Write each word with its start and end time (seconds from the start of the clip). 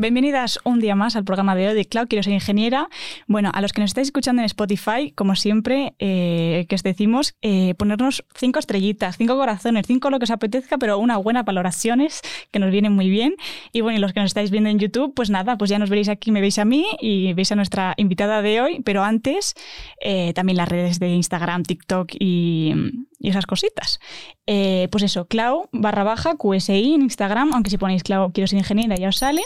Bienvenidas 0.00 0.58
un 0.64 0.80
día 0.80 0.94
más 0.94 1.14
al 1.14 1.24
programa 1.24 1.54
de 1.54 1.68
hoy 1.68 1.74
de 1.74 1.84
Cloud 1.84 2.06
Quiero 2.08 2.22
ser 2.22 2.32
ingeniera. 2.32 2.88
Bueno, 3.26 3.50
a 3.52 3.60
los 3.60 3.74
que 3.74 3.82
nos 3.82 3.90
estáis 3.90 4.08
escuchando 4.08 4.40
en 4.40 4.46
Spotify, 4.46 5.12
como 5.14 5.36
siempre, 5.36 5.92
eh, 5.98 6.64
que 6.70 6.74
os 6.74 6.82
decimos, 6.82 7.34
eh, 7.42 7.74
ponernos 7.74 8.24
cinco 8.34 8.58
estrellitas, 8.60 9.18
cinco 9.18 9.36
corazones, 9.36 9.86
cinco 9.86 10.08
lo 10.08 10.18
que 10.18 10.24
os 10.24 10.30
apetezca, 10.30 10.78
pero 10.78 10.98
una 10.98 11.18
buena 11.18 11.42
valoraciones 11.42 12.22
que 12.50 12.58
nos 12.58 12.70
vienen 12.70 12.94
muy 12.94 13.10
bien. 13.10 13.34
Y 13.72 13.82
bueno, 13.82 13.98
y 13.98 14.00
los 14.00 14.14
que 14.14 14.20
nos 14.20 14.28
estáis 14.28 14.50
viendo 14.50 14.70
en 14.70 14.78
YouTube, 14.78 15.12
pues 15.14 15.28
nada, 15.28 15.58
pues 15.58 15.68
ya 15.68 15.78
nos 15.78 15.90
veréis 15.90 16.08
aquí, 16.08 16.32
me 16.32 16.40
veis 16.40 16.58
a 16.58 16.64
mí 16.64 16.86
y 16.98 17.34
veis 17.34 17.52
a 17.52 17.56
nuestra 17.56 17.92
invitada 17.98 18.40
de 18.40 18.62
hoy, 18.62 18.80
pero 18.82 19.04
antes 19.04 19.52
eh, 20.00 20.32
también 20.32 20.56
las 20.56 20.70
redes 20.70 20.98
de 20.98 21.10
Instagram, 21.10 21.64
TikTok 21.64 22.12
y, 22.18 22.74
esas 23.20 23.44
cositas. 23.44 24.00
Pues 24.46 25.04
eso, 25.04 25.26
Clau 25.26 25.68
barra 25.72 26.04
baja 26.04 26.36
QSI 26.38 26.94
en 26.94 27.02
Instagram, 27.02 27.52
aunque 27.52 27.68
si 27.68 27.76
ponéis 27.76 28.02
Clau 28.02 28.32
Quiero 28.32 28.46
ser 28.46 28.60
ingeniera 28.60 28.96
ya 28.96 29.10
os 29.10 29.18
sale. 29.18 29.42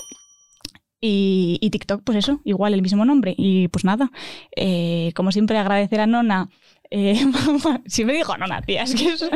Y, 1.06 1.68
TikTok, 1.70 2.02
pues 2.02 2.16
eso, 2.16 2.40
igual 2.44 2.72
el 2.72 2.80
mismo 2.80 3.04
nombre. 3.04 3.34
Y 3.36 3.68
pues 3.68 3.84
nada, 3.84 4.10
eh, 4.56 5.12
como 5.14 5.32
siempre 5.32 5.58
agradecer 5.58 6.00
a 6.00 6.06
Nona. 6.06 6.48
Eh, 6.90 7.24
si 7.86 8.04
me 8.04 8.12
dijo 8.12 8.36
Nona, 8.36 8.62
tía, 8.62 8.82
es 8.82 8.94
que 8.94 9.08
es 9.08 9.28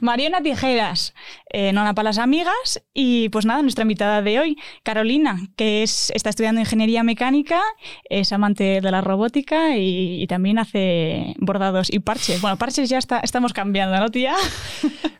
Mariona 0.00 0.40
Tijeras, 0.40 1.14
eh, 1.50 1.72
Nona 1.72 1.94
para 1.94 2.10
las 2.10 2.18
amigas. 2.18 2.82
Y 2.92 3.28
pues 3.30 3.46
nada, 3.46 3.62
nuestra 3.62 3.82
invitada 3.82 4.22
de 4.22 4.40
hoy, 4.40 4.56
Carolina, 4.82 5.38
que 5.56 5.82
es, 5.82 6.10
está 6.14 6.30
estudiando 6.30 6.60
ingeniería 6.60 7.02
mecánica, 7.02 7.60
es 8.08 8.32
amante 8.32 8.80
de 8.80 8.90
la 8.90 9.00
robótica 9.00 9.76
y, 9.76 10.22
y 10.22 10.26
también 10.26 10.58
hace 10.58 11.34
bordados 11.38 11.92
y 11.92 12.00
parches. 12.00 12.40
Bueno, 12.40 12.56
parches 12.56 12.88
ya 12.88 12.98
está, 12.98 13.20
estamos 13.20 13.52
cambiando, 13.52 13.98
¿no, 13.98 14.10
tía? 14.10 14.34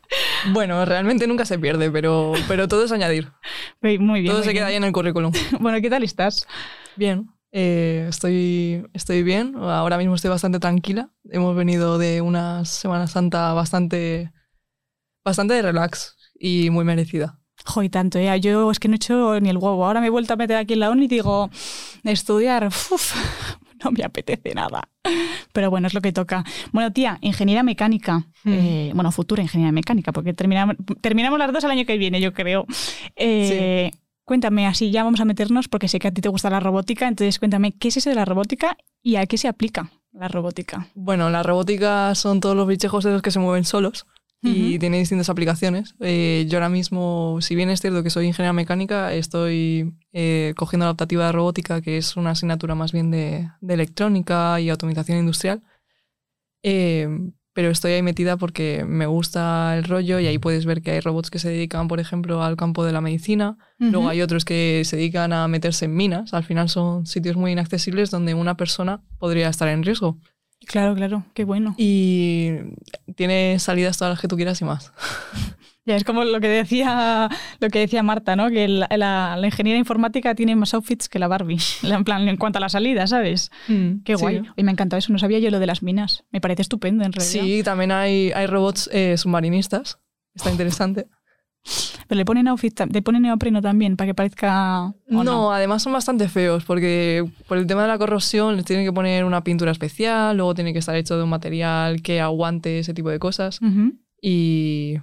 Bueno, 0.51 0.85
realmente 0.85 1.27
nunca 1.27 1.45
se 1.45 1.57
pierde, 1.59 1.89
pero, 1.91 2.33
pero 2.47 2.67
todo 2.67 2.85
es 2.85 2.91
añadir. 2.91 3.31
Muy 3.81 3.97
bien. 4.21 4.27
todo 4.27 4.37
muy 4.37 4.43
se 4.47 4.53
queda 4.53 4.67
ahí 4.67 4.75
en 4.75 4.83
el 4.83 4.91
currículum. 4.91 5.31
Bueno, 5.59 5.81
¿qué 5.81 5.89
tal 5.89 6.03
estás? 6.03 6.47
Bien, 6.95 7.29
eh, 7.57 8.07
estoy, 8.09 8.85
estoy 8.91 9.23
bien. 9.23 9.55
Ahora 9.55 9.97
mismo 9.97 10.15
estoy 10.15 10.29
bastante 10.29 10.59
tranquila. 10.59 11.11
Hemos 11.29 11.55
venido 11.55 11.97
de 11.97 12.19
una 12.19 12.65
Semana 12.65 13.07
Santa 13.07 13.53
bastante, 13.53 14.33
bastante 15.23 15.53
de 15.53 15.61
relax 15.61 16.17
y 16.37 16.69
muy 16.69 16.83
merecida. 16.83 17.39
Jo, 17.65 17.81
y 17.81 17.87
tanto, 17.87 18.19
¿eh? 18.19 18.41
Yo 18.41 18.69
es 18.71 18.79
que 18.79 18.89
no 18.89 18.95
he 18.95 18.97
hecho 18.97 19.39
ni 19.39 19.47
el 19.47 19.55
huevo. 19.57 19.85
Ahora 19.85 20.01
me 20.01 20.07
he 20.07 20.09
vuelto 20.09 20.33
a 20.33 20.35
meter 20.35 20.57
aquí 20.57 20.73
en 20.73 20.81
la 20.81 20.89
uni 20.89 21.05
y 21.05 21.07
digo, 21.07 21.49
estudiar, 22.03 22.67
uf, 22.67 23.15
no 23.85 23.91
me 23.91 24.03
apetece 24.03 24.53
nada. 24.53 24.89
Pero 25.53 25.69
bueno, 25.69 25.87
es 25.87 25.93
lo 25.93 26.01
que 26.01 26.11
toca. 26.11 26.43
Bueno, 26.73 26.91
tía, 26.91 27.19
ingeniería 27.21 27.63
mecánica. 27.63 28.27
Mm. 28.43 28.51
Eh, 28.51 28.91
bueno, 28.93 29.13
futura 29.13 29.41
ingeniería 29.41 29.71
mecánica, 29.71 30.11
porque 30.11 30.33
terminamos, 30.33 30.75
terminamos 30.99 31.39
las 31.39 31.53
dos 31.53 31.63
el 31.63 31.71
año 31.71 31.85
que 31.85 31.97
viene, 31.97 32.19
yo 32.19 32.33
creo. 32.33 32.65
Eh, 33.15 33.91
Cuéntame, 34.25 34.65
así 34.65 34.89
ya 34.91 35.03
vamos 35.03 35.19
a 35.19 35.25
meternos, 35.25 35.67
porque 35.67 35.87
sé 35.87 35.99
que 35.99 36.07
a 36.07 36.11
ti 36.11 36.21
te 36.21 36.29
gusta 36.29 36.49
la 36.49 36.59
robótica, 36.59 37.07
entonces 37.07 37.37
cuéntame, 37.37 37.73
¿qué 37.73 37.89
es 37.89 37.97
eso 37.97 38.09
de 38.09 38.15
la 38.15 38.25
robótica 38.25 38.75
y 39.03 39.17
a 39.17 39.25
qué 39.27 39.37
se 39.37 39.47
aplica 39.47 39.91
la 40.11 40.27
robótica? 40.27 40.87
Bueno, 40.95 41.29
la 41.29 41.43
robótica 41.43 42.13
son 42.15 42.39
todos 42.39 42.55
los 42.55 42.67
bichejos 42.67 43.03
de 43.03 43.11
los 43.11 43.21
que 43.21 43.29
se 43.29 43.39
mueven 43.39 43.65
solos 43.65 44.07
y 44.41 44.77
tiene 44.79 44.99
distintas 44.99 45.29
aplicaciones. 45.29 45.95
Eh, 45.99 46.45
yo 46.47 46.57
ahora 46.57 46.69
mismo, 46.69 47.39
si 47.41 47.55
bien 47.55 47.69
es 47.69 47.81
cierto 47.81 48.03
que 48.03 48.09
soy 48.09 48.27
ingeniera 48.27 48.53
mecánica, 48.53 49.13
estoy 49.13 49.95
eh, 50.13 50.53
cogiendo 50.55 50.85
la 50.85 50.91
optativa 50.91 51.25
de 51.25 51.31
robótica, 51.31 51.81
que 51.81 51.97
es 51.97 52.15
una 52.15 52.31
asignatura 52.31 52.75
más 52.75 52.91
bien 52.91 53.11
de, 53.11 53.49
de 53.61 53.73
electrónica 53.73 54.59
y 54.59 54.69
automatización 54.69 55.17
industrial. 55.19 55.63
Eh, 56.61 57.07
pero 57.55 57.69
estoy 57.69 57.93
ahí 57.93 58.01
metida 58.01 58.35
porque 58.35 58.83
me 58.85 59.05
gusta 59.05 59.77
el 59.77 59.85
rollo 59.85 60.19
y 60.19 60.27
ahí 60.27 60.37
puedes 60.39 60.65
ver 60.65 60.81
que 60.81 60.91
hay 60.91 60.99
robots 60.99 61.31
que 61.31 61.39
se 61.39 61.47
dedican, 61.47 61.87
por 61.87 62.01
ejemplo, 62.01 62.43
al 62.43 62.57
campo 62.57 62.83
de 62.83 62.91
la 62.91 62.99
medicina. 62.99 63.57
Luego 63.79 64.01
Ujú. 64.01 64.09
hay 64.09 64.21
otros 64.21 64.43
que 64.43 64.81
se 64.83 64.97
dedican 64.97 65.31
a 65.31 65.47
meterse 65.47 65.85
en 65.85 65.95
minas. 65.95 66.33
Al 66.33 66.43
final 66.43 66.67
son 66.67 67.05
sitios 67.05 67.37
muy 67.37 67.53
inaccesibles 67.53 68.11
donde 68.11 68.33
una 68.33 68.57
persona 68.57 69.01
podría 69.19 69.47
estar 69.47 69.69
en 69.69 69.83
riesgo. 69.83 70.17
Claro, 70.67 70.95
claro, 70.95 71.23
qué 71.33 71.45
bueno. 71.45 71.75
Y 71.77 72.49
tiene 73.15 73.57
salidas 73.59 73.97
todas 73.97 74.11
las 74.11 74.19
que 74.19 74.27
tú 74.27 74.35
quieras 74.35 74.59
y 74.59 74.65
más. 74.65 74.91
Ya 75.87 75.95
es 75.95 76.03
como 76.03 76.23
lo 76.23 76.39
que 76.41 76.47
decía, 76.47 77.29
lo 77.59 77.69
que 77.69 77.79
decía 77.79 78.01
Marta, 78.01 78.35
¿no? 78.35 78.49
Que 78.49 78.67
la, 78.67 78.87
la- 78.97 79.35
la 79.37 79.45
ingeniería 79.45 79.77
informática 79.79 80.33
tiene 80.33 80.55
más 80.55 80.73
outfits 80.73 81.07
que 81.07 81.19
la 81.19 81.27
Barbie. 81.27 81.59
En 81.83 82.03
plan, 82.03 82.27
en 82.27 82.37
cuanto 82.37 82.57
a 82.57 82.61
la 82.61 82.69
salida, 82.69 83.05
¿sabes? 83.07 83.51
Qué 83.67 84.15
Sí. 84.17 84.21
guay. 84.21 84.41
Y 84.55 84.63
me 84.63 84.71
ha 84.71 84.73
encantado 84.73 84.97
eso, 84.97 85.13
no 85.13 85.19
sabía 85.19 85.39
yo 85.39 85.51
lo 85.51 85.59
de 85.59 85.67
las 85.67 85.83
minas. 85.83 86.23
Me 86.31 86.41
parece 86.41 86.63
estupendo, 86.63 87.03
en 87.05 87.13
realidad. 87.13 87.43
Sí, 87.43 87.61
también 87.63 87.91
hay, 87.91 88.31
hay 88.33 88.47
robots 88.47 88.89
eh, 88.91 89.15
submarinistas. 89.17 89.99
Está 90.33 90.49
interesante. 90.51 91.05
Pero 92.07 92.17
le 92.19 92.25
ponen 92.25 92.47
outfit, 92.47 92.79
le 92.91 93.01
ponen 93.01 93.23
neopreno 93.23 93.59
también, 93.61 93.95
para 93.97 94.07
que 94.07 94.13
parezca... 94.13 94.85
¿o 94.87 94.93
No, 95.07 95.23
no? 95.23 95.51
además 95.51 95.81
son 95.81 95.93
bastante 95.93 96.29
feos 96.29 96.63
porque 96.63 97.27
por 97.47 97.57
el 97.57 97.65
tema 97.65 97.81
de 97.83 97.87
la 97.87 97.97
corrosión 97.97 98.55
les 98.55 98.65
tienen 98.65 98.85
que 98.85 98.93
poner 98.93 99.23
una 99.25 99.43
pintura 99.43 99.71
especial, 99.71 100.37
luego 100.37 100.53
tiene 100.53 100.73
que 100.73 100.79
estar 100.79 100.95
hecho 100.95 101.17
de 101.17 101.23
un 101.23 101.29
material 101.29 102.03
que 102.03 102.21
aguante 102.21 102.77
ese 102.79 102.93
tipo 102.93 103.09
de 103.09 103.17
cosas. 103.17 103.59
Ujú. 103.63 103.93
Y 104.21 104.97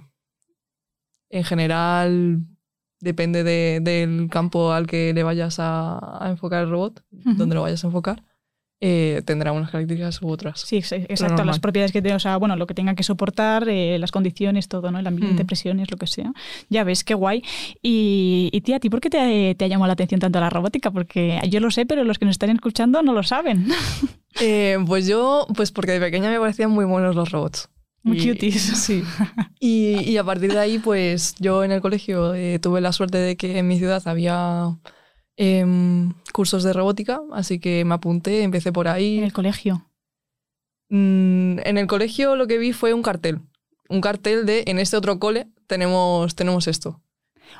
en 1.33 1.43
general 1.43 2.39
depende 2.99 3.43
de- 3.43 3.79
del 3.81 4.29
campo 4.29 4.71
al 4.71 4.87
que 4.87 5.13
le 5.13 5.23
vayas 5.23 5.59
a, 5.59 6.23
a 6.25 6.29
enfocar 6.29 6.63
el 6.63 6.69
robot, 6.69 7.03
donde 7.11 7.53
lo 7.55 7.61
vayas 7.63 7.83
a 7.83 7.87
enfocar, 7.87 8.23
eh, 8.85 9.21
tendrá 9.25 9.51
unas 9.53 9.71
características 9.71 10.21
u 10.21 10.29
otras. 10.29 10.59
Sí, 10.61 10.77
ex- 10.77 10.91
exacto. 10.91 11.43
Las 11.45 11.59
propiedades 11.59 11.91
que 11.93 12.01
tenga, 12.01 12.15
o 12.17 12.19
sea, 12.19 12.35
bueno, 12.37 12.55
lo 12.57 12.67
que 12.67 12.73
tenga 12.73 12.95
que 12.95 13.03
soportar, 13.03 13.67
eh, 13.69 13.97
las 13.97 14.11
condiciones, 14.11 14.67
todo, 14.67 14.91
¿no? 14.91 14.99
El 14.99 15.07
ambiente, 15.07 15.43
Mm. 15.43 15.47
presiones, 15.47 15.89
lo 15.91 15.95
que 15.97 16.07
sea. 16.07 16.31
Ya 16.69 16.83
ves, 16.83 17.03
qué 17.05 17.13
guay. 17.13 17.43
Y, 17.81 18.49
y 18.51 18.61
tía, 18.61 18.77
¿a 18.77 18.79
ti 18.79 18.89
por 18.89 18.99
qué 19.01 19.09
te, 19.09 19.55
te 19.55 19.65
ha 19.65 19.67
llamado 19.69 19.87
la 19.87 19.93
atención 19.93 20.19
tanto 20.19 20.39
la 20.41 20.49
robótica? 20.49 20.91
Porque 20.91 21.39
yo 21.49 21.59
lo 21.61 21.71
sé, 21.71 21.85
pero 21.85 22.03
los 22.03 22.19
que 22.19 22.25
nos 22.25 22.33
están 22.33 22.49
escuchando 22.49 23.01
no 23.03 23.13
lo 23.13 23.23
saben. 23.23 23.67
Eh, 24.41 24.79
pues 24.87 25.05
yo, 25.05 25.45
pues 25.55 25.71
porque 25.71 25.91
de 25.91 25.99
pequeña 25.99 26.31
me 26.31 26.39
parecían 26.39 26.71
muy 26.71 26.85
buenos 26.85 27.15
los 27.15 27.29
robots. 27.31 27.69
Muy 28.03 28.19
Y- 28.19 28.29
cuties. 28.33 28.61
Sí. 28.85 29.03
Y, 29.59 29.99
y 30.09 30.17
a 30.17 30.23
partir 30.25 30.51
de 30.51 30.59
ahí, 30.59 30.77
pues 30.79 31.35
yo 31.39 31.63
en 31.63 31.71
el 31.71 31.79
colegio 31.81 32.33
eh, 32.35 32.59
tuve 32.59 32.81
la 32.81 32.91
suerte 32.91 33.17
de 33.17 33.37
que 33.37 33.57
en 33.59 33.67
mi 33.67 33.77
ciudad 33.77 34.01
había 34.05 34.77
em, 35.37 36.13
cursos 36.33 36.63
de 36.63 36.73
robótica, 36.73 37.21
así 37.31 37.59
que 37.59 37.85
me 37.85 37.93
apunté, 37.95 38.43
empecé 38.43 38.73
por 38.73 38.87
En 38.87 38.93
ahí. 38.93 39.19
el 39.19 39.31
colegio. 39.31 39.87
Mm, 40.89 41.59
en 41.63 41.77
el 41.77 41.87
colegio 41.87 42.35
lo 42.35 42.45
que 42.47 42.57
vi 42.57 42.73
fue 42.73 42.93
un 42.93 43.01
cartel. 43.03 43.39
Un 43.89 44.01
cartel 44.01 44.45
de 44.45 44.63
en 44.67 44.79
este 44.79 44.97
otro 44.97 45.17
cole 45.19 45.47
tenemos, 45.67 46.35
tenemos 46.35 46.67
esto. 46.67 47.01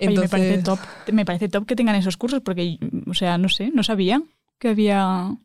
Oye, 0.02 0.20
me 0.20 0.28
parece 0.28 0.58
top. 0.64 0.80
Me 1.12 1.26
parece 1.26 1.50
top 1.50 1.66
que 1.66 1.76
tengan 1.76 1.96
esos 1.96 2.18
cursos, 2.18 2.42
porque, 2.42 2.78
o 3.08 3.14
sea, 3.14 3.38
no 3.38 3.48
sé, 3.50 3.72
no 3.74 3.84
sabía 3.84 4.22
que 4.60 4.70
había. 4.70 5.38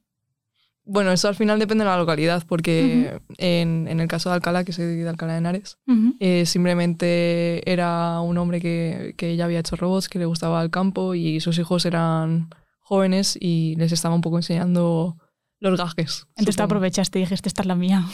Bueno, 0.91 1.12
eso 1.12 1.28
al 1.28 1.34
final 1.34 1.59
depende 1.59 1.84
de 1.84 1.91
la 1.91 1.99
localidad, 1.99 2.43
porque 2.49 3.21
en, 3.37 3.87
en 3.88 4.00
el 4.00 4.09
caso 4.09 4.31
de 4.31 4.37
Alcalá, 4.37 4.65
que 4.65 4.72
soy 4.72 4.87
de 4.87 5.09
Alcalá 5.09 5.32
de 5.34 5.38
Henares. 5.41 5.78
Eh, 6.19 6.47
simplemente 6.47 7.71
era 7.71 8.21
un 8.21 8.38
hombre 8.38 8.60
que, 8.60 9.15
que 9.16 9.37
ya 9.37 9.44
había 9.44 9.60
hecho 9.60 9.76
robots, 9.76 10.09
que 10.09 10.19
le 10.19 10.25
gustaba 10.26 10.62
el 10.62 10.71
campo 10.71 11.15
y 11.15 11.41
sus 11.41 11.59
hijos 11.59 11.84
eran 11.84 12.49
jóvenes 12.81 13.37
y 13.41 13.75
les 13.76 13.93
estaba 13.93 14.15
un 14.15 14.21
poco 14.22 14.38
enseñando 14.38 15.19
los 15.61 15.79
gajes. 15.79 16.25
Entonces 16.31 16.46
te 16.46 16.52
supongo. 16.52 16.64
aprovechaste 16.67 17.19
y 17.19 17.23
dijiste, 17.23 17.49
esta 17.49 17.62
es 17.62 17.67
la 17.67 17.75
mía. 17.75 18.05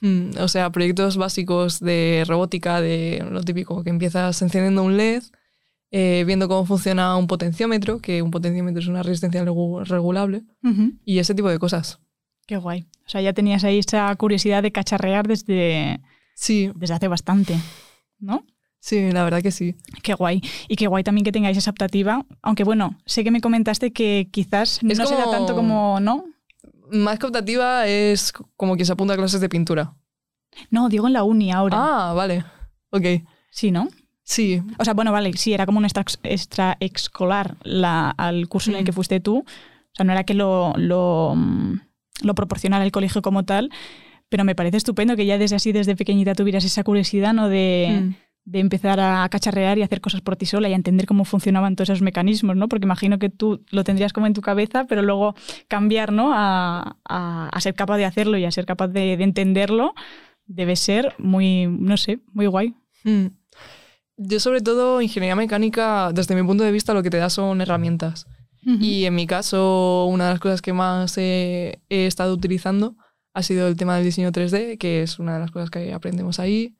Mm, 0.00 0.30
o 0.38 0.48
sea, 0.48 0.70
proyectos 0.70 1.16
básicos 1.16 1.80
de 1.80 2.24
robótica, 2.26 2.80
de 2.80 3.24
lo 3.30 3.42
típico, 3.42 3.82
que 3.82 3.90
empiezas 3.90 4.40
encendiendo 4.42 4.82
un 4.82 4.96
LED, 4.96 5.22
eh, 5.90 6.24
viendo 6.26 6.46
cómo 6.48 6.66
funciona 6.66 7.16
un 7.16 7.26
potenciómetro, 7.26 7.98
que 8.00 8.20
un 8.20 8.30
potenciómetro 8.30 8.80
es 8.80 8.88
una 8.88 9.02
resistencia 9.02 9.42
regu- 9.44 9.84
regulable, 9.86 10.42
y 11.04 11.18
ese 11.20 11.34
tipo 11.34 11.48
de 11.48 11.58
cosas. 11.58 12.00
Qué 12.48 12.56
guay. 12.56 12.86
O 13.06 13.08
sea, 13.10 13.20
ya 13.20 13.32
tenías 13.32 13.62
ahí 13.62 13.78
esa 13.78 14.12
curiosidad 14.16 14.62
de 14.62 14.72
cacharrear 14.72 15.28
desde, 15.28 16.00
Sí, 16.34 16.72
desde 16.74 16.94
hace 16.94 17.06
bastante, 17.08 17.56
¿no? 18.18 18.42
sí, 18.80 19.12
la 19.12 19.22
verdad 19.24 19.42
que 19.42 19.50
sí. 19.50 19.76
Qué 20.02 20.14
guay. 20.14 20.40
Y 20.68 20.76
qué 20.76 20.86
guay 20.86 21.04
también 21.04 21.24
que 21.24 21.32
tengáis 21.32 21.56
esa 21.58 21.70
optativa. 21.70 22.24
Aunque 22.42 22.64
bueno, 22.64 22.96
sé 23.06 23.22
que 23.22 23.30
me 23.30 23.40
comentaste 23.42 23.92
que 23.92 24.28
quizás 24.32 24.78
Es 24.82 24.98
no 24.98 25.06
se 25.06 25.14
da 25.14 25.24
como- 25.24 25.30
tanto 25.36 25.54
como, 25.54 26.00
¿no? 26.00 26.24
Más 26.90 27.18
que 27.18 27.26
optativa 27.26 27.86
es 27.86 28.32
como 28.56 28.74
quien 28.76 28.86
se 28.86 28.92
apunta 28.92 29.12
a 29.14 29.16
clases 29.18 29.40
de 29.42 29.48
pintura. 29.50 29.94
No, 30.70 30.88
digo 30.88 31.06
en 31.06 31.12
la 31.12 31.22
uni 31.24 31.52
ahora. 31.52 31.76
Ah, 31.78 32.12
vale. 32.14 32.44
Ok. 32.90 33.04
Sí, 33.50 33.70
¿no? 33.70 33.88
Sí, 34.22 34.62
O 34.78 34.84
sea, 34.84 34.94
bueno, 34.94 35.12
vale, 35.12 35.32
sí, 35.36 35.52
era 35.52 35.66
como 35.66 35.78
un 35.78 35.84
extra, 35.84 36.04
extra 36.22 36.76
escolar 36.80 37.56
la, 37.62 38.10
al 38.10 38.48
curso 38.48 38.70
en 38.70 38.76
el 38.76 38.82
Mm. 38.82 38.86
que 38.86 38.92
fuiste 38.92 39.20
tú. 39.20 39.38
O 39.38 39.44
sea, 39.94 40.04
no 40.06 40.12
era 40.12 40.24
que 40.24 40.34
lo, 40.34 40.72
lo, 40.76 41.34
mm, 41.36 41.80
lo 42.22 42.34
proporcionara 42.34 42.84
el 42.84 42.92
colegio 42.92 43.22
como 43.22 43.44
tal, 43.44 43.70
pero 44.28 44.44
me 44.44 44.54
parece 44.54 44.76
estupendo 44.76 45.16
que 45.16 45.24
ya 45.26 45.38
desde 45.38 45.56
así, 45.56 45.72
desde 45.72 45.96
pequeñita 45.96 46.34
tuvieras 46.34 46.64
esa 46.64 46.84
curiosidad, 46.84 47.32
¿no? 47.32 47.48
De, 47.48 47.88
Mm. 48.02 48.14
de 48.44 48.60
empezar 48.60 48.98
a 49.00 49.28
cacharrear 49.30 49.76
y 49.78 49.82
hacer 49.82 50.00
cosas 50.00 50.20
por 50.22 50.36
ti 50.36 50.46
sola 50.46 50.68
y 50.68 50.72
a 50.72 50.76
entender 50.76 51.04
cómo 51.06 51.24
funcionaban 51.26 51.76
todos 51.76 51.90
esos 51.90 52.00
mecanismos, 52.02 52.56
¿no? 52.56 52.66
Porque 52.68 52.86
imagino 52.86 53.18
que 53.18 53.28
tú 53.28 53.62
lo 53.70 53.84
tendrías 53.84 54.12
como 54.14 54.26
en 54.26 54.32
tu 54.32 54.40
cabeza, 54.40 54.84
pero 54.88 55.02
luego 55.02 55.34
cambiar, 55.68 56.12
¿no? 56.12 56.32
A, 56.34 56.96
a- 57.08 57.48
a 57.52 57.60
ser 57.60 57.74
capaz 57.74 57.98
de 57.98 58.06
hacerlo 58.06 58.38
y 58.38 58.44
a 58.46 58.50
ser 58.50 58.64
capaz 58.64 58.88
de, 58.88 59.16
de 59.18 59.24
entenderlo 59.24 59.94
debe 60.46 60.76
ser 60.76 61.14
muy, 61.18 61.66
no 61.66 61.96
sé, 61.98 62.20
muy 62.32 62.46
guay. 62.46 62.74
Mm. 63.04 63.26
Yo 64.16 64.40
sobre 64.40 64.60
todo, 64.62 65.00
ingeniería 65.02 65.36
mecánica, 65.36 66.10
desde 66.12 66.34
mi 66.34 66.42
punto 66.42 66.64
de 66.64 66.72
vista, 66.72 66.92
lo 66.94 67.02
que 67.02 67.10
te 67.10 67.18
da 67.18 67.30
son 67.30 67.60
herramientas. 67.60 68.26
Y 68.64 69.04
en 69.04 69.14
mi 69.14 69.26
caso, 69.26 70.06
una 70.06 70.26
de 70.26 70.30
las 70.32 70.40
cosas 70.40 70.60
que 70.60 70.72
más 70.72 71.16
he, 71.16 71.80
he 71.88 72.06
estado 72.06 72.34
utilizando 72.34 72.96
ha 73.32 73.42
sido 73.42 73.68
el 73.68 73.76
tema 73.76 73.96
del 73.96 74.04
diseño 74.04 74.30
3D, 74.30 74.78
que 74.78 75.02
es 75.02 75.18
una 75.18 75.34
de 75.34 75.40
las 75.40 75.50
cosas 75.50 75.70
que 75.70 75.92
aprendemos 75.92 76.38
ahí. 76.38 76.76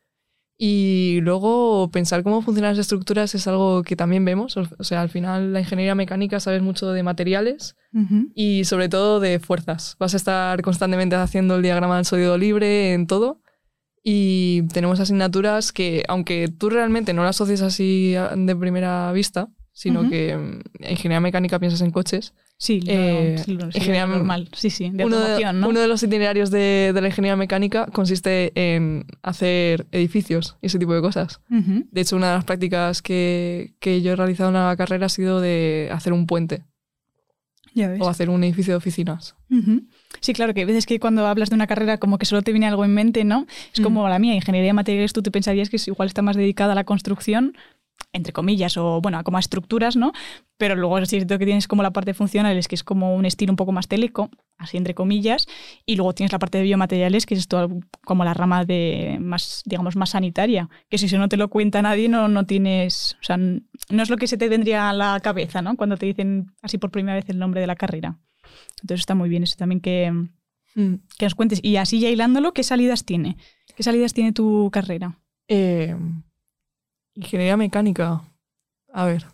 Y 0.60 1.20
luego 1.22 1.88
pensar 1.92 2.24
cómo 2.24 2.42
funcionan 2.42 2.72
las 2.72 2.80
estructuras 2.80 3.32
es 3.36 3.46
algo 3.46 3.84
que 3.84 3.94
también 3.94 4.24
vemos. 4.24 4.56
O 4.56 4.82
sea, 4.82 5.00
al 5.00 5.08
final 5.08 5.52
la 5.52 5.60
ingeniería 5.60 5.94
mecánica 5.94 6.40
sabes 6.40 6.62
mucho 6.62 6.90
de 6.90 7.04
materiales 7.04 7.76
y 8.34 8.64
sobre 8.64 8.88
todo 8.88 9.20
de 9.20 9.38
fuerzas. 9.38 9.94
Vas 10.00 10.14
a 10.14 10.16
estar 10.16 10.60
constantemente 10.62 11.14
haciendo 11.14 11.54
el 11.54 11.62
diagrama 11.62 11.96
del 11.96 12.06
sólido 12.06 12.36
libre 12.36 12.92
en 12.92 13.06
todo. 13.06 13.40
Y 14.02 14.62
tenemos 14.72 14.98
asignaturas 14.98 15.72
que, 15.72 16.02
aunque 16.08 16.48
tú 16.48 16.70
realmente 16.70 17.12
no 17.12 17.22
las 17.22 17.36
asocies 17.36 17.62
así 17.62 18.14
de 18.36 18.56
primera 18.56 19.12
vista, 19.12 19.50
sino 19.78 20.08
que 20.08 20.36
mm, 20.36 20.60
en 20.84 20.90
ingeniería 20.90 21.20
mecánica 21.20 21.58
piensas 21.58 21.80
en 21.82 21.90
coches, 21.92 22.34
Sí, 22.60 22.80
lo, 22.80 22.92
Eh, 22.92 23.36
sí, 23.44 23.52
lo- 23.54 23.70
sí, 23.70 23.78
en 23.78 23.84
general, 23.84 24.10
lo 24.10 24.16
normal. 24.16 24.48
Sí, 24.52 24.70
sí, 24.70 24.90
de 24.92 25.04
uno, 25.04 25.20
de, 25.20 25.46
uno 25.68 25.78
de 25.80 25.86
los 25.86 26.02
itinerarios 26.02 26.50
de, 26.50 26.90
de 26.92 27.00
la 27.00 27.06
ingeniería 27.06 27.36
mecánica 27.36 27.86
consiste 27.86 28.50
en 28.56 29.04
hacer 29.22 29.86
edificios 29.92 30.56
y 30.60 30.66
ese 30.66 30.80
tipo 30.80 30.92
de 30.92 31.00
cosas. 31.00 31.40
De 31.48 32.00
hecho, 32.00 32.16
una 32.16 32.30
de 32.30 32.34
las 32.34 32.44
prácticas 32.44 33.00
que, 33.00 33.74
que 33.78 34.02
yo 34.02 34.10
he 34.12 34.16
realizado 34.16 34.48
en 34.50 34.54
la 34.56 34.74
carrera 34.76 35.06
ha 35.06 35.08
sido 35.08 35.40
de 35.40 35.88
hacer 35.92 36.12
un 36.12 36.26
puente 36.26 36.64
Ya 37.74 37.86
ves. 37.88 38.00
o 38.00 38.08
hacer 38.08 38.28
un 38.28 38.42
edificio 38.42 38.72
de 38.72 38.78
oficinas. 38.78 39.36
Sí, 40.20 40.32
claro, 40.32 40.52
que 40.52 40.60
hay 40.60 40.66
veces 40.66 40.84
que 40.86 40.98
cuando 40.98 41.26
hablas 41.28 41.50
de 41.50 41.54
una 41.54 41.66
carrera 41.68 41.98
como 41.98 42.18
que 42.18 42.26
solo 42.26 42.42
te 42.42 42.50
viene 42.52 42.66
algo 42.66 42.84
en 42.84 42.92
mente, 42.92 43.22
¿no? 43.24 43.46
Es 43.72 43.80
como 43.80 44.08
la 44.08 44.18
mía, 44.18 44.34
ingeniería 44.34 44.70
de 44.70 44.74
materiales, 44.74 45.12
tú 45.12 45.22
te 45.22 45.30
pensarías 45.30 45.70
que 45.70 45.78
igual 45.86 46.08
está 46.08 46.22
más 46.22 46.34
dedicada 46.36 46.72
a 46.72 46.74
la 46.74 46.84
construcción, 46.84 47.56
entre 48.12 48.32
comillas, 48.32 48.76
o 48.76 49.00
bueno, 49.00 49.22
como 49.24 49.36
a 49.36 49.40
estructuras, 49.40 49.96
¿no? 49.96 50.12
Pero 50.56 50.74
luego 50.76 50.98
es 50.98 51.08
cierto 51.08 51.38
que 51.38 51.44
tienes 51.44 51.68
como 51.68 51.82
la 51.82 51.92
parte 51.92 52.14
funcional, 52.14 52.56
es 52.56 52.66
que 52.68 52.74
es 52.74 52.82
como 52.82 53.14
un 53.14 53.24
estilo 53.26 53.52
un 53.52 53.56
poco 53.56 53.70
más 53.72 53.86
télico, 53.86 54.30
así 54.56 54.76
entre 54.76 54.94
comillas, 54.94 55.46
y 55.84 55.96
luego 55.96 56.14
tienes 56.14 56.32
la 56.32 56.38
parte 56.38 56.58
de 56.58 56.64
biomateriales, 56.64 57.26
que 57.26 57.34
es 57.34 57.48
todo 57.48 57.68
como 58.04 58.24
la 58.24 58.34
rama 58.34 58.64
de 58.64 59.18
más, 59.20 59.62
digamos, 59.66 59.94
más 59.96 60.10
sanitaria, 60.10 60.68
que 60.88 60.98
si 60.98 61.06
eso 61.06 61.18
no 61.18 61.28
te 61.28 61.36
lo 61.36 61.48
cuenta 61.48 61.82
nadie, 61.82 62.08
no, 62.08 62.28
no 62.28 62.44
tienes, 62.46 63.16
o 63.20 63.24
sea, 63.24 63.36
no 63.36 64.02
es 64.02 64.10
lo 64.10 64.16
que 64.16 64.26
se 64.26 64.36
te 64.38 64.48
vendría 64.48 64.88
a 64.88 64.92
la 64.92 65.20
cabeza, 65.20 65.62
¿no? 65.62 65.76
Cuando 65.76 65.96
te 65.96 66.06
dicen 66.06 66.52
así 66.62 66.78
por 66.78 66.90
primera 66.90 67.16
vez 67.16 67.28
el 67.28 67.38
nombre 67.38 67.60
de 67.60 67.66
la 67.66 67.76
carrera. 67.76 68.18
Entonces 68.80 69.00
está 69.00 69.14
muy 69.14 69.28
bien 69.28 69.42
eso 69.42 69.56
también 69.58 69.80
que, 69.80 70.12
Mm. 70.74 70.94
que 71.18 71.26
nos 71.26 71.34
cuentes. 71.34 71.58
Y 71.62 71.76
así 71.76 71.98
ya 71.98 72.08
hilándolo, 72.08 72.52
¿qué 72.52 72.62
salidas 72.62 73.04
tiene? 73.04 73.36
¿Qué 73.74 73.82
salidas 73.82 74.12
tiene 74.12 74.32
tu 74.32 74.70
carrera? 74.70 75.18
Eh, 75.48 75.96
ingeniería 77.18 77.56
mecánica. 77.56 78.22
A 78.92 79.04
ver. 79.04 79.26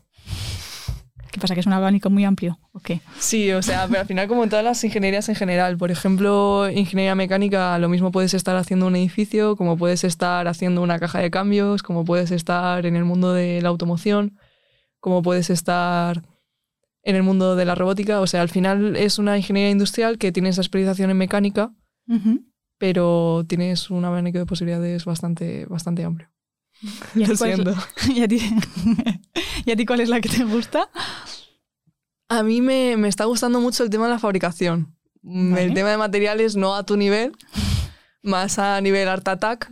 ¿Qué 1.30 1.40
pasa? 1.40 1.54
¿Que 1.54 1.60
es 1.60 1.66
un 1.66 1.72
abanico 1.72 2.10
muy 2.10 2.24
amplio? 2.24 2.58
¿O 2.72 2.78
qué? 2.78 3.00
Sí, 3.18 3.50
o 3.50 3.60
sea, 3.60 3.86
pero 3.88 4.00
al 4.00 4.06
final 4.06 4.28
como 4.28 4.44
en 4.44 4.50
todas 4.50 4.64
las 4.64 4.82
ingenierías 4.84 5.28
en 5.28 5.34
general. 5.34 5.76
Por 5.76 5.90
ejemplo, 5.90 6.70
ingeniería 6.70 7.14
mecánica, 7.16 7.76
lo 7.78 7.88
mismo 7.88 8.12
puedes 8.12 8.34
estar 8.34 8.56
haciendo 8.56 8.86
un 8.86 8.94
edificio, 8.96 9.56
como 9.56 9.76
puedes 9.76 10.04
estar 10.04 10.46
haciendo 10.46 10.80
una 10.80 10.98
caja 10.98 11.18
de 11.18 11.30
cambios, 11.30 11.82
como 11.82 12.04
puedes 12.04 12.30
estar 12.30 12.86
en 12.86 12.94
el 12.94 13.04
mundo 13.04 13.32
de 13.32 13.60
la 13.62 13.68
automoción, 13.68 14.38
como 15.00 15.22
puedes 15.22 15.50
estar 15.50 16.22
en 17.02 17.16
el 17.16 17.24
mundo 17.24 17.56
de 17.56 17.64
la 17.64 17.74
robótica. 17.74 18.20
O 18.20 18.26
sea, 18.28 18.40
al 18.40 18.48
final 18.48 18.96
es 18.96 19.18
una 19.18 19.36
ingeniería 19.36 19.70
industrial 19.70 20.18
que 20.18 20.30
tiene 20.30 20.50
esa 20.50 20.60
especialización 20.60 21.10
en 21.10 21.16
mecánica, 21.18 21.72
pero 22.78 23.44
tienes 23.48 23.90
un 23.90 24.04
abanico 24.04 24.38
de 24.38 24.46
posibilidades 24.46 25.04
bastante, 25.04 25.66
bastante 25.66 26.04
amplio. 26.04 26.33
¿Y 27.14 27.24
a, 27.24 27.26
Lo 27.28 27.32
ti 27.32 27.38
cuál 27.38 27.50
es, 27.50 27.56
siento. 27.56 27.74
¿y 28.14 28.22
a 28.22 28.28
ti- 28.28 28.50
¿Y 29.66 29.70
a 29.70 29.76
ti 29.76 29.86
cuál 29.86 30.00
es 30.00 30.08
la 30.08 30.20
que 30.20 30.28
te 30.28 30.44
gusta? 30.44 30.88
A 32.28 32.42
mí 32.42 32.60
me, 32.60 32.96
me 32.96 33.08
está 33.08 33.24
gustando 33.26 33.60
mucho 33.60 33.82
el 33.84 33.90
tema 33.90 34.04
de 34.06 34.12
la 34.14 34.18
fabricación. 34.18 34.94
Mm, 35.22 35.50
Vale. 35.52 35.64
El 35.64 35.74
tema 35.74 35.90
de 35.90 35.96
materiales 35.98 36.56
no 36.56 36.74
a 36.74 36.84
tu 36.84 36.96
nivel, 36.96 37.32
más 38.22 38.58
a 38.58 38.80
nivel 38.80 39.08
Art 39.08 39.26
Attack. 39.28 39.70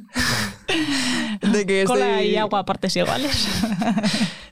de 1.53 1.67
que 1.67 1.85
Cola 1.85 2.21
estoy- 2.21 2.31
y 2.31 2.37
agua 2.37 2.61
a 2.61 2.65
partes 2.65 2.95
iguales. 2.97 3.49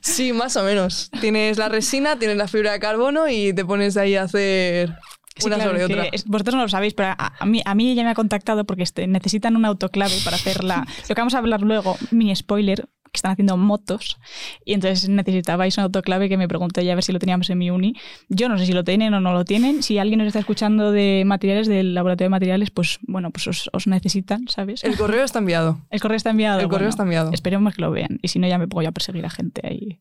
Sí, 0.01 0.33
más 0.33 0.55
o 0.57 0.63
menos. 0.63 1.09
Tienes 1.21 1.57
la 1.57 1.69
resina, 1.69 2.17
tienes 2.19 2.37
la 2.37 2.47
fibra 2.47 2.71
de 2.73 2.79
carbono 2.79 3.27
y 3.29 3.53
te 3.53 3.63
pones 3.65 3.97
ahí 3.97 4.15
a 4.15 4.23
hacer 4.23 4.93
Sí, 5.37 5.47
una 5.47 5.55
claro, 5.55 5.71
sobre 5.71 5.83
otra. 5.85 6.05
es- 6.11 6.25
vosotros 6.25 6.55
no 6.55 6.61
lo 6.63 6.69
sabéis, 6.69 6.93
pero 6.93 7.09
a, 7.09 7.33
a 7.39 7.45
mí, 7.45 7.61
a 7.65 7.73
mí 7.75 7.89
ella 7.91 8.03
me 8.03 8.09
ha 8.09 8.15
contactado 8.15 8.65
porque 8.65 8.83
este, 8.83 9.07
necesitan 9.07 9.55
un 9.55 9.65
autoclave 9.65 10.13
para 10.23 10.35
hacerla. 10.35 10.85
Lo 11.09 11.15
que 11.15 11.21
vamos 11.21 11.33
a 11.35 11.37
hablar 11.39 11.61
luego, 11.61 11.95
mini 12.11 12.35
spoiler, 12.35 12.87
que 13.13 13.17
están 13.17 13.31
haciendo 13.31 13.57
motos. 13.57 14.17
Y 14.65 14.73
entonces 14.73 15.09
necesitabais 15.09 15.77
un 15.77 15.83
autoclave 15.83 16.29
que 16.29 16.37
me 16.37 16.47
pregunté 16.47 16.85
ya 16.85 16.93
a 16.93 16.95
ver 16.95 17.03
si 17.03 17.11
lo 17.11 17.19
teníamos 17.19 17.49
en 17.49 17.57
mi 17.57 17.69
uni. 17.69 17.93
Yo 18.29 18.47
no 18.47 18.57
sé 18.57 18.65
si 18.65 18.71
lo 18.71 18.83
tienen 18.85 19.13
o 19.13 19.19
no 19.19 19.33
lo 19.33 19.43
tienen. 19.43 19.83
Si 19.83 19.97
alguien 19.97 20.19
nos 20.19 20.27
está 20.27 20.39
escuchando 20.39 20.91
de 20.93 21.23
materiales, 21.25 21.67
del 21.67 21.93
laboratorio 21.93 22.27
de 22.27 22.29
materiales, 22.31 22.71
pues 22.71 22.99
bueno, 23.01 23.31
pues 23.31 23.47
os, 23.47 23.69
os 23.73 23.87
necesitan, 23.87 24.47
¿sabes? 24.47 24.83
El 24.85 24.95
correo 24.97 25.23
está 25.25 25.39
enviado. 25.39 25.81
El 25.89 25.99
correo 25.99 26.15
está 26.17 26.29
enviado. 26.29 26.59
El 26.61 26.69
correo 26.69 26.87
está 26.89 27.03
enviado. 27.03 27.31
Esperemos 27.33 27.73
que 27.75 27.81
lo 27.81 27.91
vean. 27.91 28.17
Y 28.21 28.29
si 28.29 28.39
no, 28.39 28.47
ya 28.47 28.57
me 28.57 28.67
pongo 28.69 28.83
yo 28.83 28.89
a 28.89 28.93
perseguir 28.93 29.25
a 29.25 29.29
gente 29.29 29.61
ahí. 29.65 29.99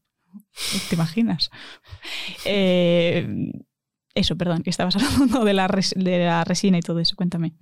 ¿Te 0.89 0.95
imaginas? 0.95 1.51
Eh, 2.45 3.27
eso, 4.15 4.37
perdón, 4.37 4.63
que 4.63 4.71
estabas 4.71 4.97
hablando 4.97 5.45
de 5.45 5.55
la, 5.55 5.69
res- 5.69 5.95
de 5.97 6.19
la 6.25 6.45
resina 6.45 6.79
y 6.79 6.83
todo 6.83 6.99
eso. 7.01 7.17
Cuéntame. 7.17 7.55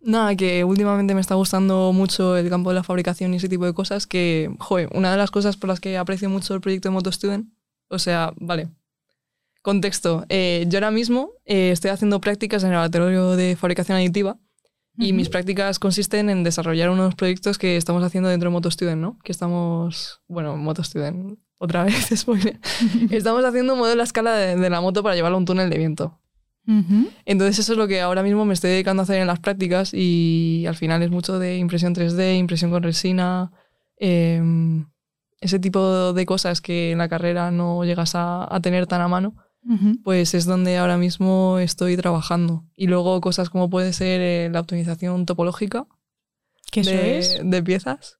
Nada, 0.00 0.36
que 0.36 0.62
últimamente 0.62 1.14
me 1.14 1.20
está 1.20 1.34
gustando 1.34 1.92
mucho 1.92 2.36
el 2.36 2.48
campo 2.48 2.70
de 2.70 2.76
la 2.76 2.84
fabricación 2.84 3.34
y 3.34 3.38
ese 3.38 3.48
tipo 3.48 3.64
de 3.66 3.74
cosas 3.74 4.06
que, 4.06 4.48
joder, 4.60 4.88
una 4.94 5.10
de 5.10 5.16
las 5.18 5.30
cosas 5.32 5.56
por 5.56 5.68
las 5.68 5.80
que 5.80 5.98
aprecio 5.98 6.30
mucho 6.30 6.54
el 6.54 6.60
proyecto 6.60 6.88
de 6.88 6.92
Moto 6.92 7.10
Student, 7.10 7.48
o 7.88 7.98
sea, 7.98 8.32
vale, 8.36 8.68
contexto, 9.62 10.24
eh, 10.28 10.64
yo 10.68 10.78
ahora 10.78 10.90
mismo 10.90 11.32
eh, 11.44 11.70
estoy 11.72 11.90
haciendo 11.90 12.20
prácticas 12.20 12.62
en 12.62 12.68
el 12.70 12.74
laboratorio 12.74 13.36
de 13.36 13.56
fabricación 13.56 13.98
aditiva 13.98 14.38
y 15.00 15.12
mis 15.12 15.28
prácticas 15.28 15.78
consisten 15.78 16.28
en 16.30 16.42
desarrollar 16.42 16.90
unos 16.90 17.14
proyectos 17.14 17.56
que 17.58 17.76
estamos 17.76 18.02
haciendo 18.02 18.28
dentro 18.28 18.48
de 18.50 18.52
Moto 18.52 18.68
Student, 18.70 19.00
¿no? 19.00 19.18
Que 19.22 19.30
estamos, 19.32 20.22
bueno, 20.26 20.56
Moto 20.56 20.82
Student, 20.82 21.38
otra 21.58 21.84
vez, 21.84 22.08
spoiler, 22.16 22.58
estamos 23.10 23.44
haciendo 23.44 23.74
un 23.74 23.80
modelo 23.80 24.00
a 24.00 24.04
escala 24.04 24.32
de, 24.34 24.56
de 24.56 24.70
la 24.70 24.80
moto 24.80 25.02
para 25.02 25.14
llevarlo 25.14 25.36
a 25.36 25.38
un 25.38 25.44
túnel 25.44 25.70
de 25.70 25.78
viento. 25.78 26.18
Entonces 27.24 27.58
eso 27.60 27.72
es 27.72 27.78
lo 27.78 27.88
que 27.88 28.02
ahora 28.02 28.22
mismo 28.22 28.44
me 28.44 28.52
estoy 28.52 28.70
dedicando 28.72 29.00
a 29.00 29.04
hacer 29.04 29.22
en 29.22 29.26
las 29.26 29.38
prácticas 29.40 29.94
y 29.94 30.66
al 30.68 30.76
final 30.76 31.02
es 31.02 31.10
mucho 31.10 31.38
de 31.38 31.56
impresión 31.56 31.94
3D, 31.94 32.36
impresión 32.38 32.70
con 32.70 32.82
resina, 32.82 33.50
em, 33.96 34.84
ese 35.40 35.58
tipo 35.58 36.12
de 36.12 36.26
cosas 36.26 36.60
que 36.60 36.90
en 36.92 36.98
la 36.98 37.08
carrera 37.08 37.50
no 37.50 37.84
llegas 37.84 38.14
a, 38.14 38.54
a 38.54 38.60
tener 38.60 38.86
tan 38.86 39.00
a 39.00 39.08
mano, 39.08 39.34
pues 40.04 40.34
es 40.34 40.44
donde 40.44 40.76
ahora 40.76 40.98
mismo 40.98 41.58
estoy 41.58 41.96
trabajando. 41.96 42.64
Y 42.76 42.86
luego 42.86 43.18
cosas 43.22 43.48
como 43.48 43.70
puede 43.70 43.94
ser 43.94 44.20
eh, 44.20 44.50
la 44.52 44.60
optimización 44.60 45.24
topológica 45.24 45.86
¿Qué 46.70 46.80
eso 46.80 46.90
de, 46.90 47.18
es? 47.18 47.40
de 47.42 47.62
piezas. 47.62 48.18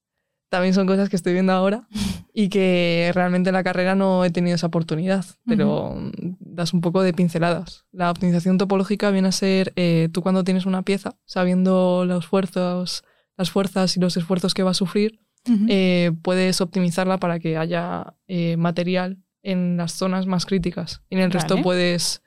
También 0.48 0.74
son 0.74 0.86
cosas 0.86 1.08
que 1.08 1.16
estoy 1.16 1.34
viendo 1.34 1.52
ahora 1.52 1.86
y 2.32 2.48
que 2.48 3.10
realmente 3.14 3.50
en 3.50 3.54
la 3.54 3.64
carrera 3.64 3.94
no 3.94 4.24
he 4.24 4.30
tenido 4.30 4.54
esa 4.54 4.68
oportunidad, 4.68 5.24
pero 5.46 6.10
das 6.40 6.72
un 6.72 6.80
poco 6.80 7.02
de 7.02 7.12
pinceladas. 7.12 7.84
La 7.92 8.10
optimización 8.10 8.58
topológica 8.58 9.10
viene 9.10 9.28
a 9.28 9.32
ser 9.32 9.72
eh, 9.76 10.08
tú 10.12 10.22
cuando 10.22 10.44
tienes 10.44 10.64
una 10.64 10.82
pieza, 10.82 11.16
sabiendo 11.24 12.04
los 12.06 12.24
esfuerzos, 12.24 13.04
las 13.36 13.50
fuerzas 13.50 13.96
y 13.96 14.00
los 14.00 14.16
esfuerzos 14.16 14.54
que 14.54 14.62
va 14.62 14.70
a 14.70 14.74
sufrir, 14.74 15.20
eh, 15.68 16.12
puedes 16.22 16.60
optimizarla 16.60 17.18
para 17.18 17.38
que 17.38 17.56
haya 17.56 18.14
eh, 18.26 18.56
material 18.56 19.18
en 19.42 19.76
las 19.76 19.92
zonas 19.92 20.26
más 20.26 20.46
críticas. 20.46 21.02
Y 21.10 21.16
en 21.16 21.22
el 21.22 21.30
resto 21.30 21.60
puedes 21.62 22.22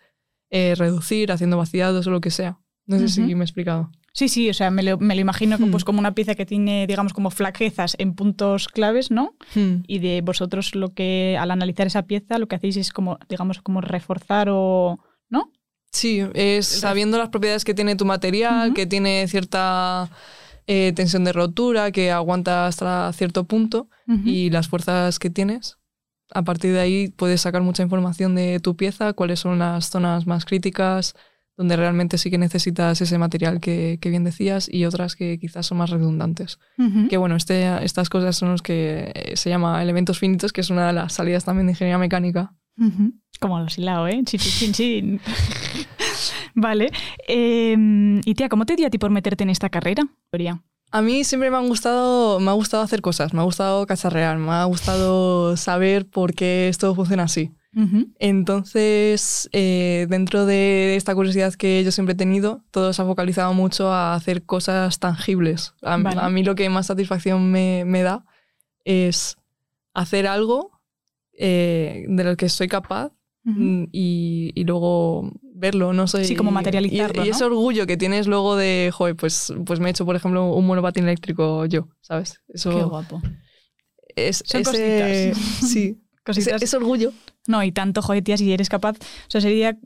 reducir 0.52 1.32
haciendo 1.32 1.58
vaciados 1.58 2.06
o 2.06 2.12
lo 2.12 2.20
que 2.20 2.32
sea. 2.32 2.60
No 2.86 3.00
sé 3.00 3.08
si 3.08 3.22
me 3.22 3.44
he 3.44 3.46
explicado. 3.46 3.92
Sí, 4.14 4.28
sí, 4.28 4.50
o 4.50 4.54
sea, 4.54 4.72
me 4.72 4.84
lo, 4.84 4.98
me 4.98 5.16
lo 5.16 5.22
imagino 5.22 5.56
como, 5.56 5.68
Hmm. 5.68 5.72
pues, 5.72 5.84
como 5.86 6.00
una 6.00 6.14
pieza 6.14 6.36
que 6.36 6.46
tiene, 6.46 6.86
digamos, 6.86 7.14
como 7.14 7.32
flaquezas 7.32 7.96
en 7.98 8.14
puntos 8.14 8.68
claves, 8.68 9.10
¿no? 9.10 9.36
Hmm. 9.56 9.84
Y 9.88 10.00
de 10.00 10.22
vosotros 10.22 10.76
lo 10.76 10.94
que, 10.94 11.38
al 11.40 11.50
analizar 11.52 11.88
esa 11.88 12.04
pieza, 12.04 12.38
lo 12.38 12.48
que 12.48 12.56
hacéis 12.56 12.78
es 12.78 12.92
como, 12.92 13.18
digamos, 13.30 13.62
como 13.62 13.80
reforzar 13.82 14.50
o... 14.52 15.00
¿No? 15.30 15.50
Sí, 15.94 16.22
es 16.34 16.68
sabiendo 16.68 17.18
las 17.18 17.30
propiedades 17.30 17.64
que 17.64 17.74
tiene 17.74 17.96
tu 17.96 18.06
material, 18.06 18.74
que 18.74 18.86
tiene 18.86 19.28
cierta 19.28 20.10
eh, 20.68 20.94
tensión 20.96 21.24
de 21.24 21.34
rotura, 21.34 21.92
que 21.92 22.12
aguanta 22.12 22.66
hasta 22.68 23.12
cierto 23.14 23.46
punto 23.46 23.90
y 24.26 24.50
las 24.50 24.68
fuerzas 24.68 25.20
que 25.20 25.30
tienes, 25.30 25.78
a 26.34 26.44
partir 26.44 26.74
de 26.74 26.80
ahí 26.82 27.08
puedes 27.10 27.42
sacar 27.42 27.62
mucha 27.62 27.84
información 27.84 28.36
de 28.36 28.60
tu 28.60 28.76
pieza, 28.76 29.14
cuáles 29.14 29.40
son 29.40 29.60
las 29.60 29.90
zonas 29.90 30.28
más 30.28 30.44
críticas, 30.46 31.16
donde 31.58 31.76
realmente 31.76 32.18
sí 32.18 32.32
que 32.32 32.38
necesitas 32.38 33.02
ese 33.02 33.18
material 33.18 33.60
que, 33.60 34.00
que 34.02 34.10
bien 34.10 34.24
decías 34.24 34.68
y 34.72 34.86
otras 34.86 35.16
que 35.16 35.38
quizás 35.40 35.66
son 35.66 35.78
más 35.78 35.90
redundantes. 35.90 36.60
Que 37.10 37.18
bueno, 37.18 37.36
este, 37.36 37.84
estas 37.84 38.10
cosas 38.10 38.36
son 38.36 38.52
los 38.52 38.62
que 38.62 39.12
eh, 39.14 39.36
se 39.36 39.50
llama 39.50 39.82
elementos 39.82 40.20
finitos, 40.20 40.54
que 40.54 40.62
es 40.62 40.70
una 40.70 40.88
de 40.88 40.94
las 40.94 41.14
salidas 41.14 41.46
también 41.46 41.68
de 41.68 41.74
ingeniería 41.74 41.98
mecánica. 41.98 42.54
Como 43.40 43.60
los 43.60 43.78
hilado, 43.78 44.08
¿eh? 44.08 44.22
Chin, 44.24 44.40
chin, 44.40 44.72
chin, 44.74 45.22
vale. 46.56 46.92
Eh, 47.28 47.76
y 48.26 48.34
tía, 48.36 48.50
¿cómo 48.50 48.66
te 48.66 48.76
dio 48.76 48.88
a 48.88 48.90
ti 48.90 48.98
por 48.98 49.12
meterte 49.12 49.44
en 49.44 49.50
esta 49.50 49.70
carrera? 49.70 50.04
Gloria? 50.32 50.64
A 50.94 51.02
mí 51.02 51.24
siempre 51.24 51.50
me 51.50 51.58
han 51.58 51.68
gustado, 51.70 52.40
me 52.40 52.50
ha 52.50 52.54
gustado 52.54 52.84
hacer 52.84 53.02
cosas, 53.02 53.34
me 53.34 53.40
ha 53.40 53.44
gustado 53.44 53.86
cacharrear, 53.86 54.38
me 54.38 54.52
ha 54.52 54.66
gustado 54.66 55.56
saber 55.56 56.06
por 56.06 56.34
qué 56.34 56.68
esto 56.68 56.94
funciona 56.94 57.24
así. 57.24 57.52
Entonces, 58.20 59.50
eh, 59.54 60.06
dentro 60.10 60.46
de 60.46 60.96
esta 60.96 61.16
curiosidad 61.16 61.54
que 61.54 61.84
yo 61.84 61.92
siempre 61.92 62.14
he 62.14 62.18
tenido, 62.18 62.64
todo 62.72 62.94
se 62.94 63.02
ha 63.02 63.06
focalizado 63.06 63.54
mucho 63.54 63.92
a 63.92 64.14
hacer 64.14 64.44
cosas 64.44 65.00
tangibles. 65.00 65.74
A, 65.82 65.98
Vale. 65.98 66.20
a 66.22 66.30
mí 66.30 66.44
lo 66.44 66.56
que 66.56 66.70
más 66.70 66.88
satisfacción 66.88 67.52
me, 67.52 67.84
me 67.86 68.04
da 68.04 68.26
es 68.86 69.38
hacer 69.94 70.28
algo 70.28 70.72
eh, 71.34 72.06
de 72.08 72.24
lo 72.24 72.36
que 72.38 72.50
soy 72.50 72.68
capaz 72.68 73.12
mm, 73.44 73.86
y, 73.92 74.52
y 74.54 74.64
luego 74.66 75.32
verlo, 75.56 75.94
no 75.94 76.08
sé. 76.08 76.26
Sí, 76.26 76.36
como 76.36 76.52
materializarlo, 76.52 77.26
Y, 77.26 77.30
ese 77.30 77.44
orgullo 77.44 77.88
que 77.88 77.98
tienes 77.98 78.28
luego 78.28 78.56
de, 78.56 78.92
joder, 78.94 79.16
pues, 79.16 79.54
pues 79.66 79.80
me 79.80 79.88
he 79.88 79.92
hecho, 79.92 80.06
por 80.06 80.16
ejemplo, 80.16 80.54
un 80.54 80.66
monopatín 80.68 81.06
eléctrico 81.06 81.66
yo, 81.66 81.88
¿sabes? 82.02 82.40
Eso 82.50 82.72
Qué 82.72 82.84
guapo. 82.84 83.22
es, 84.16 84.44
Son 84.46 84.62
ese- 84.62 85.34
cositas. 85.34 85.38
Sí, 85.72 85.98
Cositas. 86.24 86.62
ese 86.62 86.78
orgullo. 86.78 87.14
No, 87.48 87.64
y 87.64 87.72
tanto, 87.72 88.02
joder, 88.02 88.24
tía, 88.24 88.38
si 88.38 88.52
eres 88.52 88.70
capaz. 88.70 88.98
O 88.98 89.30
sea, 89.30 89.42
sería, 89.42 89.78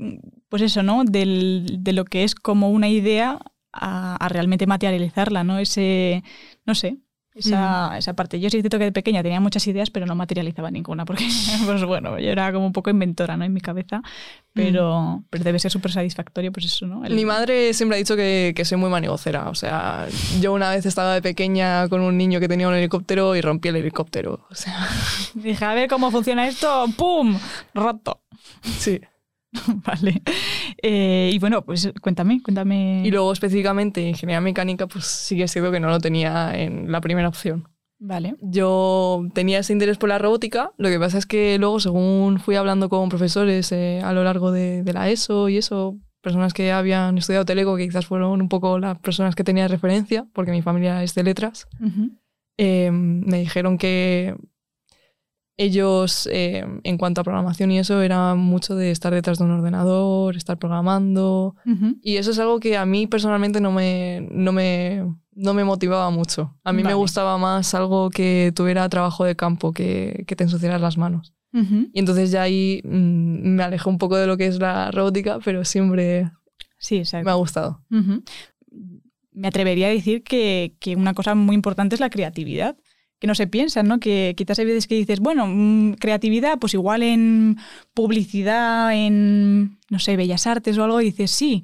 pues 0.50 0.62
eso, 0.62 0.84
¿no? 0.84 1.04
Del, 1.06 1.77
de 1.80 1.94
lo 1.94 2.06
que 2.06 2.24
es 2.24 2.36
como 2.36 2.70
una 2.70 2.89
idea 2.89 3.39
a, 3.72 4.15
a 4.15 4.30
realmente 4.30 4.68
materializarla, 4.68 5.44
¿no? 5.44 5.60
Ese, 5.60 6.24
no 6.65 6.75
sé, 6.75 6.98
esa, 7.36 7.98
esa 7.98 8.13
parte. 8.13 8.39
Yo 8.39 8.50
sí 8.50 8.63
que 8.63 8.77
de 8.80 8.92
pequeña 8.92 9.22
tenía 9.22 9.39
muchas 9.39 9.68
ideas, 9.68 9.89
pero 9.92 10.06
no 10.06 10.15
materializaba 10.15 10.72
ninguna, 10.72 11.06
porque, 11.06 11.27
pues 11.65 11.84
bueno, 11.84 12.18
yo 12.20 12.30
era 12.30 12.51
como 12.51 12.65
un 12.65 12.72
poco 12.74 12.89
inventora, 12.89 13.38
¿no? 13.38 13.44
En 13.46 13.54
mi 13.54 13.62
cabeza, 13.62 14.01
pero, 14.54 15.24
pero 15.30 15.44
debe 15.44 15.60
ser 15.60 15.70
súper 15.72 15.92
satisfactorio, 15.92 16.51
pues 16.51 16.65
eso, 16.65 16.88
¿no? 16.88 17.06
El- 17.06 17.13
Mi 17.13 17.25
madre 17.25 17.74
siempre 17.74 17.98
ha 17.98 18.00
dicho 18.00 18.15
que, 18.15 18.54
que 18.56 18.63
soy 18.65 18.77
muy 18.77 18.89
manigocera. 18.89 19.50
O 19.50 19.56
sea, 19.56 20.08
yo 20.39 20.54
una 20.54 20.70
vez 20.70 20.86
estaba 20.86 21.13
de 21.13 21.22
pequeña 21.22 21.88
con 21.89 22.01
un 22.01 22.18
niño 22.18 22.39
que 22.39 22.48
tenía 22.48 22.68
un 22.68 22.74
helicóptero 22.75 23.36
y 23.36 23.42
rompí 23.42 23.68
el 23.70 23.75
helicóptero. 23.75 24.46
O 24.50 24.56
sea, 24.56 24.88
Dije, 25.34 25.65
a 25.65 25.74
ver 25.74 25.89
cómo 25.89 26.12
funciona 26.12 26.48
esto, 26.48 26.86
¡pum! 26.98 27.38
Roto. 27.74 28.22
sí. 28.80 29.01
Vale. 29.85 30.21
Eh, 30.81 31.31
y 31.33 31.39
bueno, 31.39 31.63
pues 31.63 31.91
cuéntame, 32.01 32.41
cuéntame. 32.41 33.03
Y 33.05 33.12
luego 33.12 33.31
específicamente 33.31 34.01
ingeniería 34.01 34.41
mecánica, 34.41 34.88
pues 34.88 35.05
sí 35.05 35.35
que 35.35 35.43
es 35.43 35.51
cierto 35.51 35.71
que 35.71 35.79
no 35.79 35.89
lo 35.89 36.00
tenía 36.00 36.51
en 36.55 36.91
la 36.91 37.01
primera 37.01 37.27
opción. 37.27 37.67
Vale. 37.97 38.35
Yo 38.41 39.25
tenía 39.33 39.59
ese 39.59 39.74
interés 39.74 39.97
por 39.97 40.09
la 40.09 40.17
robótica, 40.17 40.71
lo 40.77 40.89
que 40.89 41.00
pasa 41.00 41.17
es 41.17 41.25
que 41.25 41.57
luego 41.57 41.79
según 41.79 42.39
fui 42.39 42.55
hablando 42.55 42.89
con 42.89 43.07
profesores 43.09 43.71
eh, 43.71 44.01
a 44.03 44.12
lo 44.12 44.24
largo 44.24 44.51
de, 44.51 44.83
de 44.83 44.93
la 44.93 45.09
ESO 45.09 45.47
y 45.47 45.57
eso, 45.57 45.97
personas 46.21 46.53
que 46.53 46.71
habían 46.71 47.17
estudiado 47.17 47.45
Teleco, 47.45 47.77
que 47.77 47.85
quizás 47.85 48.05
fueron 48.05 48.41
un 48.41 48.50
poco 48.50 48.79
las 48.79 49.00
personas 49.00 49.35
que 49.35 49.43
tenía 49.43 49.63
de 49.63 49.69
referencia, 49.69 50.27
porque 50.33 50.51
mi 50.51 50.62
familia 50.62 51.03
es 51.03 51.15
de 51.15 51.24
letras, 51.24 51.67
eh, 52.57 52.89
me 52.91 53.39
dijeron 53.39 53.77
que 53.77 54.35
ellos, 55.57 56.27
eh, 56.31 56.65
en 56.83 56.97
cuanto 56.97 57.21
a 57.21 57.24
programación 57.24 57.71
y 57.71 57.79
eso, 57.79 58.01
era 58.01 58.35
mucho 58.35 58.75
de 58.75 58.91
estar 58.91 59.13
detrás 59.13 59.38
de 59.38 59.45
un 59.45 59.51
ordenador, 59.51 60.35
estar 60.35 60.57
programando. 60.57 61.55
Y 62.01 62.17
eso 62.17 62.31
es 62.31 62.39
algo 62.39 62.59
que 62.59 62.77
a 62.77 62.85
mí 62.85 63.07
personalmente 63.07 63.62
no 63.62 63.71
me, 63.71 64.27
no 64.31 64.51
me, 64.51 65.05
no 65.33 65.53
me 65.53 65.63
motivaba 65.63 66.09
mucho. 66.09 66.55
A 66.63 66.74
mí 66.74 66.83
me 66.83 66.93
gustaba 66.93 67.38
más 67.38 67.74
algo 67.74 68.09
que 68.09 68.51
tuviera 68.55 68.88
trabajo 68.89 69.24
de 69.24 69.35
campo, 69.35 69.71
que, 69.71 70.25
que 70.27 70.35
te 70.35 70.43
ensuciaras 70.43 70.81
las 70.81 70.97
manos. 70.97 71.33
Y 71.93 72.00
entonces 72.00 72.31
ya 72.31 72.41
ahí 72.41 72.81
mm, 72.83 73.47
me 73.55 73.63
alejé 73.63 73.88
un 73.88 73.97
poco 73.97 74.17
de 74.17 74.27
lo 74.27 74.35
que 74.35 74.45
es 74.47 74.59
la 74.59 74.91
robótica, 74.91 75.39
pero 75.39 75.63
siempre 75.63 76.29
Sí, 76.77 77.01
me 77.24 77.31
ha 77.31 77.35
gustado. 77.35 77.81
Me 79.31 79.47
atrevería 79.47 79.88
a 79.88 79.91
decir 79.91 80.24
que, 80.24 80.75
que 80.79 80.95
una 80.95 81.13
cosa 81.13 81.33
muy 81.33 81.55
importante 81.55 81.95
es 81.95 82.00
la 82.00 82.09
creatividad. 82.09 82.77
Que 83.19 83.27
no 83.27 83.36
se 83.36 83.48
piensa, 83.48 83.81
¿no? 83.84 84.00
Que 84.00 84.34
quizás 84.38 84.60
hay 84.60 84.65
veces 84.65 84.88
que 84.88 84.95
dices, 84.95 85.19
bueno, 85.19 85.48
mm, 85.48 85.93
creatividad, 85.93 86.60
pues 86.60 86.74
igual 86.74 87.03
en 87.03 87.57
publicidad, 87.93 88.93
en, 88.93 89.79
no 89.89 90.00
sé, 90.00 90.17
bellas 90.17 90.48
artes 90.48 90.77
o 90.77 90.84
algo, 90.84 91.01
y 91.01 91.05
dices, 91.05 91.31
sí, 91.31 91.63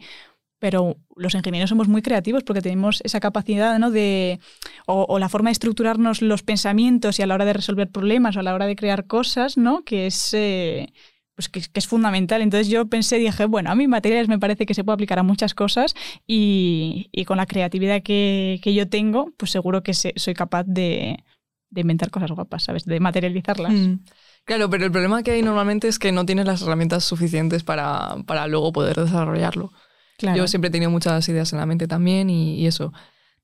pero 0.60 0.98
los 1.15 1.34
ingenieros 1.34 1.72
somos 1.72 1.88
muy 1.88 2.03
creativos 2.03 2.43
porque 2.43 2.62
tenemos 2.62 3.01
esa 3.03 3.20
capacidad, 3.20 3.79
¿no? 3.79 3.89
De, 3.89 4.39
o, 4.86 5.17
la 5.20 5.27
forma 5.27 5.50
de 5.50 5.53
estructurarnos 5.53 6.22
los 6.22 6.43
pensamientos 6.43 7.17
y 7.17 7.24
a 7.24 7.25
la 7.25 7.34
hora 7.34 7.46
de 7.46 7.53
resolver 7.53 7.89
problemas 7.89 8.38
o 8.38 8.41
a 8.41 8.43
la 8.43 8.53
hora 8.53 8.67
de 8.67 8.75
crear 8.75 9.08
cosas, 9.08 9.58
¿no? 9.58 9.84
Que 9.84 10.08
es... 10.08 10.34
eh, 10.34 10.93
pues 11.36 11.50
que, 11.50 11.62
es 11.74 11.88
fundamental. 11.88 12.41
Entonces 12.41 12.67
yo 12.67 12.86
pensé, 12.88 13.17
dije, 13.17 13.46
bueno, 13.46 13.72
a 13.72 13.75
mí 13.75 13.88
materiales 13.88 14.27
me 14.27 14.38
parece 14.39 14.65
que 14.65 14.74
se 14.74 14.84
puede 14.84 14.96
aplicar 14.96 15.17
a 15.20 15.24
muchas 15.24 15.53
cosas 15.55 15.96
y, 16.27 17.10
y 17.12 17.25
con 17.25 17.38
la 17.38 17.46
creatividad 17.48 18.03
que, 18.03 18.60
que 18.62 18.74
yo 18.74 18.88
tengo, 18.88 19.31
pues 19.38 19.51
seguro 19.51 19.81
que 19.81 19.93
soy 19.93 20.34
capaz 20.36 20.65
de, 20.67 21.24
de 21.72 21.82
inventar 21.82 22.12
cosas 22.12 22.32
guapas, 22.32 22.63
¿sabes? 22.63 22.86
De 22.86 23.00
materializarlas. 23.00 23.74
Mm. 23.74 24.00
Claro, 24.46 24.70
pero 24.70 24.86
el 24.86 24.92
problema 24.92 25.24
que 25.24 25.32
hay 25.32 25.42
normalmente 25.42 25.88
es 25.88 25.98
que 25.98 26.12
no 26.12 26.25
tienes 26.25 26.46
las 26.46 26.62
herramientas 26.62 27.04
suficientes 27.04 27.63
para, 27.63 28.18
para 28.25 28.48
luego 28.48 28.72
poder 28.72 28.98
desarrollarlo. 28.98 29.72
Claro. 30.18 30.38
Yo 30.38 30.48
siempre 30.48 30.68
he 30.68 30.72
tenido 30.72 30.92
muchas 30.92 31.28
ideas 31.30 31.51
en 31.54 31.60
la 31.60 31.66
mente 31.66 31.88
también 31.88 32.30
y, 32.30 32.56
y 32.60 32.68
eso. 32.68 32.94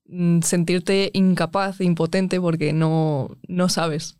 Mm, 0.06 0.42
Sentirte 0.42 1.10
incapaz, 1.14 1.80
impotente 1.80 2.40
porque 2.40 2.72
no, 2.72 3.36
no 3.48 3.68
sabes. 3.68 4.18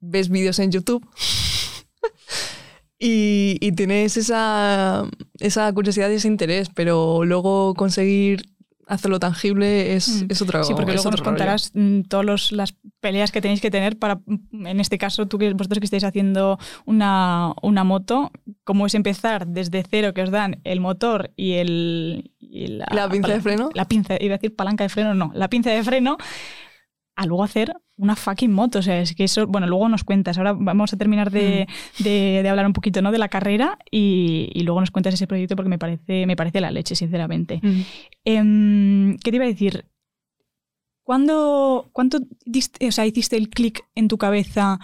Ves 0.00 0.28
vídeos 0.28 0.58
en 0.58 0.72
YouTube 0.72 1.06
y, 2.98 3.56
y 3.60 3.72
tienes 3.72 4.16
esa, 4.16 5.08
esa 5.38 5.72
curiosidad 5.72 6.10
y 6.10 6.14
ese 6.14 6.28
interés, 6.28 6.68
pero 6.74 7.24
luego 7.24 7.74
conseguir 7.74 8.44
hacerlo 8.90 9.18
tangible 9.20 9.94
es, 9.94 10.22
Mm. 10.22 10.26
es 10.28 10.42
otra 10.42 10.64
Sí, 10.64 10.74
porque 10.74 10.92
luego 10.92 11.10
nos 11.10 11.22
contarás 11.22 11.70
mm, 11.74 12.02
todas 12.02 12.52
las 12.52 12.74
peleas 13.00 13.30
que 13.30 13.40
tenéis 13.40 13.60
que 13.60 13.70
tener 13.70 13.98
para, 13.98 14.16
mm, 14.26 14.66
en 14.66 14.80
este 14.80 14.98
caso, 14.98 15.26
tú 15.26 15.38
que 15.38 15.52
vosotros 15.52 15.78
que 15.78 15.84
estáis 15.86 16.04
haciendo 16.04 16.58
una, 16.84 17.54
una 17.62 17.84
moto, 17.84 18.32
cómo 18.64 18.86
es 18.86 18.94
empezar 18.94 19.46
desde 19.46 19.84
cero 19.88 20.12
que 20.12 20.22
os 20.22 20.30
dan 20.30 20.60
el 20.64 20.80
motor 20.80 21.30
y 21.36 21.52
el... 21.54 22.32
y 22.40 22.66
la, 22.66 22.86
¿La 22.90 23.08
pinza 23.08 23.32
de 23.32 23.40
freno? 23.40 23.70
La 23.74 23.86
pinza, 23.86 24.16
iba 24.20 24.34
a 24.34 24.38
decir 24.38 24.54
palanca 24.56 24.84
de 24.84 24.88
freno, 24.90 25.14
no, 25.14 25.30
la 25.34 25.48
pinza 25.48 25.70
de 25.70 25.82
freno, 25.84 26.18
a 27.16 27.26
luego 27.26 27.44
hacer 27.44 27.72
una 28.00 28.16
fucking 28.16 28.52
moto. 28.52 28.78
O 28.80 28.82
sea, 28.82 29.00
es 29.00 29.14
que 29.14 29.24
eso, 29.24 29.46
bueno, 29.46 29.66
luego 29.66 29.88
nos 29.88 30.04
cuentas. 30.04 30.38
Ahora 30.38 30.54
vamos 30.58 30.92
a 30.92 30.96
terminar 30.96 31.30
de, 31.30 31.66
Mm. 31.98 32.02
de- 32.02 32.40
de 32.42 32.48
hablar 32.48 32.66
un 32.66 32.72
poquito 32.72 33.02
¿no? 33.02 33.12
de 33.12 33.18
la 33.18 33.28
carrera 33.28 33.78
y, 33.90 34.50
y 34.54 34.62
luego 34.62 34.80
nos 34.80 34.90
cuentas 34.90 35.14
ese 35.14 35.26
proyecto 35.26 35.54
porque 35.56 35.68
me 35.68 35.78
parece, 35.78 36.26
me 36.26 36.36
parece 36.36 36.60
la 36.60 36.70
leche, 36.70 36.94
sinceramente. 36.96 37.60
Mm. 37.62 37.80
Em, 38.24 39.18
¿Qué 39.18 39.30
te 39.30 39.36
iba 39.36 39.44
a 39.44 39.48
decir? 39.48 39.84
¿Cuándo, 41.02 41.90
¿Cuánto 41.92 42.18
diste- 42.46 42.86
o 42.88 42.92
sea, 42.92 43.06
hiciste 43.06 43.36
el 43.36 43.48
clic 43.48 43.84
en 43.94 44.08
tu 44.08 44.16
cabeza 44.18 44.78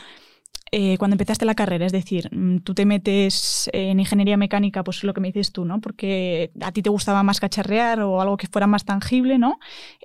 eh, 0.72 0.98
cuando 0.98 1.14
empezaste 1.14 1.44
la 1.44 1.54
carrera? 1.54 1.86
Es 1.86 1.92
decir, 1.92 2.28
mm, 2.34 2.58
tú 2.58 2.74
te 2.74 2.84
metes 2.86 3.70
en 3.72 4.00
ingeniería 4.00 4.36
mecánica, 4.36 4.82
pues 4.82 5.04
lo 5.04 5.14
que 5.14 5.20
me 5.20 5.28
dices 5.28 5.52
tú, 5.52 5.64
¿no? 5.64 5.80
Porque 5.80 6.50
a 6.60 6.72
ti 6.72 6.82
te 6.82 6.90
gustaba 6.90 7.22
más 7.22 7.38
cacharrear 7.38 8.00
o 8.00 8.20
algo 8.20 8.36
que 8.36 8.48
fuera 8.48 8.66
más 8.66 8.84
tangible, 8.84 9.38
¿no? 9.38 9.58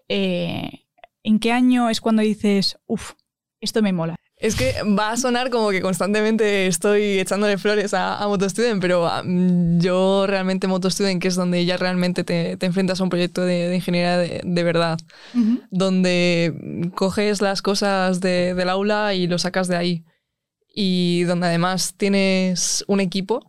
Eh, 0.07 0.80
¿En 1.23 1.39
qué 1.39 1.51
año 1.51 1.89
es 1.89 2.01
cuando 2.01 2.21
dices, 2.21 2.77
uff, 2.87 3.11
esto 3.59 3.81
me 3.81 3.93
mola? 3.93 4.15
Es 4.37 4.55
que 4.55 4.73
va 4.97 5.11
a 5.11 5.17
sonar 5.17 5.51
como 5.51 5.69
que 5.69 5.81
constantemente 5.83 6.65
estoy 6.65 7.19
echándole 7.19 7.59
flores 7.59 7.93
a, 7.93 8.17
a 8.17 8.27
MotoStudent, 8.27 8.81
pero 8.81 9.07
yo 9.77 10.25
realmente 10.25 10.65
MotoStudent, 10.67 11.21
que 11.21 11.27
es 11.27 11.35
donde 11.35 11.63
ya 11.63 11.77
realmente 11.77 12.23
te, 12.23 12.57
te 12.57 12.65
enfrentas 12.65 12.99
a 12.99 13.03
un 13.03 13.11
proyecto 13.11 13.41
de, 13.45 13.67
de 13.67 13.75
ingeniería 13.75 14.17
de, 14.17 14.41
de 14.43 14.63
verdad, 14.63 14.97
donde 15.69 16.91
coges 16.95 17.41
las 17.41 17.61
cosas 17.61 18.19
de- 18.19 18.53
del 18.55 18.69
aula 18.69 19.13
y 19.13 19.27
lo 19.27 19.37
sacas 19.37 19.67
de 19.67 19.77
ahí. 19.77 20.05
Y 20.73 21.23
donde 21.23 21.47
además 21.47 21.93
tienes 21.97 22.83
un 22.87 22.99
equipo, 22.99 23.41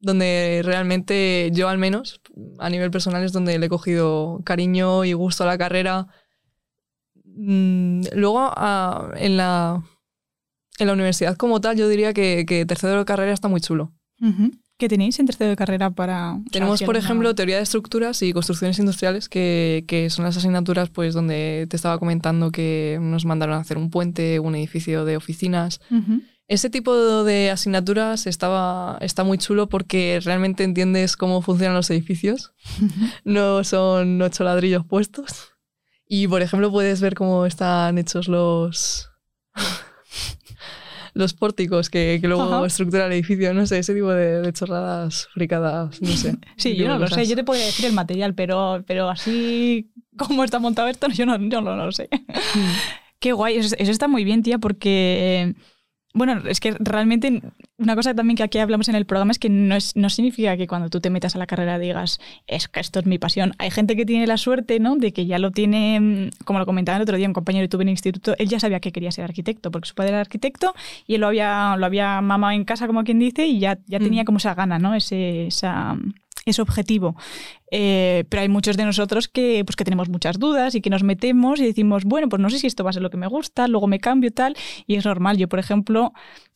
donde 0.00 0.60
realmente 0.64 1.50
yo 1.52 1.68
al 1.68 1.78
menos, 1.78 2.20
a 2.58 2.70
nivel 2.70 2.90
personal, 2.90 3.24
es 3.24 3.32
donde 3.32 3.58
le 3.58 3.66
he 3.66 3.70
cogido 3.70 4.40
cariño 4.44 5.04
y 5.04 5.14
gusto 5.14 5.44
a 5.44 5.46
la 5.48 5.58
carrera. 5.58 6.06
Mm, 7.40 8.02
Luego, 8.14 8.52
ah, 8.56 9.12
en, 9.16 9.36
la, 9.36 9.82
en 10.78 10.86
la 10.86 10.92
universidad 10.92 11.36
como 11.36 11.60
tal, 11.60 11.76
yo 11.76 11.88
diría 11.88 12.12
que, 12.12 12.44
que 12.46 12.66
tercero 12.66 12.98
de 12.98 13.04
carrera 13.04 13.32
está 13.32 13.48
muy 13.48 13.60
chulo. 13.60 13.92
¿Qué 14.78 14.88
tenéis 14.88 15.18
en 15.18 15.26
tercero 15.26 15.50
de 15.50 15.56
carrera 15.56 15.90
para...? 15.90 16.40
Tenemos, 16.50 16.82
por 16.82 16.96
ejemplo, 16.96 17.34
teoría 17.34 17.56
de 17.56 17.62
estructuras 17.62 18.22
y 18.22 18.32
construcciones 18.32 18.78
industriales, 18.78 19.28
que, 19.28 19.84
que 19.86 20.10
son 20.10 20.24
las 20.24 20.36
asignaturas 20.36 20.88
pues, 20.90 21.14
donde 21.14 21.66
te 21.68 21.76
estaba 21.76 21.98
comentando 21.98 22.50
que 22.50 22.98
nos 23.00 23.24
mandaron 23.24 23.56
a 23.56 23.60
hacer 23.60 23.76
un 23.76 23.90
puente, 23.90 24.40
un 24.40 24.54
edificio 24.54 25.04
de 25.04 25.16
oficinas. 25.16 25.80
Ese 26.48 26.70
tipo 26.70 27.24
de 27.24 27.50
asignaturas 27.50 28.26
estaba, 28.26 28.98
está 29.00 29.22
muy 29.22 29.38
chulo 29.38 29.68
porque 29.68 30.20
realmente 30.24 30.64
entiendes 30.64 31.16
cómo 31.16 31.42
funcionan 31.42 31.76
los 31.76 31.90
edificios. 31.90 32.52
No 33.24 33.62
son 33.64 34.20
ocho 34.22 34.44
ladrillos 34.44 34.84
puestos. 34.86 35.52
Y, 36.08 36.26
por 36.26 36.40
ejemplo, 36.42 36.70
puedes 36.70 37.00
ver 37.00 37.14
cómo 37.14 37.44
están 37.44 37.98
hechos 37.98 38.28
los, 38.28 39.10
los 41.14 41.34
pórticos 41.34 41.90
que, 41.90 42.18
que 42.20 42.28
luego 42.28 42.44
Ajá. 42.44 42.66
estructura 42.66 43.06
el 43.06 43.12
edificio. 43.12 43.52
No 43.52 43.66
sé, 43.66 43.78
ese 43.78 43.94
tipo 43.94 44.10
de, 44.10 44.40
de 44.40 44.52
chorradas 44.52 45.28
fricadas, 45.34 46.00
no 46.00 46.08
sé. 46.08 46.36
Sí, 46.56 46.76
yo 46.76 46.88
no 46.88 46.98
lo 46.98 47.08
sé, 47.08 47.26
yo 47.26 47.36
te 47.36 47.44
podría 47.44 47.66
decir 47.66 47.84
el 47.86 47.92
material, 47.92 48.34
pero, 48.34 48.82
pero 48.86 49.10
así 49.10 49.90
como 50.16 50.44
está 50.44 50.58
montado 50.58 50.88
esto, 50.88 51.08
yo 51.12 51.26
no, 51.26 51.36
yo 51.38 51.60
no 51.60 51.76
lo 51.76 51.92
sé. 51.92 52.08
Mm. 52.12 52.70
Qué 53.20 53.32
guay, 53.32 53.56
eso, 53.56 53.74
eso 53.78 53.90
está 53.90 54.08
muy 54.08 54.24
bien, 54.24 54.42
tía, 54.42 54.58
porque, 54.58 55.42
eh, 55.42 55.54
bueno, 56.18 56.42
es 56.48 56.60
que 56.60 56.76
realmente 56.78 57.42
una 57.78 57.94
cosa 57.94 58.12
también 58.14 58.36
que 58.36 58.42
aquí 58.42 58.58
hablamos 58.58 58.88
en 58.88 58.96
el 58.96 59.06
programa 59.06 59.30
es 59.32 59.38
que 59.38 59.48
no, 59.48 59.74
es, 59.76 59.96
no 59.96 60.10
significa 60.10 60.56
que 60.56 60.66
cuando 60.66 60.90
tú 60.90 61.00
te 61.00 61.10
metas 61.10 61.36
a 61.36 61.38
la 61.38 61.46
carrera 61.46 61.78
digas, 61.78 62.20
es 62.46 62.68
que 62.68 62.80
esto 62.80 62.98
es 63.00 63.06
mi 63.06 63.18
pasión. 63.18 63.52
Hay 63.58 63.70
gente 63.70 63.96
que 63.96 64.04
tiene 64.04 64.26
la 64.26 64.36
suerte, 64.36 64.80
¿no? 64.80 64.96
De 64.96 65.12
que 65.12 65.26
ya 65.26 65.38
lo 65.38 65.52
tiene, 65.52 66.00
mm, 66.00 66.44
como 66.44 66.58
lo 66.58 66.66
comentaba 66.66 66.96
el 66.96 67.02
otro 67.02 67.16
día, 67.16 67.26
un 67.28 67.32
compañero 67.32 67.64
que 67.64 67.68
tuve 67.68 67.82
en 67.82 67.88
el 67.88 67.92
instituto, 67.92 68.34
él 68.38 68.48
ya 68.48 68.60
sabía 68.60 68.80
que 68.80 68.92
quería 68.92 69.12
ser 69.12 69.24
arquitecto, 69.24 69.70
porque 69.70 69.88
su 69.88 69.94
padre 69.94 70.10
era 70.10 70.20
arquitecto 70.20 70.74
y 71.06 71.14
él 71.14 71.20
lo 71.20 71.28
había, 71.28 71.76
lo 71.78 71.86
había 71.86 72.20
mamado 72.20 72.52
en 72.52 72.64
casa, 72.64 72.86
como 72.86 73.04
quien 73.04 73.18
dice, 73.18 73.46
y 73.46 73.60
ya, 73.60 73.78
ya 73.86 73.98
tenía 73.98 74.22
Mm. 74.22 74.26
como 74.26 74.38
esa 74.38 74.54
gana, 74.54 74.78
¿no? 74.78 74.94
Ese, 74.94 75.46
esa, 75.46 75.96
ese 76.44 76.62
objetivo. 76.62 77.16
Eh, 77.70 78.24
pero 78.28 78.42
hay 78.42 78.48
muchos 78.48 78.76
de 78.76 78.84
nosotros 78.84 79.28
que, 79.28 79.62
pues, 79.64 79.76
que 79.76 79.84
tenemos 79.84 80.08
muchas 80.08 80.38
dudas 80.38 80.74
y 80.74 80.80
que 80.80 80.90
nos 80.90 81.02
metemos 81.02 81.60
y 81.60 81.66
decimos, 81.66 82.04
bueno, 82.04 82.28
pues 82.28 82.40
no 82.40 82.50
sé 82.50 82.58
si 82.58 82.66
esto 82.66 82.84
va 82.84 82.90
a 82.90 82.92
ser 82.92 83.02
lo 83.02 83.10
que 83.10 83.16
me 83.16 83.26
gusta, 83.26 83.68
luego 83.68 83.86
me 83.86 84.00
cambio 84.00 84.32
tal, 84.32 84.56
y 84.86 84.96
es 84.96 85.04
normal. 85.04 85.36
Yo, 85.36 85.48
por 85.48 85.58
ejemplo, 85.58 86.12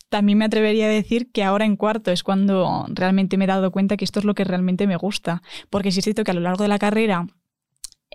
también 0.09 0.37
me 0.37 0.45
atrevería 0.45 0.85
a 0.85 0.89
decir 0.89 1.31
que 1.31 1.43
ahora 1.43 1.65
en 1.65 1.75
cuarto 1.75 2.11
es 2.11 2.23
cuando 2.23 2.85
realmente 2.89 3.37
me 3.37 3.45
he 3.45 3.47
dado 3.47 3.71
cuenta 3.71 3.97
que 3.97 4.05
esto 4.05 4.19
es 4.19 4.25
lo 4.25 4.35
que 4.35 4.43
realmente 4.43 4.87
me 4.87 4.95
gusta. 4.95 5.41
Porque 5.69 5.91
sí 5.91 5.99
es 5.99 6.03
cierto 6.03 6.23
que 6.23 6.31
a 6.31 6.35
lo 6.35 6.41
largo 6.41 6.63
de 6.63 6.69
la 6.69 6.79
carrera 6.79 7.27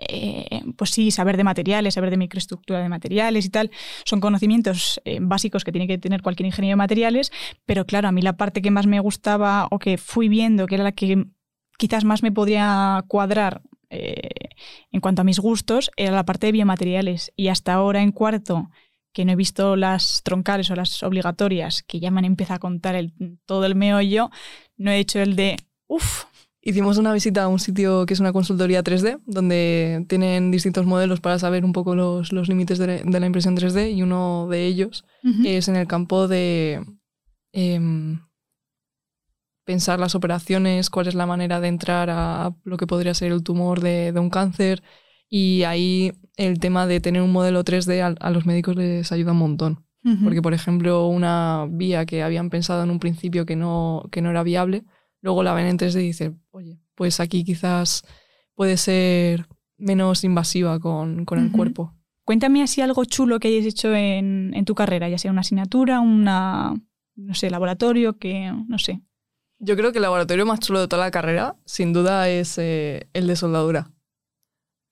eh, 0.01 0.61
pues 0.77 0.91
sí, 0.91 1.11
saber 1.11 1.35
de 1.35 1.43
materiales, 1.43 1.95
saber 1.95 2.09
de 2.09 2.17
microestructura 2.17 2.79
de 2.79 2.89
materiales 2.89 3.45
y 3.45 3.49
tal, 3.49 3.69
son 4.05 4.21
conocimientos 4.21 5.01
eh, 5.03 5.19
básicos 5.21 5.65
que 5.65 5.71
tiene 5.71 5.87
que 5.87 5.97
tener 5.97 6.21
cualquier 6.21 6.47
ingeniero 6.47 6.73
de 6.73 6.77
materiales, 6.77 7.31
pero 7.65 7.85
claro, 7.85 8.07
a 8.07 8.11
mí 8.11 8.21
la 8.21 8.37
parte 8.37 8.61
que 8.61 8.71
más 8.71 8.87
me 8.87 8.99
gustaba 9.01 9.67
o 9.71 9.79
que 9.79 9.97
fui 9.97 10.29
viendo, 10.29 10.67
que 10.67 10.75
era 10.75 10.85
la 10.85 10.93
que 10.93 11.25
quizás 11.79 12.03
más 12.03 12.21
me 12.21 12.31
podría 12.31 13.03
cuadrar 13.07 13.61
eh, 13.89 14.29
en 14.91 15.01
cuanto 15.01 15.21
a 15.21 15.25
mis 15.25 15.39
gustos, 15.39 15.89
era 15.97 16.11
la 16.15 16.25
parte 16.25 16.45
de 16.47 16.51
biomateriales. 16.51 17.31
Y 17.35 17.47
hasta 17.47 17.73
ahora 17.73 18.01
en 18.03 18.11
cuarto, 18.11 18.69
que 19.13 19.25
no 19.25 19.31
he 19.31 19.35
visto 19.35 19.75
las 19.75 20.21
troncales 20.23 20.69
o 20.69 20.75
las 20.75 21.01
obligatorias, 21.01 21.81
que 21.81 21.99
ya 21.99 22.11
me 22.11 22.19
han 22.19 22.25
empezado 22.25 22.57
a 22.57 22.59
contar 22.59 22.93
el, 22.95 23.13
todo 23.45 23.65
el 23.65 23.73
meollo, 23.75 24.29
no 24.77 24.91
he 24.91 24.99
hecho 24.99 25.19
el 25.19 25.35
de, 25.35 25.57
uff, 25.87 26.25
Hicimos 26.61 26.97
una 26.97 27.13
visita 27.13 27.43
a 27.43 27.47
un 27.47 27.57
sitio 27.57 28.05
que 28.05 28.13
es 28.13 28.19
una 28.19 28.33
consultoría 28.33 28.83
3D, 28.83 29.21
donde 29.25 30.05
tienen 30.09 30.51
distintos 30.51 30.85
modelos 30.85 31.21
para 31.21 31.39
saber 31.39 31.63
un 31.63 31.71
poco 31.71 31.95
los, 31.95 32.33
los 32.33 32.49
límites 32.49 32.77
de, 32.77 32.85
la- 32.87 33.01
de 33.01 33.19
la 33.21 33.25
impresión 33.25 33.55
3D 33.55 33.93
y 33.95 34.03
uno 34.03 34.45
de 34.51 34.65
ellos 34.65 35.05
es 35.47 35.69
en 35.69 35.77
el 35.77 35.87
campo 35.87 36.27
de 36.27 36.83
em, 37.53 38.19
pensar 39.69 39.99
las 39.99 40.15
operaciones, 40.15 40.89
cuál 40.89 41.07
es 41.07 41.13
la 41.13 41.27
manera 41.27 41.59
de 41.59 41.67
entrar 41.67 42.09
a 42.09 42.55
lo 42.63 42.77
que 42.77 42.87
podría 42.87 43.13
ser 43.13 43.31
el 43.31 43.43
tumor 43.43 43.81
de, 43.81 44.11
de 44.11 44.19
un 44.19 44.31
cáncer. 44.31 44.81
Y 45.29 45.61
ahí 45.61 46.11
el 46.37 46.59
tema 46.59 46.87
de 46.87 46.99
tener 46.99 47.21
un 47.21 47.31
modelo 47.31 47.63
3D 47.63 48.01
a, 48.01 48.07
a 48.19 48.31
los 48.31 48.47
médicos 48.47 48.75
les 48.75 49.11
ayuda 49.11 49.33
un 49.33 49.37
montón. 49.37 49.85
Ujú. 50.03 50.23
Porque, 50.23 50.41
por 50.41 50.55
ejemplo, 50.55 51.05
una 51.05 51.67
vía 51.69 52.07
que 52.07 52.23
habían 52.23 52.49
pensado 52.49 52.81
en 52.81 52.89
un 52.89 52.97
principio 52.97 53.45
que 53.45 53.55
no, 53.55 54.09
que 54.11 54.23
no 54.23 54.31
era 54.31 54.41
viable, 54.41 54.85
luego 55.21 55.43
la 55.43 55.53
ven 55.53 55.67
en 55.67 55.77
3D 55.77 56.01
y 56.01 56.07
dicen, 56.07 56.41
oye, 56.49 56.79
pues 56.95 57.19
aquí 57.19 57.43
quizás 57.43 58.01
puede 58.55 58.75
ser 58.75 59.45
menos 59.77 60.23
invasiva 60.23 60.79
con, 60.79 61.25
con 61.25 61.37
el 61.37 61.49
Ujú. 61.49 61.57
cuerpo. 61.57 61.93
Cuéntame 62.23 62.63
así 62.63 62.81
algo 62.81 63.05
chulo 63.05 63.39
que 63.39 63.49
hayas 63.49 63.67
hecho 63.67 63.93
en, 63.93 64.51
en 64.55 64.65
tu 64.65 64.73
carrera, 64.73 65.09
ya 65.09 65.19
sea 65.19 65.29
una 65.29 65.41
asignatura, 65.41 65.99
una, 65.99 66.73
no 67.15 67.33
sé, 67.35 67.51
laboratorio, 67.51 68.17
que, 68.17 68.51
no 68.67 68.79
sé. 68.79 69.03
Yo 69.59 69.75
creo 69.75 69.91
que 69.91 69.97
el 69.97 70.03
laboratorio 70.03 70.45
más 70.45 70.59
chulo 70.59 70.79
de 70.79 70.87
toda 70.87 71.03
la 71.05 71.11
carrera, 71.11 71.55
sin 71.65 71.93
duda, 71.93 72.29
es 72.29 72.57
eh, 72.57 73.09
el 73.13 73.27
de 73.27 73.35
soldadura. 73.35 73.91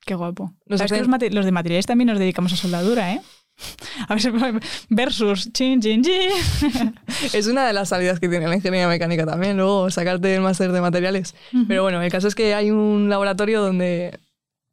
Qué 0.05 0.15
guapo. 0.15 0.53
Nos 0.65 0.81
que 0.81 1.29
los, 1.31 1.45
de 1.45 1.51
materiales 1.51 1.85
también 1.85 2.07
nos 2.07 2.19
dedicamos 2.19 2.53
a 2.53 2.55
soldadura, 2.55 3.13
¿eh? 3.13 3.21
A 4.07 4.13
ver, 4.13 4.21
si- 4.21 4.29
versus, 4.89 5.51
chin, 5.51 5.81
chin, 5.81 6.03
chin. 6.03 6.29
Es 7.33 7.47
una 7.47 7.65
de 7.65 7.73
las 7.73 7.89
salidas 7.89 8.19
que 8.19 8.29
tiene 8.29 8.47
la 8.47 8.55
ingeniería 8.55 8.87
mecánica 8.87 9.25
también, 9.25 9.57
luego 9.57 9.89
sacarte 9.89 10.35
el 10.35 10.41
máster 10.41 10.71
de 10.71 10.81
materiales. 10.81 11.35
Pero 11.67 11.83
bueno, 11.83 12.01
el 12.01 12.11
caso 12.11 12.27
es 12.27 12.35
que 12.35 12.53
hay 12.53 12.69
un 12.71 13.09
laboratorio 13.09 13.61
donde 13.61 14.19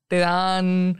te 0.08 0.18
dan 0.18 0.98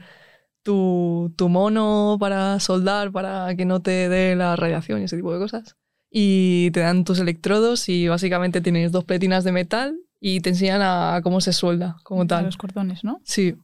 tu, 0.63 1.33
tu 1.37 1.47
mono 1.47 2.17
para 2.19 2.59
soldar, 2.59 3.11
para 3.11 3.55
que 3.55 3.65
no 3.65 3.81
te 3.81 4.09
dé 4.09 4.35
la 4.35 4.55
radiación 4.55 5.01
y 5.01 5.03
ese 5.03 5.17
tipo 5.17 5.31
de 5.31 5.39
cosas. 5.39 5.75
Y 6.09 6.71
te 6.71 6.79
dan 6.81 7.03
tus 7.03 7.19
electrodos 7.19 7.89
y 7.89 8.07
básicamente 8.07 8.61
tienes 8.61 8.91
dos 8.91 9.03
pletinas 9.03 9.43
de 9.43 9.51
metal 9.51 9.97
y 10.19 10.39
te 10.39 10.49
enseñan 10.49 10.81
a 10.81 11.19
cómo 11.23 11.41
se 11.41 11.53
suelda 11.53 11.97
como 12.03 12.23
A 12.23 12.27
tal. 12.27 12.45
Los 12.45 12.57
cordones, 12.57 13.03
¿no? 13.03 13.21
Sí, 13.23 13.55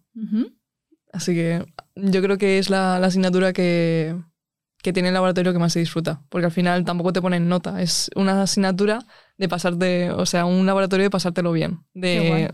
así 1.13 1.33
que 1.33 1.65
yo 1.95 2.21
creo 2.21 2.37
que 2.37 2.57
es 2.59 2.69
la, 2.69 2.99
la 2.99 3.07
asignatura 3.07 3.53
que, 3.53 4.15
que 4.81 4.93
tiene 4.93 5.09
el 5.09 5.13
laboratorio 5.13 5.53
que 5.53 5.59
más 5.59 5.73
se 5.73 5.79
disfruta, 5.79 6.21
porque 6.29 6.45
al 6.45 6.51
final 6.51 6.83
tampoco 6.83 7.13
te 7.13 7.21
ponen 7.21 7.47
nota, 7.47 7.81
es 7.81 8.09
una 8.15 8.41
asignatura 8.41 9.05
de 9.37 9.47
pasarte, 9.47 10.11
o 10.11 10.25
sea, 10.25 10.45
un 10.45 10.65
laboratorio 10.65 11.05
de 11.05 11.09
pasártelo 11.09 11.51
bien, 11.51 11.85
de 11.93 12.49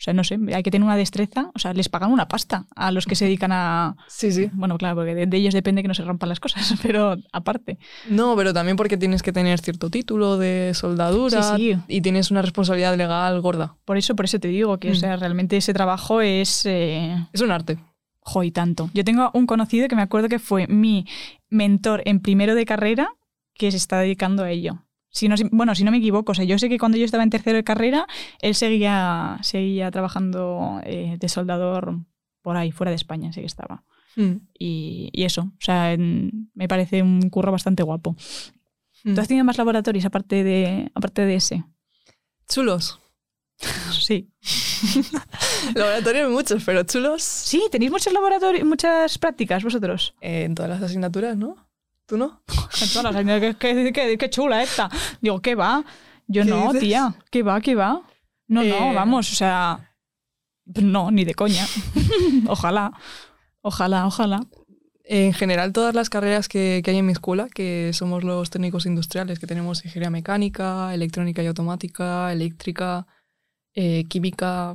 O 0.00 0.02
sea, 0.02 0.14
no 0.14 0.24
sé, 0.24 0.38
hay 0.54 0.62
que 0.62 0.70
tener 0.70 0.86
una 0.86 0.96
destreza. 0.96 1.50
O 1.54 1.58
sea, 1.58 1.74
les 1.74 1.90
pagan 1.90 2.10
una 2.10 2.26
pasta 2.26 2.64
a 2.74 2.90
los 2.90 3.04
que 3.04 3.14
se 3.14 3.26
dedican 3.26 3.52
a... 3.52 3.96
Sí, 4.08 4.32
sí. 4.32 4.48
Bueno, 4.54 4.78
claro, 4.78 4.96
porque 4.96 5.14
de, 5.14 5.26
de 5.26 5.36
ellos 5.36 5.52
depende 5.52 5.82
que 5.82 5.88
no 5.88 5.94
se 5.94 6.04
rompan 6.04 6.30
las 6.30 6.40
cosas, 6.40 6.72
pero 6.82 7.16
aparte. 7.32 7.78
No, 8.08 8.34
pero 8.34 8.54
también 8.54 8.78
porque 8.78 8.96
tienes 8.96 9.22
que 9.22 9.30
tener 9.32 9.58
cierto 9.60 9.90
título 9.90 10.38
de 10.38 10.72
soldadura 10.74 11.42
Sí, 11.56 11.74
sí. 11.74 11.78
y 11.86 12.00
tienes 12.00 12.30
una 12.30 12.40
responsabilidad 12.40 12.96
legal 12.96 13.40
gorda. 13.42 13.76
Por 13.84 13.98
eso, 13.98 14.16
por 14.16 14.24
eso 14.24 14.40
te 14.40 14.48
digo 14.48 14.78
que, 14.78 14.88
o 14.88 14.92
Mm. 14.92 14.96
sea, 14.96 15.16
realmente 15.16 15.58
ese 15.58 15.74
trabajo 15.74 16.22
es... 16.22 16.64
eh, 16.64 17.14
Es 17.34 17.42
un 17.42 17.50
arte. 17.50 17.76
Jo, 18.20 18.42
y 18.42 18.50
tanto. 18.52 18.88
Yo 18.94 19.04
tengo 19.04 19.30
un 19.34 19.46
conocido 19.46 19.86
que 19.88 19.96
me 19.96 20.02
acuerdo 20.02 20.28
que 20.30 20.38
fue 20.38 20.66
mi 20.66 21.06
mentor 21.50 22.02
en 22.06 22.20
primero 22.20 22.54
de 22.54 22.64
carrera 22.64 23.08
que 23.54 23.70
se 23.70 23.76
está 23.76 23.98
dedicando 24.00 24.44
a 24.44 24.50
ello. 24.50 24.82
Si 25.10 25.28
no, 25.28 25.34
bueno, 25.50 25.74
si 25.74 25.82
no 25.84 25.90
me 25.90 25.96
equivoco, 25.98 26.32
o 26.32 26.34
sea, 26.34 26.44
yo 26.44 26.58
sé 26.58 26.68
que 26.68 26.78
cuando 26.78 26.96
yo 26.96 27.04
estaba 27.04 27.22
en 27.24 27.30
tercero 27.30 27.56
de 27.56 27.64
carrera, 27.64 28.06
él 28.40 28.54
seguía, 28.54 29.38
seguía 29.42 29.90
trabajando 29.90 30.80
eh, 30.84 31.16
de 31.18 31.28
soldador 31.28 31.96
por 32.42 32.56
ahí, 32.56 32.70
fuera 32.72 32.90
de 32.90 32.96
España, 32.96 33.32
sí 33.32 33.40
que 33.40 33.46
estaba. 33.46 33.84
Mm. 34.16 34.32
Y, 34.58 35.10
y 35.12 35.24
eso, 35.24 35.42
o 35.42 35.52
sea, 35.60 35.92
en- 35.92 36.50
me 36.54 36.68
parece 36.68 37.02
un 37.02 37.28
curro 37.28 37.50
bastante 37.52 37.82
guapo. 37.82 38.16
Mm. 39.04 39.14
¿Tú 39.14 39.20
has 39.20 39.28
tenido 39.28 39.44
más 39.44 39.58
laboratorios 39.58 40.04
aparte 40.04 40.44
de, 40.44 40.90
aparte 40.94 41.22
de 41.26 41.34
ese? 41.34 41.64
Chulos. 42.48 43.00
Sí. 43.92 44.30
Laboratorios 45.74 46.30
muchos, 46.30 46.64
pero 46.64 46.82
chulos 46.84 47.22
Sí, 47.22 47.62
tenéis 47.70 47.90
muchos 47.90 48.12
laboratorios, 48.12 48.66
muchas 48.66 49.18
prácticas 49.18 49.62
vosotros. 49.64 50.14
eh, 50.20 50.44
en 50.44 50.54
todas 50.54 50.70
las 50.70 50.82
asignaturas, 50.82 51.36
¿no? 51.36 51.56
¿Tú 52.10 52.16
no? 52.18 52.42
Todas 52.92 53.14
las 53.14 53.40
qué, 53.40 53.54
qué- 53.56 53.92
qué- 53.94 54.18
qué 54.18 54.30
chula 54.30 54.64
esta. 54.64 54.90
Digo, 55.20 55.40
¿qué 55.40 55.54
va? 55.54 55.84
Yo 56.26 56.42
¿Qué 56.42 56.50
no, 56.50 56.66
dices? 56.72 56.80
tía. 56.80 57.14
¿Qué 57.30 57.44
va? 57.44 57.60
¿Qué 57.60 57.76
va? 57.76 58.02
No, 58.48 58.64
no, 58.64 58.90
Eh. 58.90 58.94
vamos, 58.94 59.30
o 59.30 59.34
sea. 59.36 59.94
No, 60.66 61.12
ni 61.12 61.24
de 61.24 61.34
coña. 61.34 61.64
ojalá. 62.48 62.92
Ojalá, 63.62 64.06
ojalá. 64.08 64.40
En 65.04 65.32
general, 65.34 65.72
todas 65.72 65.94
las 65.94 66.10
carreras 66.10 66.48
que, 66.48 66.82
que 66.84 66.90
hay 66.90 66.96
en 66.98 67.06
mi 67.06 67.12
escuela, 67.12 67.48
que 67.48 67.92
somos 67.94 68.24
los 68.24 68.50
técnicos 68.50 68.86
industriales, 68.86 69.38
que 69.38 69.46
tenemos 69.46 69.84
ingeniería 69.84 70.10
mecánica, 70.10 70.92
electrónica 70.92 71.44
y 71.44 71.46
automática, 71.46 72.32
eléctrica, 72.32 73.06
eh, 73.74 74.04
química, 74.08 74.74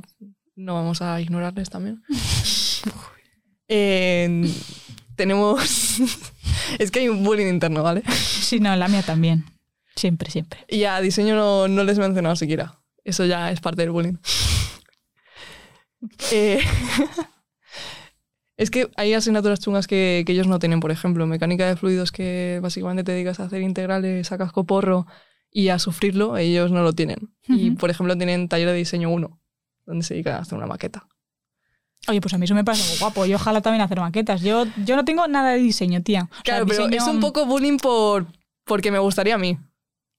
no 0.54 0.72
vamos 0.74 1.02
a 1.02 1.20
ignorarles 1.20 1.68
también. 1.68 2.02
En- 3.68 4.44
tenemos... 5.16 5.98
es 6.78 6.90
que 6.90 7.00
hay 7.00 7.08
un 7.08 7.24
bullying 7.24 7.46
interno, 7.46 7.82
¿vale? 7.82 8.02
Sí, 8.46 8.60
no, 8.60 8.74
la 8.76 8.86
mía 8.86 9.02
también. 9.02 9.44
Siempre, 9.96 10.30
siempre. 10.30 10.60
Y 10.68 10.84
a 10.84 11.00
diseño 11.00 11.34
no, 11.34 11.66
no 11.66 11.82
les 11.82 11.98
he 11.98 12.00
mencionado 12.00 12.36
siquiera. 12.36 12.78
Eso 13.02 13.24
ya 13.24 13.50
es 13.50 13.60
parte 13.60 13.82
del 13.82 13.90
bullying. 13.90 14.14
Eh, 16.30 16.60
es 18.56 18.70
que 18.70 18.90
hay 18.96 19.14
asignaturas 19.14 19.58
chungas 19.58 19.88
que, 19.88 20.22
que 20.24 20.32
ellos 20.32 20.46
no 20.46 20.58
tienen, 20.60 20.78
por 20.78 20.92
ejemplo, 20.92 21.26
mecánica 21.26 21.66
de 21.66 21.74
fluidos 21.74 22.12
que 22.12 22.60
básicamente 22.62 23.02
te 23.02 23.12
dedicas 23.12 23.40
a 23.40 23.44
hacer 23.44 23.62
integrales 23.62 24.30
a 24.30 24.38
casco 24.38 24.64
porro 24.64 25.06
y 25.50 25.70
a 25.70 25.78
sufrirlo, 25.78 26.36
ellos 26.36 26.70
no 26.70 26.82
lo 26.82 26.92
tienen. 26.92 27.34
Y, 27.48 27.70
por 27.72 27.88
ejemplo, 27.88 28.14
tienen 28.16 28.46
taller 28.46 28.68
de 28.68 28.74
diseño 28.74 29.10
1, 29.10 29.40
donde 29.86 30.04
se 30.04 30.14
dedican 30.14 30.34
a 30.34 30.38
hacer 30.40 30.58
una 30.58 30.66
maqueta. 30.66 31.08
Oye, 32.08 32.20
pues 32.20 32.32
a 32.34 32.38
mí 32.38 32.44
eso 32.44 32.54
me 32.54 32.64
parece 32.64 32.88
muy 32.90 32.98
guapo. 32.98 33.26
Y 33.26 33.34
ojalá 33.34 33.60
también 33.60 33.82
hacer 33.82 34.00
maquetas. 34.00 34.40
Yo, 34.42 34.64
yo 34.84 34.96
no 34.96 35.04
tengo 35.04 35.26
nada 35.28 35.50
de 35.50 35.58
diseño, 35.58 36.02
tía. 36.02 36.28
O 36.30 36.34
sea, 36.34 36.42
Claro, 36.44 36.66
pero 36.66 36.86
diseño- 36.86 36.96
es 37.02 37.08
un 37.08 37.20
poco 37.20 37.46
bullying 37.46 37.78
por, 37.78 38.26
Porque 38.64 38.90
me 38.90 38.98
gustaría 38.98 39.34
a 39.36 39.38
mí. 39.38 39.58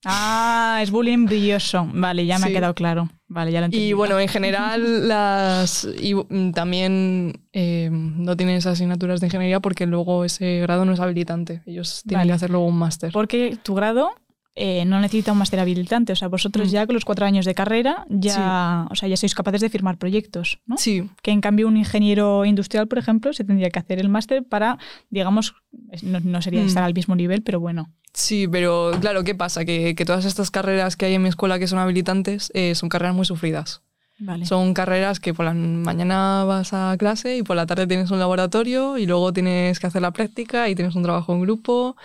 Ah, 0.06 0.80
es 0.82 0.92
bullying 0.92 1.26
brilloso. 1.26 1.90
Vale, 1.94 2.26
ya 2.26 2.38
me 2.38 2.46
Sí. 2.46 2.52
ha 2.52 2.56
quedado 2.56 2.74
claro. 2.76 3.10
Vale, 3.28 3.52
ya 3.52 3.60
lo 3.60 3.66
entendí. 3.66 3.88
Y 3.88 3.94
bueno, 3.94 4.20
en 4.20 4.28
general 4.28 5.08
las 5.08 5.88
y 6.00 6.14
mm, 6.14 6.52
también 6.54 7.42
eh, 7.52 7.90
no 7.92 8.38
tienen 8.38 8.56
esas 8.56 8.74
asignaturas 8.74 9.20
de 9.20 9.28
ingeniería 9.28 9.60
porque 9.60 9.86
luego 9.86 10.24
ese 10.24 10.60
grado 10.62 10.86
no 10.86 10.94
es 10.94 11.00
habilitante. 11.00 11.62
Ellos 11.66 12.04
tienen 12.08 12.22
Vale. 12.22 12.30
que 12.30 12.36
hacer 12.36 12.50
luego 12.52 12.68
un 12.68 12.78
máster. 12.78 13.12
Porque 13.12 13.58
tu 13.64 13.74
grado 13.76 14.12
eh, 14.58 14.84
no 14.86 15.00
necesita 15.00 15.32
un 15.32 15.38
máster 15.38 15.60
habilitante. 15.60 16.14
O 16.14 16.16
sea, 16.16 16.28
vosotros 16.28 16.68
Mm. 16.68 16.72
ya 16.72 16.86
con 16.86 16.96
los 16.96 17.06
cuatro 17.06 17.26
años 17.26 17.46
de 17.46 17.54
carrera 17.54 18.06
ya, 18.10 18.88
o 18.90 18.96
sea, 18.96 19.08
ya 19.08 19.16
sois 19.18 19.36
capaces 19.36 19.62
de 19.62 19.70
firmar 19.70 19.98
proyectos, 19.98 20.60
¿no? 20.66 20.78
Sí, 20.78 21.10
Que 21.22 21.32
en 21.32 21.42
cambio 21.42 21.68
un 21.68 21.78
ingeniero 21.78 22.44
industrial, 22.46 22.88
por 22.88 22.98
ejemplo, 22.98 23.32
se 23.34 23.44
tendría 23.44 23.70
que 23.70 23.80
hacer 23.80 24.00
el 24.00 24.10
máster 24.10 24.44
para, 24.44 24.78
digamos, 25.10 25.54
no, 26.02 26.20
no 26.20 26.42
sería 26.42 26.64
Mm. 26.64 26.68
estar 26.68 26.84
al 26.84 26.94
mismo 26.94 27.16
nivel, 27.16 27.44
pero 27.44 27.60
bueno. 27.60 27.92
sí, 28.14 28.48
pero 28.48 28.92
claro, 29.00 29.24
¿qué 29.24 29.36
pasa? 29.36 29.64
Que, 29.64 29.94
que 29.96 30.04
todas 30.06 30.26
estas 30.26 30.50
carreras 30.50 30.96
que 30.98 31.06
hay 31.06 31.14
en 31.14 31.22
mi 31.22 31.30
escuela 31.30 31.60
que 31.60 31.68
son 31.68 31.78
habilitantes 31.78 32.52
eh, 32.56 32.74
son 32.74 32.90
carreras 32.90 33.14
muy 33.16 33.26
sufridas. 33.26 33.82
Vale. 34.20 34.48
Son 34.48 34.74
carreras 34.74 35.20
que 35.20 35.36
por 35.36 35.46
la 35.46 35.54
mañana 35.54 36.44
vas 36.44 36.74
a 36.74 36.96
clase 36.98 37.38
y 37.38 37.44
por 37.44 37.56
la 37.56 37.68
tarde 37.68 37.86
tienes 37.86 38.10
un 38.10 38.18
laboratorio 38.18 38.98
y 38.98 39.06
luego 39.06 39.32
tienes 39.34 39.80
que 39.80 39.86
hacer 39.86 40.02
la 40.02 40.10
práctica 40.10 40.68
y 40.70 40.74
tienes 40.74 40.96
un 40.96 41.04
trabajo 41.04 41.32
en 41.36 41.42
grupo. 41.42 41.96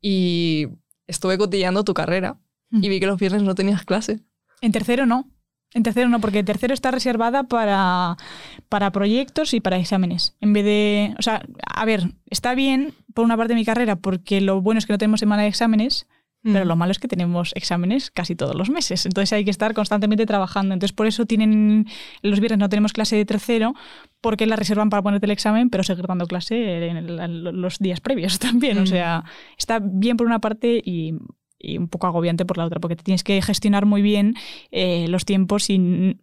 Y 0.00 0.68
estuve 1.08 1.36
cotillando 1.38 1.82
tu 1.84 1.94
carrera 1.94 2.38
Mm. 2.70 2.84
y 2.84 2.88
vi 2.90 3.00
que 3.00 3.06
los 3.06 3.18
viernes 3.18 3.42
no 3.42 3.54
tenías 3.54 3.84
clase. 3.84 4.20
En 4.60 4.72
tercero 4.72 5.06
no. 5.06 5.26
En 5.74 5.82
tercero 5.82 6.08
no, 6.08 6.20
porque 6.20 6.44
tercero 6.44 6.72
está 6.74 6.90
reservada 6.90 7.44
para, 7.44 8.16
para 8.68 8.90
proyectos 8.92 9.54
y 9.54 9.60
para 9.60 9.78
exámenes. 9.78 10.34
En 10.40 10.52
vez 10.52 10.64
de. 10.64 11.14
O 11.18 11.22
sea, 11.22 11.42
a 11.66 11.84
ver, 11.86 12.12
está 12.30 12.54
bien 12.54 12.92
por 13.14 13.24
una 13.24 13.36
parte 13.36 13.54
de 13.54 13.58
mi 13.58 13.64
carrera, 13.64 13.96
porque 13.96 14.40
lo 14.42 14.60
bueno 14.60 14.78
es 14.78 14.86
que 14.86 14.92
no 14.92 14.98
tenemos 14.98 15.20
semana 15.20 15.42
de 15.42 15.48
exámenes, 15.48 16.06
pero 16.42 16.64
Mm. 16.64 16.68
lo 16.68 16.76
malo 16.76 16.92
es 16.92 16.98
que 16.98 17.08
tenemos 17.08 17.52
exámenes 17.56 18.10
casi 18.10 18.34
todos 18.36 18.54
los 18.54 18.70
meses. 18.70 19.04
Entonces 19.06 19.32
hay 19.32 19.44
que 19.44 19.50
estar 19.50 19.74
constantemente 19.74 20.24
trabajando. 20.26 20.72
Entonces 20.74 20.94
por 20.94 21.06
eso 21.06 21.26
tienen. 21.26 21.86
Los 22.22 22.40
viernes 22.40 22.58
no 22.58 22.68
tenemos 22.68 22.92
clase 22.92 23.16
de 23.16 23.24
tercero, 23.24 23.74
porque 24.20 24.46
la 24.46 24.56
reservan 24.56 24.88
para 24.90 25.02
ponerte 25.02 25.26
el 25.26 25.32
examen, 25.32 25.68
pero 25.70 25.82
seguir 25.84 26.06
dando 26.06 26.26
clase 26.26 26.86
en 26.88 26.96
el- 26.96 27.18
en 27.20 27.60
los 27.60 27.78
días 27.78 28.00
previos 28.00 28.38
también. 28.38 28.78
O 28.78 28.82
Mm. 28.82 28.86
sea, 28.86 29.24
está 29.58 29.80
bien 29.82 30.16
por 30.16 30.26
una 30.26 30.38
parte 30.40 30.80
y, 30.84 31.14
y 31.58 31.76
un 31.76 31.88
poco 31.88 32.06
agobiante 32.06 32.44
por 32.46 32.56
la 32.56 32.64
otra, 32.66 32.78
porque 32.78 32.94
te 32.96 33.02
tienes 33.02 33.24
que 33.24 33.42
gestionar 33.42 33.84
muy 33.84 34.00
bien 34.00 34.34
eh, 34.70 35.06
los 35.08 35.24
tiempos 35.24 35.70
y 35.70 36.18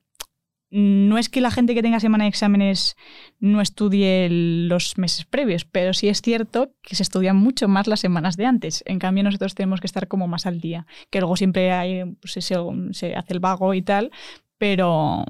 no 0.78 1.18
es 1.18 1.30
que 1.30 1.40
la 1.40 1.52
gente 1.52 1.74
que 1.74 1.82
tenga 1.82 2.02
semana 2.02 2.26
de 2.26 2.30
exámenes 2.30 2.98
no 3.40 3.62
estudie 3.62 4.28
los 4.30 4.98
meses 4.98 5.24
previos, 5.26 5.64
pero 5.64 5.94
sí 5.94 6.10
es 6.10 6.22
cierto 6.22 6.74
que 6.82 6.96
se 6.96 7.04
estudian 7.04 7.38
mucho 7.38 7.68
más 7.70 7.88
las 7.88 8.02
semanas 8.02 8.36
de 8.36 8.46
antes. 8.46 8.84
En 8.86 9.00
cambio, 9.00 9.24
nosotros 9.24 9.56
tenemos 9.56 9.80
que 9.80 9.88
estar 9.88 10.08
como 10.10 10.28
más 10.28 10.46
al 10.46 10.60
día, 10.60 10.86
que 11.10 11.20
luego 11.22 11.38
siempre 11.38 11.72
hay, 11.72 12.04
pues, 12.20 12.36
ese- 12.36 12.56
se 12.92 13.16
hace 13.16 13.34
el 13.34 13.40
vago 13.40 13.74
y 13.74 13.82
tal, 13.82 14.12
pero, 14.58 15.24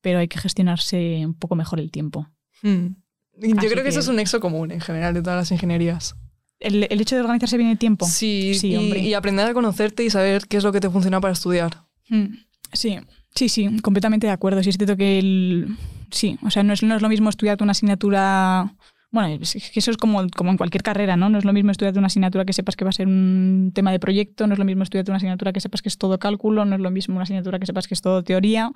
pero 0.00 0.18
hay 0.20 0.28
que 0.28 0.38
gestionarse 0.38 1.22
un 1.26 1.34
poco 1.34 1.56
mejor 1.56 1.80
el 1.80 1.90
tiempo. 1.90 2.28
Mm. 2.62 2.86
Y 3.42 3.48
Yo 3.50 3.58
Así 3.58 3.68
creo 3.68 3.82
que, 3.82 3.90
eso 3.90 4.00
es 4.00 4.08
un 4.08 4.16
nexo 4.16 4.40
común 4.40 4.70
en 4.70 4.80
general 4.80 5.14
de 5.14 5.20
todas 5.22 5.38
las 5.38 5.50
ingenierías. 5.50 6.14
El, 6.58 6.86
el 6.88 7.00
hecho 7.00 7.16
de 7.16 7.20
organizarse 7.22 7.58
bien 7.58 7.70
el 7.70 7.76
tiempo. 7.78 8.06
Sí, 8.06 8.54
Sí, 8.54 8.68
y, 8.72 8.76
hombre. 8.76 9.00
y 9.00 9.12
aprender 9.14 9.46
a 9.46 9.52
conocerte 9.52 10.04
y 10.04 10.10
saber 10.10 10.46
qué 10.48 10.56
es 10.56 10.64
lo 10.64 10.72
que 10.72 10.80
te 10.80 10.88
funciona 10.88 11.20
para 11.20 11.32
estudiar. 11.32 11.84
Mm, 12.08 12.36
Sí, 12.72 12.98
sí, 13.36 13.48
sí, 13.48 13.80
completamente 13.82 14.26
de 14.26 14.32
acuerdo. 14.32 14.62
Sí, 14.62 14.70
es 14.70 14.76
cierto 14.76 14.96
que 14.96 15.20
el... 15.20 15.76
Sí, 16.10 16.38
o 16.42 16.50
sea, 16.50 16.64
no 16.64 16.72
es, 16.72 16.82
no 16.82 16.96
es 16.96 17.02
lo 17.02 17.08
mismo 17.08 17.30
estudiar 17.30 17.58
una 17.62 17.70
asignatura... 17.70 18.74
Bueno, 19.12 19.38
eso 19.40 19.90
es 19.90 19.96
como, 19.96 20.26
como 20.36 20.50
en 20.50 20.56
cualquier 20.56 20.82
carrera, 20.82 21.16
¿no? 21.16 21.30
No 21.30 21.38
es 21.38 21.44
lo 21.44 21.52
mismo 21.52 21.70
estudiar 21.70 21.96
una 21.96 22.08
asignatura 22.08 22.44
que 22.44 22.52
sepas 22.52 22.74
que 22.74 22.84
va 22.84 22.90
a 22.90 22.92
ser 22.92 23.06
un 23.06 23.70
tema 23.72 23.92
de 23.92 24.00
proyecto, 24.00 24.46
no 24.46 24.52
es 24.52 24.58
lo 24.58 24.64
mismo 24.64 24.82
estudiar 24.82 25.06
una 25.08 25.16
asignatura 25.16 25.52
que 25.52 25.60
sepas 25.60 25.80
que 25.80 25.88
es 25.88 25.96
todo 25.96 26.18
cálculo, 26.18 26.64
no 26.64 26.74
es 26.74 26.80
lo 26.82 26.90
mismo 26.90 27.14
una 27.14 27.22
asignatura 27.22 27.58
que 27.60 27.66
sepas 27.66 27.86
que 27.86 27.94
es 27.94 28.02
todo 28.02 28.24
teoría 28.24 28.72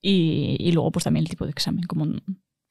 y, 0.00 0.56
y 0.58 0.72
luego 0.72 0.90
pues 0.90 1.04
también 1.04 1.24
el 1.24 1.28
tipo 1.28 1.44
de 1.44 1.50
examen, 1.50 1.84
como, 1.84 2.06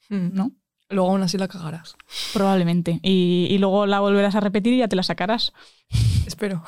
Mm. 0.09 0.33
¿no? 0.33 0.51
Luego 0.89 1.09
aún 1.11 1.21
así 1.21 1.37
la 1.37 1.47
cagarás. 1.47 1.95
Probablemente. 2.33 2.99
Y, 3.03 3.47
y 3.49 3.57
luego 3.57 3.85
la 3.85 3.99
volverás 3.99 4.35
a 4.35 4.39
repetir 4.39 4.73
y 4.73 4.77
ya 4.77 4.87
te 4.87 4.95
la 4.95 5.03
sacarás. 5.03 5.51
Espero. 6.25 6.63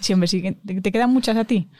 Sí, 0.00 0.12
hombre, 0.12 0.28
sí. 0.28 0.42
que 0.42 0.52
¿Te, 0.52 0.80
te 0.80 0.92
quedan 0.92 1.10
muchas 1.10 1.36
a 1.36 1.44
ti? 1.44 1.70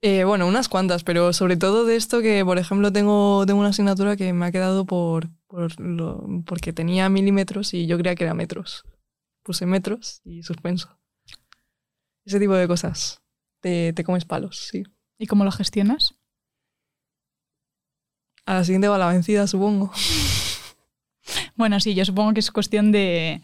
Eh, 0.00 0.22
bueno, 0.24 0.46
unas 0.46 0.68
cuantas, 0.68 1.02
pero 1.02 1.32
sobre 1.32 1.56
todo 1.56 1.84
de 1.84 1.96
esto 1.96 2.20
que, 2.20 2.44
por 2.44 2.58
ejemplo, 2.58 2.92
tengo, 2.92 3.44
tengo 3.46 3.58
una 3.60 3.70
asignatura 3.70 4.16
que 4.16 4.32
me 4.32 4.46
ha 4.46 4.52
quedado 4.52 4.86
por, 4.86 5.28
por 5.48 5.78
lo- 5.80 6.24
porque 6.46 6.72
tenía 6.72 7.08
milímetros 7.08 7.74
y 7.74 7.86
yo 7.86 7.98
creía 7.98 8.14
que 8.14 8.24
era 8.24 8.34
metros. 8.34 8.84
Puse 9.44 9.66
metros 9.66 10.20
y 10.24 10.42
suspenso. 10.44 10.98
Ese 12.24 12.38
tipo 12.38 12.54
de 12.54 12.68
cosas. 12.68 13.22
Te, 13.60 13.92
te 13.92 14.04
comes 14.04 14.24
palos, 14.24 14.68
sí. 14.70 14.84
¿Y 15.18 15.26
cómo 15.26 15.44
lo 15.44 15.50
gestionas? 15.50 16.14
A 18.46 18.54
la 18.54 18.64
siguiente 18.64 18.88
va 18.88 18.98
la 18.98 19.06
vencida, 19.08 19.46
supongo. 19.46 19.92
Bueno, 21.56 21.80
sí, 21.80 21.94
yo 21.94 22.04
supongo 22.04 22.32
que 22.34 22.40
es 22.40 22.50
cuestión 22.50 22.92
de... 22.92 23.42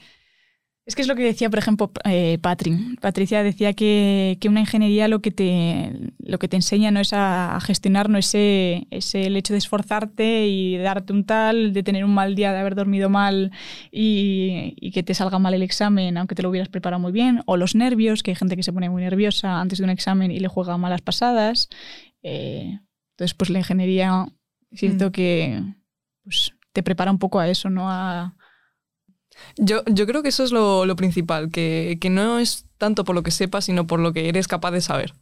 Es 0.86 0.94
que 0.94 1.00
es 1.00 1.08
lo 1.08 1.14
que 1.16 1.22
decía, 1.22 1.48
por 1.48 1.58
ejemplo, 1.58 1.90
eh, 2.04 2.36
Patri. 2.42 2.96
Patricia 3.00 3.42
decía 3.42 3.72
que, 3.72 4.36
que 4.38 4.50
una 4.50 4.60
ingeniería 4.60 5.08
lo 5.08 5.22
que 5.22 5.30
te, 5.30 6.12
lo 6.18 6.38
que 6.38 6.46
te 6.46 6.56
enseña 6.56 6.90
no 6.90 7.00
es 7.00 7.14
a, 7.14 7.56
a 7.56 7.60
gestionar, 7.60 8.10
no 8.10 8.18
es, 8.18 8.34
eh, 8.34 8.86
es 8.90 9.14
el 9.14 9.34
hecho 9.38 9.54
de 9.54 9.58
esforzarte 9.60 10.46
y 10.46 10.76
darte 10.76 11.14
un 11.14 11.24
tal, 11.24 11.72
de 11.72 11.82
tener 11.82 12.04
un 12.04 12.12
mal 12.12 12.34
día, 12.34 12.52
de 12.52 12.58
haber 12.58 12.74
dormido 12.74 13.08
mal 13.08 13.50
y, 13.90 14.74
y 14.76 14.90
que 14.90 15.02
te 15.02 15.14
salga 15.14 15.38
mal 15.38 15.54
el 15.54 15.62
examen, 15.62 16.18
aunque 16.18 16.34
te 16.34 16.42
lo 16.42 16.50
hubieras 16.50 16.68
preparado 16.68 17.00
muy 17.00 17.12
bien, 17.12 17.40
o 17.46 17.56
los 17.56 17.74
nervios, 17.74 18.22
que 18.22 18.32
hay 18.32 18.36
gente 18.36 18.54
que 18.54 18.62
se 18.62 18.72
pone 18.72 18.90
muy 18.90 19.02
nerviosa 19.02 19.62
antes 19.62 19.78
de 19.78 19.84
un 19.84 19.90
examen 19.90 20.30
y 20.30 20.38
le 20.38 20.48
juega 20.48 20.76
malas 20.76 21.00
pasadas. 21.00 21.70
Eh, 22.22 22.78
entonces, 23.12 23.32
pues 23.34 23.48
la 23.48 23.60
ingeniería, 23.60 24.26
siento 24.72 25.08
Mm. 25.08 25.12
que 25.12 25.62
pues, 26.24 26.52
te 26.74 26.82
prepara 26.82 27.10
un 27.10 27.18
poco 27.18 27.38
a 27.38 27.48
eso, 27.48 27.70
¿no? 27.70 27.90
A, 27.90 28.36
Yo, 29.56 29.82
yo 29.86 30.06
creo 30.06 30.22
que 30.22 30.28
eso 30.28 30.44
es 30.44 30.52
lo, 30.52 30.86
lo 30.86 30.96
principal, 30.96 31.50
que, 31.50 31.98
que 32.00 32.10
no 32.10 32.38
es 32.38 32.66
tanto 32.78 33.04
por 33.04 33.14
lo 33.14 33.22
que 33.22 33.30
sepas, 33.30 33.64
sino 33.64 33.86
por 33.86 34.00
lo 34.00 34.12
que 34.12 34.28
eres 34.28 34.48
capaz 34.48 34.70
de 34.70 34.80
saber. 34.80 35.14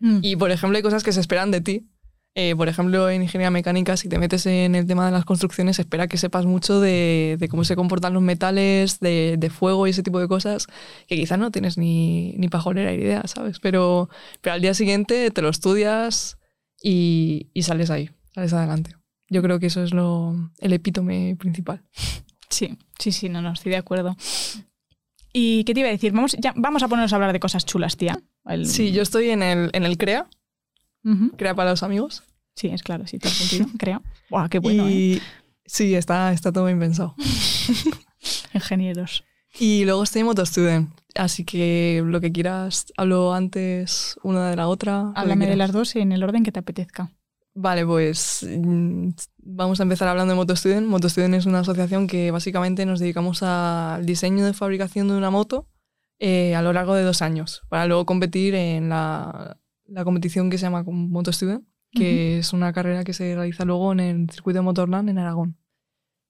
Mm. 0.00 0.18
Y, 0.22 0.36
por 0.36 0.50
ejemplo, 0.50 0.76
hay 0.76 0.82
cosas 0.82 1.02
que 1.02 1.12
se 1.12 1.20
esperan 1.20 1.50
de 1.50 1.60
ti. 1.60 1.88
Eh, 2.34 2.56
por 2.56 2.68
ejemplo, 2.68 3.10
en 3.10 3.20
ingeniería 3.20 3.50
mecánica, 3.50 3.98
si 3.98 4.08
te 4.08 4.18
metes 4.18 4.46
en 4.46 4.74
el 4.74 4.86
tema 4.86 5.04
de 5.04 5.12
las 5.12 5.26
construcciones, 5.26 5.76
se 5.76 5.82
espera 5.82 6.08
que 6.08 6.16
sepas 6.16 6.46
mucho 6.46 6.80
de, 6.80 7.36
de 7.38 7.48
cómo 7.48 7.62
se 7.62 7.76
comportan 7.76 8.14
los 8.14 8.22
metales, 8.22 9.00
de, 9.00 9.36
de 9.38 9.50
fuego 9.50 9.86
y 9.86 9.90
ese 9.90 10.02
tipo 10.02 10.18
de 10.18 10.28
cosas, 10.28 10.66
que 11.06 11.16
quizás 11.16 11.38
no 11.38 11.50
tienes 11.50 11.76
ni, 11.76 12.32
ni 12.38 12.48
pajolera 12.48 12.94
idea, 12.94 13.22
¿sabes? 13.26 13.60
Pero, 13.60 14.08
pero 14.40 14.54
al 14.54 14.62
día 14.62 14.72
siguiente 14.72 15.30
te 15.30 15.42
lo 15.42 15.50
estudias 15.50 16.38
y, 16.82 17.50
y 17.52 17.64
sales 17.64 17.90
ahí, 17.90 18.08
sales 18.34 18.54
adelante. 18.54 18.96
Yo 19.28 19.42
creo 19.42 19.60
que 19.60 19.66
eso 19.66 19.82
es 19.82 19.92
lo, 19.92 20.34
el 20.60 20.72
epítome 20.72 21.36
principal. 21.38 21.82
Sí, 22.52 22.76
sí, 22.98 23.10
sí, 23.12 23.28
no, 23.28 23.40
no, 23.42 23.52
estoy 23.52 23.70
de 23.72 23.78
acuerdo. 23.78 24.16
¿Y 25.32 25.64
qué 25.64 25.72
te 25.74 25.80
iba 25.80 25.88
a 25.88 25.92
decir? 25.92 26.12
Vamos, 26.12 26.36
ya, 26.38 26.52
vamos 26.56 26.82
a 26.82 26.88
ponernos 26.88 27.12
a 27.12 27.16
hablar 27.16 27.32
de 27.32 27.40
cosas 27.40 27.64
chulas, 27.64 27.96
tía. 27.96 28.18
El- 28.44 28.66
Sí, 28.66 28.92
yo 28.92 29.02
estoy 29.02 29.30
en 29.30 29.42
el, 29.42 29.70
en 29.72 29.84
el 29.84 29.96
CREA. 29.96 30.26
CREA 31.36 31.54
para 31.54 31.70
los 31.70 31.82
amigos. 31.82 32.22
Sí, 32.54 32.68
es 32.68 32.82
claro, 32.82 33.06
sí, 33.06 33.18
tiene 33.18 33.34
sentido, 33.34 33.66
creo. 33.78 34.02
Buah, 34.28 34.48
qué 34.50 34.58
bueno, 34.58 34.86
¿eh? 34.88 35.20
sí, 35.64 35.94
está, 35.94 36.32
está 36.32 36.52
todo 36.52 36.66
bien 36.66 36.78
pensado. 36.78 37.14
Ingenieros. 38.54 39.24
Y 39.58 39.84
luego 39.84 40.02
estoy 40.02 40.20
en 40.20 40.26
Moto 40.26 40.44
Student, 40.46 40.90
así 41.14 41.44
que 41.44 42.02
lo 42.04 42.20
que 42.20 42.32
quieras, 42.32 42.86
hablo 42.96 43.34
antes 43.34 44.16
una 44.22 44.48
de 44.50 44.56
la 44.56 44.68
otra. 44.68 45.12
Háblame 45.14 45.46
de 45.46 45.56
las 45.56 45.72
dos 45.72 45.94
en 45.96 46.12
el 46.12 46.22
orden 46.22 46.42
que 46.42 46.52
te 46.52 46.60
apetezca. 46.60 47.10
Vale, 47.54 47.84
pues 47.84 48.46
mm, 48.48 49.10
vamos 49.42 49.78
a 49.80 49.82
empezar 49.82 50.08
hablando 50.08 50.32
de 50.32 50.36
Moto 50.36 50.56
Student. 50.56 50.86
Moto 50.86 51.08
Student 51.08 51.34
es 51.34 51.46
una 51.46 51.60
asociación 51.60 52.06
que 52.06 52.30
básicamente 52.30 52.86
nos 52.86 52.98
dedicamos 53.00 53.42
al 53.42 54.06
diseño 54.06 54.44
de 54.46 54.54
fabricación 54.54 55.08
de 55.08 55.16
una 55.16 55.30
moto 55.30 55.68
eh, 56.18 56.54
a 56.54 56.62
lo 56.62 56.72
largo 56.72 56.94
de 56.94 57.02
dos 57.02 57.20
años, 57.20 57.62
para 57.68 57.86
luego 57.86 58.06
competir 58.06 58.54
en 58.54 58.88
la, 58.88 59.58
la 59.86 60.04
competición 60.04 60.48
que 60.48 60.56
se 60.56 60.62
llama 60.66 60.82
Moto 60.86 61.30
Student, 61.32 61.64
que 61.90 62.38
es 62.38 62.54
una 62.54 62.72
carrera 62.72 63.04
que 63.04 63.12
se 63.12 63.34
realiza 63.34 63.64
luego 63.66 63.92
en 63.92 64.00
el 64.00 64.30
circuito 64.30 64.58
de 64.58 64.62
Motorland 64.62 65.10
en 65.10 65.18
Aragón. 65.18 65.58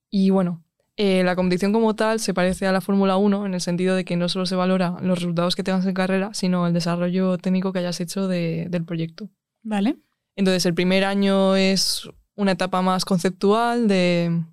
Y 0.09 0.29
bueno, 0.29 0.65
eh, 0.97 1.23
la 1.23 1.35
competición 1.37 1.71
como 1.71 1.95
tal 1.95 2.19
se 2.19 2.33
parece 2.33 2.67
a 2.67 2.73
la 2.73 2.81
Fórmula 2.81 3.15
1 3.15 3.45
en 3.45 3.53
el 3.53 3.61
sentido 3.61 3.95
de 3.95 4.03
que 4.03 4.17
no 4.17 4.27
solo 4.27 4.45
se 4.45 4.55
valora 4.55 4.97
los 5.01 5.19
resultados 5.19 5.55
que 5.55 5.63
tengas 5.63 5.85
en 5.85 5.93
carrera, 5.93 6.31
sino 6.33 6.67
el 6.67 6.73
desarrollo 6.73 7.37
técnico 7.37 7.71
que 7.71 7.79
hayas 7.79 8.01
hecho 8.01 8.27
de- 8.27 8.67
del 8.69 8.83
proyecto. 8.83 9.29
¿Vale? 9.61 9.95
Entonces, 10.35 10.65
el 10.65 10.73
primer 10.73 11.03
año 11.03 11.55
es 11.55 12.09
una 12.35 12.53
etapa 12.53 12.81
más 12.81 13.05
conceptual 13.05 13.87
de, 13.87 14.43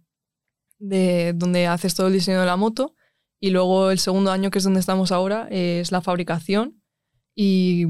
de 0.79 1.33
donde 1.35 1.67
haces 1.67 1.95
todo 1.95 2.09
el 2.09 2.13
diseño 2.13 2.41
de 2.41 2.47
la 2.47 2.57
moto. 2.57 2.95
Y 3.41 3.51
luego 3.51 3.91
el 3.91 3.99
segundo 3.99 4.31
año, 4.33 4.51
que 4.51 4.59
es 4.59 4.65
donde 4.65 4.81
estamos 4.81 5.13
ahora, 5.13 5.49
es 5.51 5.93
la 5.93 6.03
fabricación 6.03 6.83
y 7.35 7.87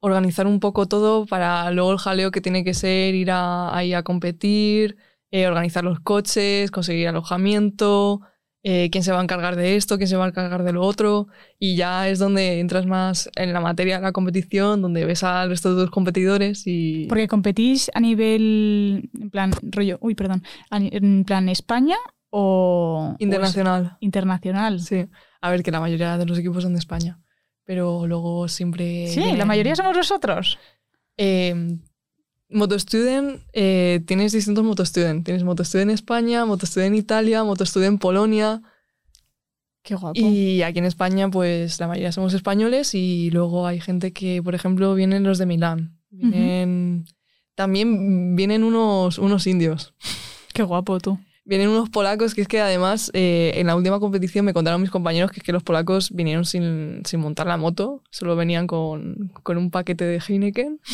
organizar 0.00 0.46
un 0.46 0.58
poco 0.60 0.86
todo 0.86 1.26
para 1.26 1.70
luego 1.70 1.92
el 1.92 1.98
jaleo 1.98 2.30
que 2.32 2.40
tiene 2.40 2.64
que 2.64 2.74
ser 2.74 3.14
ir 3.14 3.30
a- 3.30 3.76
ahí 3.76 3.94
a 3.94 4.02
competir, 4.02 4.96
eh, 5.30 5.46
organizar 5.46 5.84
los 5.84 6.00
coches, 6.00 6.70
conseguir 6.72 7.06
alojamiento, 7.08 8.22
eh, 8.62 8.90
quién 8.90 9.04
se 9.04 9.12
va 9.12 9.20
a 9.20 9.22
encargar 9.22 9.54
de 9.56 9.76
esto, 9.76 9.96
quién 9.96 10.08
se 10.08 10.16
va 10.16 10.24
a 10.24 10.28
encargar 10.28 10.64
de 10.64 10.72
lo 10.72 10.82
otro, 10.82 11.28
y 11.58 11.76
ya 11.76 12.08
es 12.08 12.18
donde 12.18 12.60
entras 12.60 12.86
más 12.86 13.30
en 13.36 13.52
la 13.52 13.60
materia 13.60 13.96
de 13.96 14.02
la 14.02 14.12
competición, 14.12 14.82
donde 14.82 15.04
ves 15.04 15.22
al 15.22 15.48
resto 15.48 15.74
de 15.74 15.82
tus 15.82 15.90
competidores 15.90 16.64
y... 16.66 17.06
Porque 17.06 17.28
competís 17.28 17.90
a 17.94 18.00
nivel, 18.00 19.10
en 19.18 19.30
plan, 19.30 19.52
rollo, 19.62 19.98
uy, 20.00 20.14
perdón, 20.14 20.42
en 20.70 21.24
plan 21.24 21.48
España 21.48 21.96
o... 22.30 23.12
o 23.12 23.16
Internacional. 23.18 23.96
internacional. 24.00 24.80
Sí. 24.80 25.06
A 25.40 25.50
ver, 25.50 25.62
que 25.62 25.70
la 25.70 25.80
mayoría 25.80 26.18
de 26.18 26.26
los 26.26 26.38
equipos 26.38 26.62
son 26.64 26.72
de 26.72 26.80
España, 26.80 27.20
pero 27.64 28.06
luego 28.06 28.48
siempre... 28.48 29.06
Sí, 29.06 29.20
vienen- 29.20 29.38
la 29.38 29.44
mayoría 29.44 29.76
somos 29.76 29.96
nosotros. 29.96 30.58
Eh, 31.16 31.78
MotoStudent, 32.50 33.42
eh, 33.52 34.00
tienes 34.06 34.32
distintos 34.32 34.64
MotoStudent. 34.64 35.24
Tienes 35.24 35.44
MotoStudent 35.44 35.90
España, 35.90 36.44
MotoStudent 36.44 36.96
Italia, 36.96 37.44
MotoStudent 37.44 38.00
Polonia. 38.00 38.62
Qué 39.82 39.94
guapo. 39.94 40.18
Y 40.18 40.62
aquí 40.62 40.78
en 40.78 40.84
España, 40.84 41.30
pues 41.30 41.78
la 41.80 41.88
mayoría 41.88 42.12
somos 42.12 42.34
españoles 42.34 42.94
y 42.94 43.30
luego 43.30 43.66
hay 43.66 43.80
gente 43.80 44.12
que, 44.12 44.42
por 44.42 44.54
ejemplo, 44.54 44.94
vienen 44.94 45.24
los 45.24 45.38
de 45.38 45.46
Milán. 45.46 45.98
Vienen, 46.10 47.04
También 47.54 48.34
vienen 48.34 48.64
unos, 48.64 49.18
unos 49.18 49.46
indios. 49.46 49.94
Qué 50.54 50.62
guapo 50.62 50.98
tú. 50.98 51.18
Vienen 51.48 51.70
unos 51.70 51.88
polacos 51.88 52.34
que 52.34 52.42
es 52.42 52.46
que 52.46 52.60
además 52.60 53.10
eh, 53.14 53.52
en 53.54 53.68
la 53.68 53.74
última 53.74 53.98
competición 54.00 54.44
me 54.44 54.52
contaron 54.52 54.82
mis 54.82 54.90
compañeros 54.90 55.30
que 55.30 55.40
es 55.40 55.42
que 55.42 55.52
los 55.52 55.62
polacos 55.62 56.10
vinieron 56.10 56.44
sin, 56.44 57.00
sin 57.06 57.20
montar 57.20 57.46
la 57.46 57.56
moto, 57.56 58.02
solo 58.10 58.36
venían 58.36 58.66
con, 58.66 59.32
con 59.42 59.56
un 59.56 59.70
paquete 59.70 60.04
de 60.04 60.20
Heineken. 60.20 60.78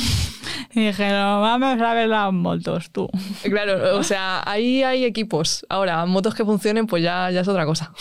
Y 0.76 0.86
dijeron, 0.86 1.40
vamos 1.40 1.80
a 1.80 1.94
ver 1.94 2.08
las 2.08 2.32
motos, 2.32 2.90
tú. 2.90 3.08
Claro, 3.42 3.96
o 3.96 4.02
sea, 4.02 4.42
ahí 4.44 4.82
hay 4.82 5.04
equipos. 5.04 5.64
Ahora, 5.68 6.04
motos 6.04 6.34
que 6.34 6.44
funcionen, 6.44 6.86
pues 6.88 7.00
ya, 7.02 7.30
ya 7.30 7.42
es 7.42 7.48
otra 7.48 7.64
cosa. 7.64 7.92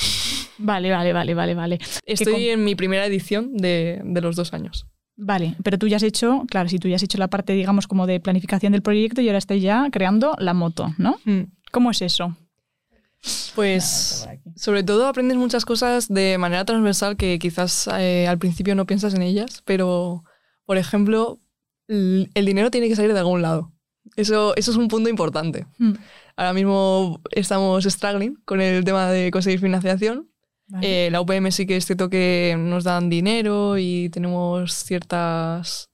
Vale, 0.58 0.90
vale, 0.90 1.14
vale, 1.14 1.36
vale, 1.36 1.54
vale. 1.54 1.80
Estoy 2.06 2.50
en 2.50 2.64
mi 2.64 2.74
primera 2.74 3.06
edición 3.06 3.56
de, 3.58 4.02
de 4.04 4.22
los 4.22 4.36
dos 4.36 4.54
años. 4.54 4.88
Vale, 5.16 5.56
pero 5.64 5.78
tú 5.78 5.88
ya 5.88 5.98
has 5.98 6.04
hecho, 6.04 6.44
claro, 6.50 6.68
si 6.68 6.80
tú 6.80 6.88
ya 6.88 6.96
has 6.96 7.04
hecho 7.04 7.20
la 7.20 7.28
parte, 7.28 7.54
digamos, 7.54 7.86
como 7.86 8.08
de 8.08 8.20
planificación 8.20 8.72
del 8.72 8.82
proyecto 8.82 9.22
y 9.22 9.28
ahora 9.28 9.38
estás 9.38 9.62
ya 9.62 9.90
creando 9.92 10.34
la 10.40 10.56
moto, 10.56 10.94
¿no? 10.98 11.18
Mm. 11.26 11.44
¿Cómo 11.72 11.92
es 11.92 12.02
eso? 12.02 12.36
Pues 13.56 14.28
sobre 14.56 14.84
todo 14.84 15.08
aprendes 15.08 15.38
muchas 15.38 15.64
cosas 15.66 16.08
de 16.08 16.38
manera 16.38 16.66
transversal 16.66 17.16
que 17.16 17.40
quizás 17.40 17.88
eh, 17.98 18.28
al 18.28 18.38
principio 18.38 18.76
no 18.76 18.86
piensas 18.86 19.14
en 19.14 19.22
ellas, 19.22 19.62
pero 19.66 20.24
por 20.66 20.78
ejemplo, 20.78 21.40
el 21.88 22.46
dinero 22.46 22.72
tiene 22.72 22.88
que 22.90 22.96
salir 22.96 23.14
de 23.14 23.20
algún 23.20 23.42
lado. 23.42 23.72
Eso, 24.16 24.56
eso 24.56 24.72
es 24.72 24.78
un 24.78 24.88
punto 24.88 25.10
importante. 25.10 25.66
Mm. 25.78 25.94
Ahora 26.36 26.54
mismo 26.54 27.22
estamos 27.32 27.84
struggling 27.86 28.36
con 28.46 28.60
el 28.60 28.84
tema 28.84 29.10
de 29.10 29.32
conseguir 29.32 29.60
financiación. 29.60 30.30
Vale. 30.68 31.08
Eh, 31.08 31.12
la 31.12 31.22
UPM 31.22 31.52
sí 31.52 31.66
que 31.66 31.78
es 31.78 31.86
cierto 31.86 32.10
que 32.10 32.56
nos 32.58 32.84
dan 32.84 33.10
dinero 33.10 33.78
y 33.78 34.10
tenemos 34.10 34.74
ciertas, 34.74 35.90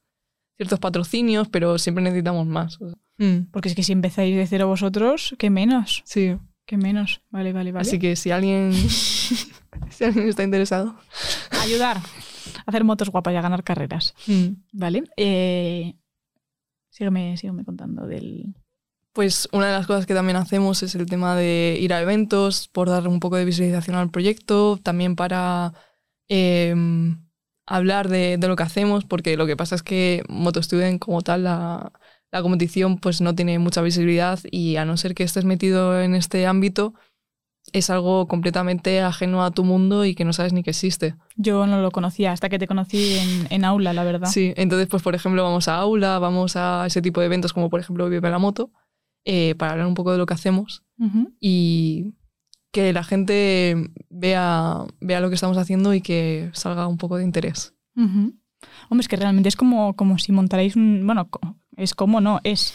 ciertos 0.58 0.80
patrocinios, 0.80 1.50
pero 1.50 1.78
siempre 1.78 2.04
necesitamos 2.04 2.48
más. 2.48 2.80
Mm, 3.18 3.52
Porque 3.52 3.70
es 3.70 3.76
que 3.76 3.84
si 3.84 3.92
empezáis 3.92 4.36
de 4.36 4.48
cero 4.48 4.68
vosotros, 4.68 5.36
¿qué 5.38 5.50
menos? 5.50 6.04
sí. 6.06 6.36
¿Qué 6.70 6.78
menos? 6.78 7.24
Vale, 7.32 7.52
vale, 7.52 7.72
vale. 7.72 7.82
Así 7.82 7.98
que 7.98 8.16
si 8.16 8.30
alguien, 8.30 8.72
si 9.90 10.04
alguien 10.04 10.30
está 10.30 10.44
interesado. 10.44 10.96
Ayudar 11.64 11.98
a 11.98 12.04
hacer 12.68 12.84
motos 12.84 13.10
guapas 13.10 13.34
y 13.34 13.38
a 13.38 13.42
ganar 13.42 13.64
carreras. 13.64 14.14
mm, 14.28 14.50
Vale. 14.74 15.04
Eh, 15.18 15.96
sígueme, 16.92 17.38
sígueme 17.38 17.66
contando 17.66 18.06
del... 18.06 18.54
Pues 19.14 19.50
una 19.52 19.66
de 19.66 19.72
las 19.72 19.88
cosas 19.88 20.06
que 20.06 20.14
también 20.14 20.38
hacemos 20.38 20.84
es 20.84 20.94
el 20.94 21.08
tema 21.08 21.36
de 21.36 21.76
ir 21.82 21.92
a 21.92 22.02
eventos, 22.02 22.68
por 22.68 22.88
dar 22.88 23.08
un 23.08 23.20
poco 23.20 23.38
de 23.38 23.46
visualización 23.46 23.96
al 23.96 24.12
proyecto, 24.12 24.78
también 24.78 25.16
para 25.16 25.74
eh, 26.28 26.76
hablar 27.66 28.10
de, 28.10 28.38
de 28.38 28.48
lo 28.48 28.56
que 28.56 28.62
hacemos, 28.62 29.06
porque 29.06 29.38
lo 29.38 29.48
que 29.48 29.58
pasa 29.58 29.74
es 29.74 29.82
que 29.82 30.22
MotoStudent 30.30 31.00
como 31.00 31.24
tal, 31.24 31.46
la, 31.46 31.92
la 32.32 32.42
competición 32.42 32.98
pues 32.98 33.22
no 33.22 33.36
tiene 33.36 33.60
mucha 33.60 33.82
visibilidad 33.82 34.40
y 34.52 34.76
a 34.76 34.86
no 34.86 34.98
ser 34.98 35.16
que 35.16 35.24
estés 35.24 35.46
metido 35.46 36.00
en 36.02 36.16
este 36.16 36.46
ámbito, 36.46 36.94
es 37.74 37.90
algo 37.90 38.28
completamente 38.28 39.02
ajeno 39.02 39.44
a 39.44 39.52
tu 39.52 39.64
mundo 39.64 40.06
y 40.06 40.16
que 40.16 40.26
no 40.26 40.34
sabes 40.34 40.54
ni 40.54 40.64
que 40.64 40.72
existe. 40.72 41.16
Yo 41.36 41.68
no 41.68 41.82
lo 41.82 41.92
conocía 41.92 42.32
hasta 42.32 42.50
que 42.50 42.60
te 42.60 42.68
conocí 42.68 43.18
en, 43.18 43.48
en 43.50 43.66
aula, 43.66 43.94
la 43.94 44.04
verdad. 44.04 44.28
Sí, 44.28 44.54
entonces, 44.58 44.88
pues 44.88 45.04
por 45.04 45.16
ejemplo, 45.16 45.44
vamos 45.44 45.68
a 45.68 45.76
aula, 45.76 46.20
vamos 46.20 46.56
a 46.56 46.86
ese 46.88 47.02
tipo 47.02 47.20
de 47.20 47.28
eventos 47.28 47.54
como 47.54 47.70
por 47.70 47.80
ejemplo 47.80 48.10
Vive 48.10 48.30
la 48.30 48.40
Moto, 48.40 48.72
eh, 49.26 49.56
para 49.56 49.74
hablar 49.74 49.88
un 49.88 49.96
poco 49.96 50.12
de 50.12 50.18
lo 50.18 50.26
que 50.26 50.34
hacemos 50.34 50.84
y 51.40 52.14
que 52.72 52.94
la 52.94 53.04
gente 53.04 53.92
vea, 54.10 54.86
vea 55.00 55.22
lo 55.22 55.30
que 55.30 55.36
estamos 55.36 55.58
haciendo 55.58 55.94
y 55.94 56.02
que 56.02 56.50
salga 56.54 56.88
un 56.88 56.98
poco 56.98 57.18
de 57.18 57.24
interés. 57.24 57.74
Hombre, 57.96 59.02
es 59.02 59.08
que 59.08 59.16
realmente 59.16 59.50
es 59.50 59.56
como, 59.56 59.96
como 59.96 60.18
si 60.18 60.32
montarais 60.32 60.76
un... 60.76 61.06
Bueno, 61.06 61.30
es 61.80 61.96
como 61.96 62.22
no, 62.22 62.40
es 62.44 62.74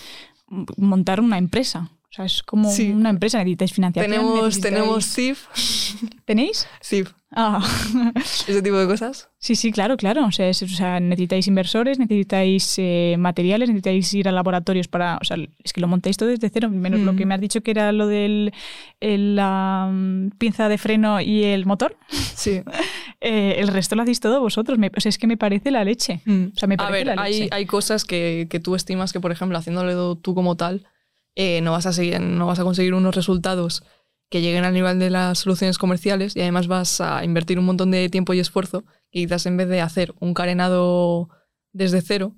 montar 0.76 1.20
una 1.20 1.38
empresa. 1.38 1.90
O 2.14 2.16
sea, 2.16 2.26
es 2.26 2.44
como 2.44 2.70
Sí. 2.70 2.90
una 2.92 3.10
empresa, 3.10 3.38
necesitáis 3.38 3.72
financiación. 3.72 4.08
Tenemos, 4.12 4.54
necesitáis- 4.56 4.60
tenemos 4.62 5.04
CIF, 5.04 5.46
¿Tenéis? 6.24 6.68
CIF, 6.80 7.10
Ah. 7.36 7.60
ese 8.46 8.62
tipo 8.62 8.76
de 8.76 8.86
cosas. 8.86 9.28
Sí, 9.40 9.56
sí, 9.56 9.72
claro, 9.72 9.96
claro. 9.96 10.24
O 10.26 10.30
sea, 10.30 10.48
es- 10.48 10.62
o 10.62 10.68
sea, 10.68 11.00
necesitáis 11.00 11.48
inversores, 11.48 11.98
necesitáis 11.98 12.76
eh, 12.78 13.16
materiales, 13.18 13.68
necesitáis 13.68 14.14
ir 14.14 14.28
a 14.28 14.32
laboratorios 14.32 14.86
para... 14.86 15.18
O 15.20 15.24
sea, 15.24 15.36
es 15.64 15.72
que 15.72 15.80
lo 15.80 15.88
montáis 15.88 16.16
todo 16.16 16.28
desde 16.28 16.48
cero, 16.50 16.70
menos 16.70 17.00
lo 17.00 17.12
Mm. 17.12 17.16
que 17.16 17.26
me 17.26 17.34
has 17.34 17.40
dicho 17.40 17.60
que 17.62 17.72
era 17.72 17.90
lo 17.90 18.06
del 18.06 18.52
el, 19.00 19.34
la 19.34 19.90
mm, 19.92 20.30
pinza 20.38 20.68
de 20.68 20.78
freno 20.78 21.20
y 21.20 21.42
el 21.42 21.66
motor. 21.66 21.96
Sí. 22.08 22.62
Eh, 23.26 23.56
el 23.58 23.68
resto 23.68 23.94
lo 23.96 24.02
hacéis 24.02 24.20
todo 24.20 24.38
vosotros. 24.40 24.78
Me- 24.78 24.90
o 24.94 25.00
sea, 25.00 25.08
es 25.08 25.16
que 25.16 25.26
me 25.26 25.38
parece 25.38 25.70
la 25.70 25.82
leche. 25.82 26.20
O 26.26 26.58
sea, 26.58 26.68
me 26.68 26.74
A 26.74 26.76
parece 26.76 26.92
ver, 26.92 27.16
la 27.16 27.22
hay, 27.22 27.32
leche. 27.40 27.48
hay 27.52 27.64
cosas 27.64 28.04
que, 28.04 28.48
que 28.50 28.60
tú 28.60 28.74
estimas 28.74 29.14
que, 29.14 29.20
por 29.20 29.32
ejemplo, 29.32 29.56
haciéndolo 29.56 30.16
tú 30.16 30.34
como 30.34 30.56
tal, 30.58 30.86
eh, 31.36 31.60
no, 31.60 31.72
vas 31.72 31.86
a 31.86 31.92
seguir, 31.92 32.20
no 32.20 32.46
vas 32.46 32.58
a 32.58 32.64
conseguir 32.64 32.94
unos 32.94 33.14
resultados 33.14 33.82
que 34.30 34.40
lleguen 34.40 34.64
al 34.64 34.74
nivel 34.74 34.98
de 34.98 35.10
las 35.10 35.38
soluciones 35.40 35.78
comerciales 35.78 36.34
y 36.36 36.40
además 36.40 36.66
vas 36.66 37.00
a 37.00 37.24
invertir 37.24 37.58
un 37.58 37.64
montón 37.66 37.90
de 37.90 38.08
tiempo 38.08 38.34
y 38.34 38.40
esfuerzo 38.40 38.84
y 39.10 39.24
quizás 39.24 39.46
en 39.46 39.56
vez 39.56 39.68
de 39.68 39.80
hacer 39.80 40.14
un 40.20 40.34
carenado 40.34 41.28
desde 41.72 42.00
cero, 42.02 42.34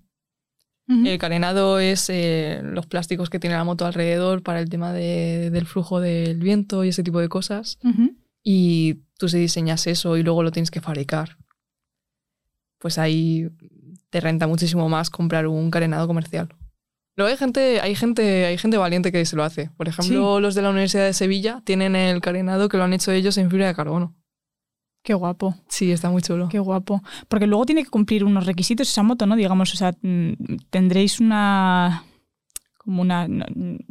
el 1.07 1.19
carenado 1.19 1.81
es 1.81 2.09
eh, 2.11 2.61
los 2.63 2.87
plásticos 2.87 3.29
que 3.29 3.41
tiene 3.41 3.57
la 3.57 3.65
moto 3.65 3.87
alrededor 3.87 4.43
para 4.43 4.61
el 4.61 4.69
tema 4.69 4.93
de- 4.93 5.51
del 5.51 5.67
flujo 5.67 5.99
del 6.01 6.39
viento 6.39 6.85
y 6.85 6.89
ese 6.91 7.03
tipo 7.03 7.19
de 7.21 7.29
cosas. 7.29 7.79
Y 8.43 9.03
tú 9.19 9.29
si 9.29 9.39
diseñas 9.39 9.87
eso 9.89 10.17
y 10.17 10.23
luego 10.23 10.43
lo 10.45 10.53
tienes 10.53 10.71
que 10.71 10.81
fabricar, 10.81 11.39
pues 12.79 12.99
ahí 12.99 13.49
te 14.11 14.21
renta 14.21 14.47
muchísimo 14.47 14.89
más 14.89 15.11
comprar 15.11 15.47
un 15.47 15.71
carenado 15.71 16.07
comercial. 16.07 16.49
Luego 17.17 17.31
hay 17.31 17.39
gente, 17.39 17.81
hay 17.81 17.95
gente, 17.95 18.45
hay 18.45 18.59
gente 18.59 18.77
valiente 18.77 19.11
que 19.11 19.25
se 19.25 19.37
lo 19.37 19.43
hace. 19.43 19.71
Por 19.77 19.89
ejemplo, 19.89 20.39
los 20.39 20.55
de 20.55 20.63
la 20.63 20.71
Universidad 20.71 21.05
de 21.05 21.15
Sevilla 21.15 21.63
tienen 21.65 21.97
el 21.97 22.21
carenado 22.21 22.69
que 22.69 22.77
lo 22.77 22.85
han 22.85 22.93
hecho 22.93 23.11
ellos 23.11 23.39
en 23.39 23.51
fibra 23.51 23.67
de 23.67 23.75
carbono. 23.75 24.15
Qué 25.03 25.15
guapo. 25.15 25.55
Sí, 25.69 25.93
está 25.93 26.11
muy 26.11 26.21
chulo. 26.21 26.49
Qué 26.49 26.59
guapo. 26.59 27.03
Porque 27.29 27.47
luego 27.47 27.65
tiene 27.65 27.85
que 27.85 27.91
cumplir 27.91 28.25
unos 28.25 28.45
requisitos 28.45 28.89
esa 28.89 29.03
moto, 29.03 29.25
¿no? 29.25 29.37
Digamos, 29.37 29.73
o 29.73 29.77
sea, 29.77 29.95
mm, 30.03 30.33
tendréis 30.69 31.21
una 31.21 32.05
como 32.77 33.03
una, 33.03 33.27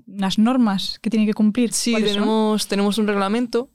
unas 0.07 0.37
normas 0.37 0.99
que 1.01 1.09
tiene 1.09 1.25
que 1.25 1.33
cumplir. 1.33 1.73
Sí, 1.73 1.95
tenemos, 1.95 2.67
tenemos 2.67 2.97
un 2.97 3.07
reglamento 3.07 3.69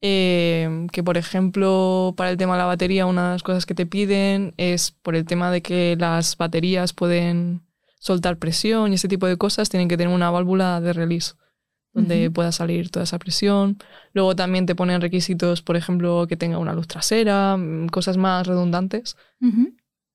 eh, 0.00 0.86
que, 0.92 1.02
por 1.02 1.18
ejemplo, 1.18 2.14
para 2.16 2.30
el 2.30 2.36
tema 2.36 2.54
de 2.54 2.60
la 2.60 2.66
batería, 2.66 3.06
una 3.06 3.24
de 3.24 3.32
las 3.32 3.42
cosas 3.42 3.66
que 3.66 3.74
te 3.74 3.84
piden 3.84 4.54
es 4.56 4.92
por 4.92 5.16
el 5.16 5.24
tema 5.24 5.50
de 5.50 5.60
que 5.60 5.96
las 5.98 6.36
baterías 6.36 6.92
pueden 6.92 7.65
soltar 8.06 8.38
presión 8.38 8.92
y 8.92 8.94
ese 8.94 9.08
tipo 9.08 9.26
de 9.26 9.36
cosas, 9.36 9.68
tienen 9.68 9.88
que 9.88 9.96
tener 9.96 10.14
una 10.14 10.30
válvula 10.30 10.80
de 10.80 10.92
release 10.92 11.34
donde 11.92 12.30
pueda 12.30 12.52
salir 12.52 12.90
toda 12.90 13.04
esa 13.04 13.18
presión. 13.18 13.78
Luego 14.12 14.36
también 14.36 14.66
te 14.66 14.74
ponen 14.74 15.00
requisitos, 15.00 15.62
por 15.62 15.76
ejemplo, 15.76 16.26
que 16.28 16.36
tenga 16.36 16.58
una 16.58 16.74
luz 16.74 16.86
trasera, 16.86 17.56
mm, 17.56 17.86
cosas 17.88 18.18
más 18.18 18.46
redundantes. 18.46 19.16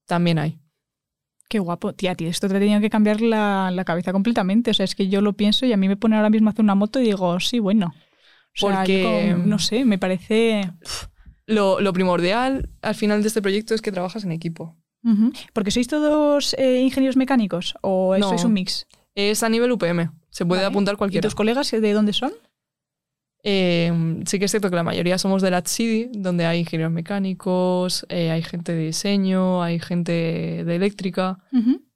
También 0.06 0.38
hay. 0.40 0.60
Qué 1.50 1.58
guapo. 1.60 1.94
Tía, 1.94 2.14
tío, 2.16 2.30
esto 2.30 2.48
te 2.48 2.60
tenido 2.60 2.80
que 2.82 2.90
cambiar 2.92 3.20
la, 3.22 3.72
la 3.72 3.84
cabeza 3.84 4.14
completamente. 4.14 4.72
O 4.72 4.74
sea, 4.76 4.84
es 4.86 4.94
que 4.96 5.10
yo 5.10 5.22
lo 5.22 5.34
pienso 5.34 5.66
y 5.66 5.74
a 5.74 5.78
mí 5.78 5.88
me 5.88 5.98
pone 5.98 6.16
ahora 6.16 6.30
mismo 6.30 6.50
a 6.50 6.52
hacer 6.52 6.64
una 6.64 6.76
moto 6.76 7.00
y 7.00 7.04
digo, 7.06 7.40
sí, 7.40 7.60
bueno. 7.60 7.88
O 7.88 8.68
sea, 8.68 8.78
Porque- 8.78 9.34
como- 9.34 9.46
no 9.48 9.58
sé, 9.60 9.84
me 9.84 9.98
parece... 9.98 10.72
Lo, 11.48 11.82
lo 11.82 11.92
primordial 11.94 12.70
al 12.82 12.96
final 12.96 13.22
de 13.24 13.28
este 13.28 13.42
proyecto 13.42 13.74
es 13.74 13.82
que 13.82 13.92
trabajas 13.92 14.24
en 14.24 14.32
equipo. 14.32 14.78
Porque 15.54 15.72
sois 15.72 15.88
todos 15.88 16.54
eh, 16.58 16.80
ingenieros 16.82 17.18
mecánicos 17.18 17.76
o 17.82 18.16
No. 18.18 18.30
sois 18.30 18.44
un 18.44 18.54
mix. 18.54 18.88
Es 19.16 19.44
a 19.44 19.50
nivel 19.50 19.72
UPM. 19.72 20.12
Se 20.30 20.46
puede 20.46 20.62
Vale. 20.62 20.72
apuntar 20.72 20.94
¿Y 20.94 20.98
cualquiera. 20.98 21.24
tus 21.28 21.36
colegas 21.36 21.70
de 21.72 21.94
dónde 21.94 22.14
son? 22.14 22.32
Eh, 23.44 23.92
sí 24.28 24.38
que 24.38 24.46
es 24.46 24.52
cierto 24.52 24.70
que 24.70 24.76
la 24.76 24.84
mayoría 24.84 25.18
somos 25.18 25.42
de 25.42 25.50
la 25.50 25.62
City, 25.66 26.10
donde 26.14 26.46
hay 26.46 26.60
ingenieros 26.60 26.94
mecánicos, 26.94 28.06
eh, 28.10 28.30
hay 28.30 28.44
gente 28.44 28.74
de 28.74 28.86
diseño, 28.86 29.64
hay 29.64 29.80
gente 29.80 30.64
de 30.64 30.76
eléctrica, 30.76 31.40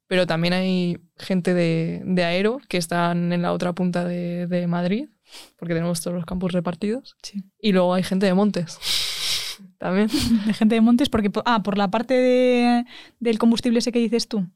pero 0.08 0.26
también 0.26 0.54
hay 0.54 0.98
gente 1.16 1.54
de, 1.54 2.02
de 2.04 2.24
aero 2.24 2.58
que 2.68 2.78
están 2.78 3.32
en 3.32 3.42
la 3.42 3.52
otra 3.52 3.72
punta 3.74 4.04
de, 4.04 4.48
de 4.48 4.66
Madrid, 4.66 5.08
porque 5.56 5.74
tenemos 5.74 6.00
todos 6.00 6.16
los 6.16 6.26
campus 6.26 6.50
repartidos. 6.52 7.14
Sí. 7.22 7.44
Y 7.60 7.70
luego 7.72 7.94
hay 7.94 8.02
gente 8.02 8.26
de 8.26 8.34
montes. 8.34 8.78
También. 9.78 10.08
De 10.46 10.54
gente 10.54 10.74
de 10.74 10.80
montes, 10.80 11.08
porque. 11.08 11.30
po- 11.30 11.42
Ah, 11.46 11.62
por 11.62 11.76
la 11.78 11.90
parte 11.90 12.14
de- 12.14 12.84
del 13.20 13.38
combustible 13.38 13.78
ese 13.80 13.92
que 13.92 13.98
dices 13.98 14.28
tú. 14.28 14.46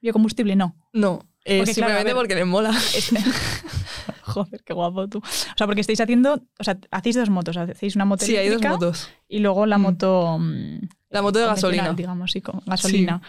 Biocombustible, 0.00 0.56
no. 0.56 0.74
No, 0.94 1.20
eh, 1.44 1.58
Porque, 1.58 1.74
claro, 1.74 1.92
a 1.92 1.98
simplemente 1.98 2.04
ver. 2.04 2.14
porque 2.14 2.34
les 2.34 2.46
mola. 2.46 2.72
Joder, 4.22 4.62
qué 4.64 4.72
guapo 4.72 5.08
tú. 5.08 5.18
O 5.18 5.56
sea, 5.56 5.66
porque 5.66 5.80
estáis 5.80 6.00
haciendo. 6.00 6.42
O 6.58 6.64
sea, 6.64 6.78
hacéis 6.90 7.16
dos 7.16 7.30
motos. 7.30 7.56
Hacéis 7.56 7.96
una 7.96 8.04
moto 8.04 8.24
Sí, 8.24 8.32
hay 8.36 8.48
dos 8.48 8.56
eléctrica 8.62 8.74
motos. 8.74 9.10
y 9.28 9.40
luego 9.40 9.66
la 9.66 9.78
Mm. 9.78 9.82
moto. 9.82 10.38
mm, 10.38 10.78
La 11.10 11.22
moto 11.22 11.38
de 11.38 11.46
gasolina. 11.46 11.92
digamos, 11.92 12.30
sí, 12.32 12.40
con 12.40 12.60
gasolina. 12.66 13.20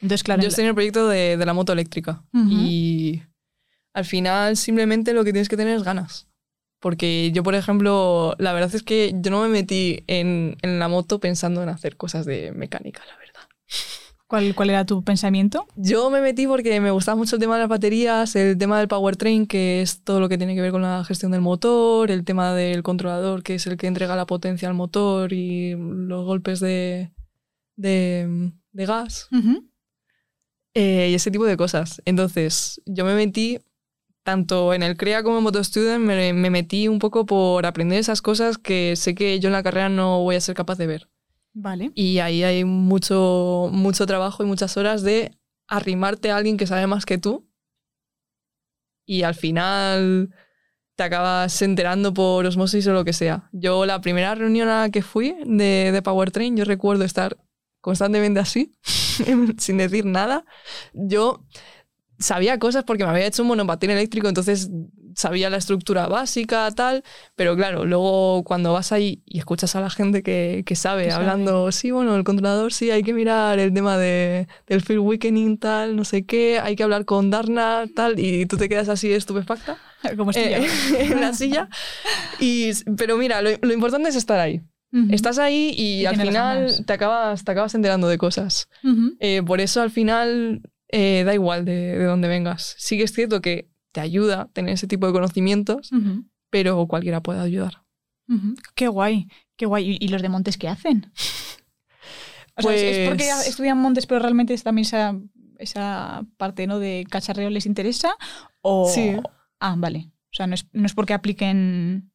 Entonces, 0.00 0.22
claro. 0.24 0.42
Yo 0.42 0.48
estoy 0.48 0.64
en 0.64 0.68
el 0.70 0.74
proyecto 0.74 1.08
de, 1.08 1.36
de 1.36 1.46
la 1.46 1.54
moto 1.54 1.72
eléctrica 1.72 2.24
y 2.34 3.22
al 3.94 4.04
final 4.04 4.56
simplemente 4.56 5.14
lo 5.14 5.24
que 5.24 5.32
tienes 5.32 5.48
que 5.48 5.56
tener 5.56 5.76
es 5.76 5.84
ganas. 5.84 6.26
Porque 6.84 7.32
yo, 7.32 7.42
por 7.42 7.54
ejemplo, 7.54 8.34
la 8.38 8.52
verdad 8.52 8.74
es 8.74 8.82
que 8.82 9.14
yo 9.14 9.30
no 9.30 9.40
me 9.40 9.48
metí 9.48 10.04
en, 10.06 10.58
en 10.60 10.78
la 10.78 10.86
moto 10.88 11.18
pensando 11.18 11.62
en 11.62 11.70
hacer 11.70 11.96
cosas 11.96 12.26
de 12.26 12.52
mecánica, 12.52 13.00
la 13.08 13.16
verdad. 13.16 13.40
¿Cuál, 14.26 14.54
¿Cuál 14.54 14.68
era 14.68 14.84
tu 14.84 15.02
pensamiento? 15.02 15.66
Yo 15.76 16.10
me 16.10 16.20
metí 16.20 16.46
porque 16.46 16.78
me 16.82 16.90
gustaba 16.90 17.16
mucho 17.16 17.36
el 17.36 17.40
tema 17.40 17.54
de 17.54 17.60
las 17.60 17.70
baterías, 17.70 18.36
el 18.36 18.58
tema 18.58 18.78
del 18.78 18.88
powertrain, 18.88 19.46
que 19.46 19.80
es 19.80 20.02
todo 20.04 20.20
lo 20.20 20.28
que 20.28 20.36
tiene 20.36 20.54
que 20.54 20.60
ver 20.60 20.72
con 20.72 20.82
la 20.82 21.02
gestión 21.04 21.32
del 21.32 21.40
motor, 21.40 22.10
el 22.10 22.22
tema 22.22 22.52
del 22.52 22.82
controlador, 22.82 23.42
que 23.42 23.54
es 23.54 23.66
el 23.66 23.78
que 23.78 23.86
entrega 23.86 24.14
la 24.14 24.26
potencia 24.26 24.68
al 24.68 24.74
motor 24.74 25.32
y 25.32 25.74
los 25.78 26.26
golpes 26.26 26.60
de, 26.60 27.12
de, 27.76 28.52
de 28.72 28.86
gas. 28.86 29.28
eh, 30.74 31.08
y 31.10 31.14
ese 31.14 31.30
tipo 31.30 31.46
de 31.46 31.56
cosas. 31.56 32.02
Entonces, 32.04 32.82
yo 32.84 33.06
me 33.06 33.14
metí, 33.14 33.58
tanto 34.24 34.74
en 34.74 34.82
el 34.82 34.96
CREA 34.96 35.22
como 35.22 35.38
en 35.38 35.44
MotoStudent, 35.44 36.04
me, 36.04 36.32
me 36.32 36.50
metí 36.50 36.88
un 36.88 36.98
poco 36.98 37.26
por 37.26 37.66
aprender 37.66 37.98
esas 37.98 38.22
cosas 38.22 38.58
que 38.58 38.96
sé 38.96 39.14
que 39.14 39.38
yo 39.38 39.48
en 39.48 39.52
la 39.52 39.62
carrera 39.62 39.88
no 39.88 40.22
voy 40.22 40.34
a 40.34 40.40
ser 40.40 40.56
capaz 40.56 40.76
de 40.78 40.86
ver. 40.86 41.08
Vale. 41.52 41.92
Y 41.94 42.18
ahí 42.18 42.42
hay 42.42 42.64
mucho, 42.64 43.68
mucho 43.70 44.06
trabajo 44.06 44.42
y 44.42 44.46
muchas 44.46 44.76
horas 44.76 45.02
de 45.02 45.38
arrimarte 45.68 46.30
a 46.30 46.36
alguien 46.36 46.56
que 46.56 46.66
sabe 46.66 46.86
más 46.86 47.06
que 47.06 47.18
tú. 47.18 47.46
Y 49.06 49.22
al 49.22 49.34
final 49.34 50.34
te 50.96 51.02
acabas 51.02 51.60
enterando 51.62 52.14
por 52.14 52.46
osmosis 52.46 52.86
o 52.86 52.92
lo 52.92 53.04
que 53.04 53.12
sea. 53.12 53.50
Yo 53.52 53.84
la 53.84 54.00
primera 54.00 54.34
reunión 54.34 54.68
a 54.68 54.82
la 54.82 54.90
que 54.90 55.02
fui 55.02 55.36
de, 55.44 55.90
de 55.92 56.02
Powertrain, 56.02 56.56
yo 56.56 56.64
recuerdo 56.64 57.04
estar 57.04 57.36
constantemente 57.80 58.40
así, 58.40 58.72
sin 59.58 59.76
decir 59.76 60.06
nada. 60.06 60.44
Yo 60.94 61.44
sabía 62.18 62.58
cosas 62.58 62.84
porque 62.84 63.04
me 63.04 63.10
había 63.10 63.26
hecho 63.26 63.42
un 63.42 63.48
monopatín 63.48 63.90
eléctrico, 63.90 64.28
entonces 64.28 64.70
sabía 65.16 65.48
la 65.48 65.58
estructura 65.58 66.08
básica, 66.08 66.68
tal, 66.72 67.04
pero 67.36 67.54
claro, 67.56 67.84
luego 67.84 68.42
cuando 68.42 68.72
vas 68.72 68.90
ahí 68.92 69.22
y 69.26 69.38
escuchas 69.38 69.76
a 69.76 69.80
la 69.80 69.90
gente 69.90 70.22
que, 70.22 70.64
que 70.66 70.74
sabe, 70.74 71.04
Que 71.04 71.10
sabe. 71.12 71.24
hablando, 71.24 71.70
sí, 71.70 71.92
bueno, 71.92 72.16
el 72.16 72.24
controlador 72.24 72.72
sí, 72.72 72.90
hay 72.90 73.02
que 73.02 73.14
mirar 73.14 73.58
el 73.58 73.72
tema 73.72 73.96
de, 73.96 74.48
del 74.66 74.80
field 74.80 75.00
weakening, 75.00 75.58
tal, 75.58 75.94
no 75.94 76.04
sé 76.04 76.24
qué, 76.24 76.58
hay 76.58 76.74
que 76.74 76.82
hablar 76.82 77.04
con 77.04 77.30
Darna, 77.30 77.84
tal, 77.94 78.18
y 78.18 78.46
tú 78.46 78.56
te 78.56 78.68
quedas 78.68 78.88
así 78.88 79.12
estupefacta 79.12 79.78
Como 80.16 80.32
estoy 80.32 80.52
eh, 80.52 80.66
en 80.98 81.20
la 81.20 81.32
silla. 81.32 81.68
Y, 82.40 82.72
pero 82.96 83.16
mira, 83.16 83.40
lo, 83.40 83.50
lo 83.62 83.72
importante 83.72 84.08
es 84.08 84.16
estar 84.16 84.38
ahí. 84.38 84.60
Estás 85.10 85.40
ahí 85.40 85.74
y, 85.76 86.02
Y 86.02 86.06
al 86.06 86.20
final 86.20 86.84
te 86.86 86.92
acabas, 86.92 87.42
te 87.42 87.50
acabas 87.50 87.74
enterando 87.74 88.06
de 88.06 88.16
cosas. 88.16 88.68
Eh, 89.18 89.42
por 89.44 89.60
eso 89.60 89.82
al 89.82 89.90
final 89.90 90.60
eh, 90.94 91.24
da 91.24 91.34
igual 91.34 91.64
de, 91.64 91.98
de 91.98 92.04
dónde 92.04 92.28
vengas. 92.28 92.74
Sí 92.78 92.96
que 92.96 93.02
es 93.04 93.12
cierto 93.12 93.40
que 93.40 93.68
te 93.92 94.00
ayuda 94.00 94.48
tener 94.52 94.74
ese 94.74 94.86
tipo 94.86 95.06
de 95.06 95.12
conocimientos, 95.12 95.90
pero 96.50 96.86
cualquiera 96.86 97.20
puede 97.22 97.40
ayudar. 97.40 97.82
Qué 98.74 98.88
guay, 98.88 99.28
qué 99.56 99.66
guay. 99.66 99.90
¿Y, 100.00 100.04
y 100.04 100.08
los 100.08 100.22
de 100.22 100.28
Montes 100.28 100.56
qué 100.56 100.68
hacen? 100.68 101.12
O 102.56 102.62
sea, 102.62 102.74
¿es- 102.74 102.82
¿es, 102.82 103.08
porque 103.08 103.24
Pues- 103.24 103.48
estudian 103.48 103.78
Montes, 103.78 104.06
pero 104.06 104.20
realmente 104.20 104.54
es 104.54 104.62
también 104.62 104.86
esa, 104.86 105.18
esa 105.58 106.24
parte 106.36 106.66
¿no? 106.66 106.78
de 106.78 107.04
cacharreo 107.10 107.50
les 107.50 107.66
interesa? 107.66 108.14
O... 108.62 108.88
Sí. 108.88 109.16
Ah, 109.60 109.74
vale. 109.76 110.10
O 110.32 110.36
sea, 110.36 110.46
no 110.46 110.54
es, 110.54 110.66
no 110.72 110.86
es 110.86 110.94
porque 110.94 111.14
apliquen... 111.14 112.10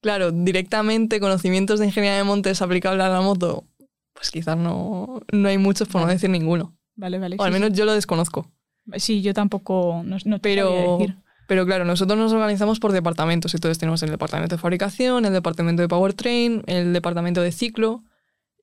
Claro, 0.00 0.30
directamente 0.30 1.18
conocimientos 1.18 1.80
de 1.80 1.86
ingeniería 1.86 2.18
de 2.18 2.24
montes 2.24 2.62
aplicable 2.62 3.02
a 3.02 3.08
la 3.08 3.20
moto, 3.20 3.66
pues 4.14 4.30
quizás 4.30 4.56
no, 4.56 5.20
no 5.32 5.48
hay 5.48 5.58
muchos, 5.58 5.88
por 5.88 6.00
no 6.02 6.06
decir 6.06 6.30
ninguno. 6.30 6.77
Vale, 6.98 7.18
vale. 7.18 7.36
O 7.38 7.44
al 7.44 7.52
sí, 7.52 7.60
menos 7.60 7.76
yo 7.78 7.84
lo 7.84 7.94
desconozco. 7.94 8.50
sí. 8.96 9.22
Yo 9.22 9.32
tampoco... 9.32 10.02
No, 10.04 10.16
no 10.24 10.40
te 10.40 10.42
Pero, 10.42 10.98
decir. 10.98 11.16
pero 11.46 11.64
claro, 11.64 11.84
nosotros 11.84 12.18
nos 12.18 12.32
organizamos 12.32 12.80
por 12.80 12.92
departamentos. 12.92 13.54
Entonces 13.54 13.78
tenemos 13.78 14.02
el 14.02 14.10
departamento 14.10 14.56
de 14.56 14.60
fabricación, 14.60 15.24
el 15.24 15.32
departamento 15.32 15.80
de 15.80 15.88
powertrain, 15.88 16.62
el 16.66 16.92
departamento 16.92 17.40
de 17.40 17.52
ciclo. 17.52 18.02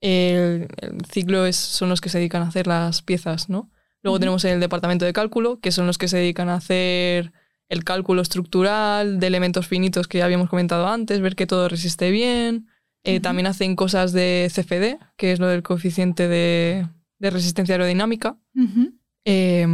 El, 0.02 0.68
el 0.82 1.06
ciclo 1.10 1.46
es, 1.46 1.56
son 1.56 1.90
los 1.90 2.02
que 2.02 2.10
se 2.10 2.18
dedican 2.20 2.44
a 2.44 2.48
hacer 2.50 2.68
las 2.68 3.02
piezas, 3.02 3.50
¿no? 3.50 3.72
Luego 4.04 4.20
tenemos 4.20 4.46
el 4.46 4.60
departamento 4.60 5.04
de 5.06 5.14
cálculo, 5.14 5.60
que 5.60 5.72
son 5.72 5.88
los 5.88 5.98
que 5.98 6.08
se 6.08 6.18
dedican 6.18 6.48
a 6.50 6.56
hacer 6.56 7.32
el 7.70 7.84
cálculo 7.84 8.22
estructural 8.22 9.20
de 9.20 9.26
elementos 9.26 9.68
finitos 9.68 10.08
que 10.08 10.20
ya 10.20 10.26
habíamos 10.26 10.48
comentado 10.50 10.88
antes, 10.88 11.22
ver 11.22 11.36
que 11.36 11.48
todo 11.48 11.68
resiste 11.70 12.12
bien. 12.12 12.68
Eh. 13.04 13.20
También 13.20 13.48
hacen 13.48 13.76
cosas 13.76 14.12
de 14.12 14.52
CFD, 14.54 15.00
que 15.18 15.32
es 15.32 15.40
lo 15.40 15.48
del 15.48 15.64
coeficiente 15.64 16.28
de, 16.28 16.88
de 17.20 17.30
resistencia 17.30 17.76
aerodinámica. 17.76 18.38
Ujú. 18.56 18.94
Eh, 19.26 19.68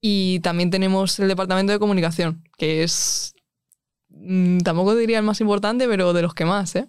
y 0.00 0.40
también 0.40 0.70
tenemos 0.70 1.18
el 1.18 1.28
departamento 1.28 1.72
de 1.72 1.78
comunicación, 1.78 2.42
que 2.58 2.82
es. 2.82 3.34
mm, 4.10 4.58
tampoco 4.58 4.94
diría 4.94 5.18
el 5.18 5.24
más 5.24 5.40
importante, 5.40 5.88
pero 5.88 6.12
de 6.12 6.22
los 6.22 6.34
que 6.34 6.44
más, 6.44 6.76
¿eh? 6.76 6.86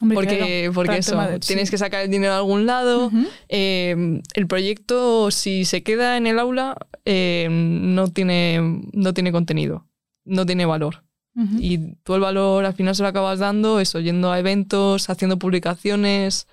Hombre, 0.00 0.14
Porque, 0.14 0.36
claro, 0.38 0.72
porque 0.74 0.96
eso, 0.98 1.20
de- 1.20 1.40
tienes 1.40 1.68
sí. 1.68 1.70
que 1.72 1.78
sacar 1.78 2.02
el 2.04 2.10
dinero 2.10 2.32
de 2.34 2.38
algún 2.38 2.66
lado. 2.66 3.06
Ujú. 3.06 3.26
Eh, 3.48 4.20
el 4.34 4.46
proyecto, 4.46 5.32
si 5.32 5.64
se 5.64 5.82
queda 5.82 6.16
en 6.16 6.28
el 6.28 6.38
aula, 6.38 6.76
eh, 7.04 7.48
no, 7.50 8.06
tiene, 8.08 8.60
no 8.92 9.12
tiene 9.12 9.32
contenido, 9.32 9.88
no 10.24 10.46
tiene 10.46 10.66
valor. 10.66 11.02
Ujú. 11.34 11.56
Y 11.58 11.96
tú 12.04 12.14
el 12.14 12.20
valor 12.20 12.64
al 12.64 12.74
final 12.74 12.94
se 12.94 13.02
lo 13.02 13.08
acabas 13.08 13.40
dando, 13.40 13.80
eso, 13.80 13.98
yendo 13.98 14.30
a 14.30 14.38
eventos, 14.38 15.10
haciendo 15.10 15.36
publicaciones, 15.38 16.46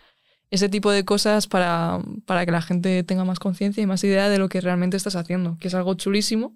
ese 0.51 0.69
tipo 0.69 0.91
de 0.91 1.03
cosas 1.05 1.47
para, 1.47 1.99
para 2.25 2.45
que 2.45 2.51
la 2.51 2.61
gente 2.61 3.03
tenga 3.03 3.25
más 3.25 3.39
conciencia 3.39 3.81
y 3.81 3.85
más 3.85 4.03
idea 4.03 4.29
de 4.29 4.37
lo 4.37 4.47
que 4.49 4.61
realmente 4.61 4.95
estás 4.97 5.15
haciendo, 5.15 5.57
que 5.59 5.67
es 5.67 5.73
algo 5.75 5.93
chulísimo, 5.95 6.55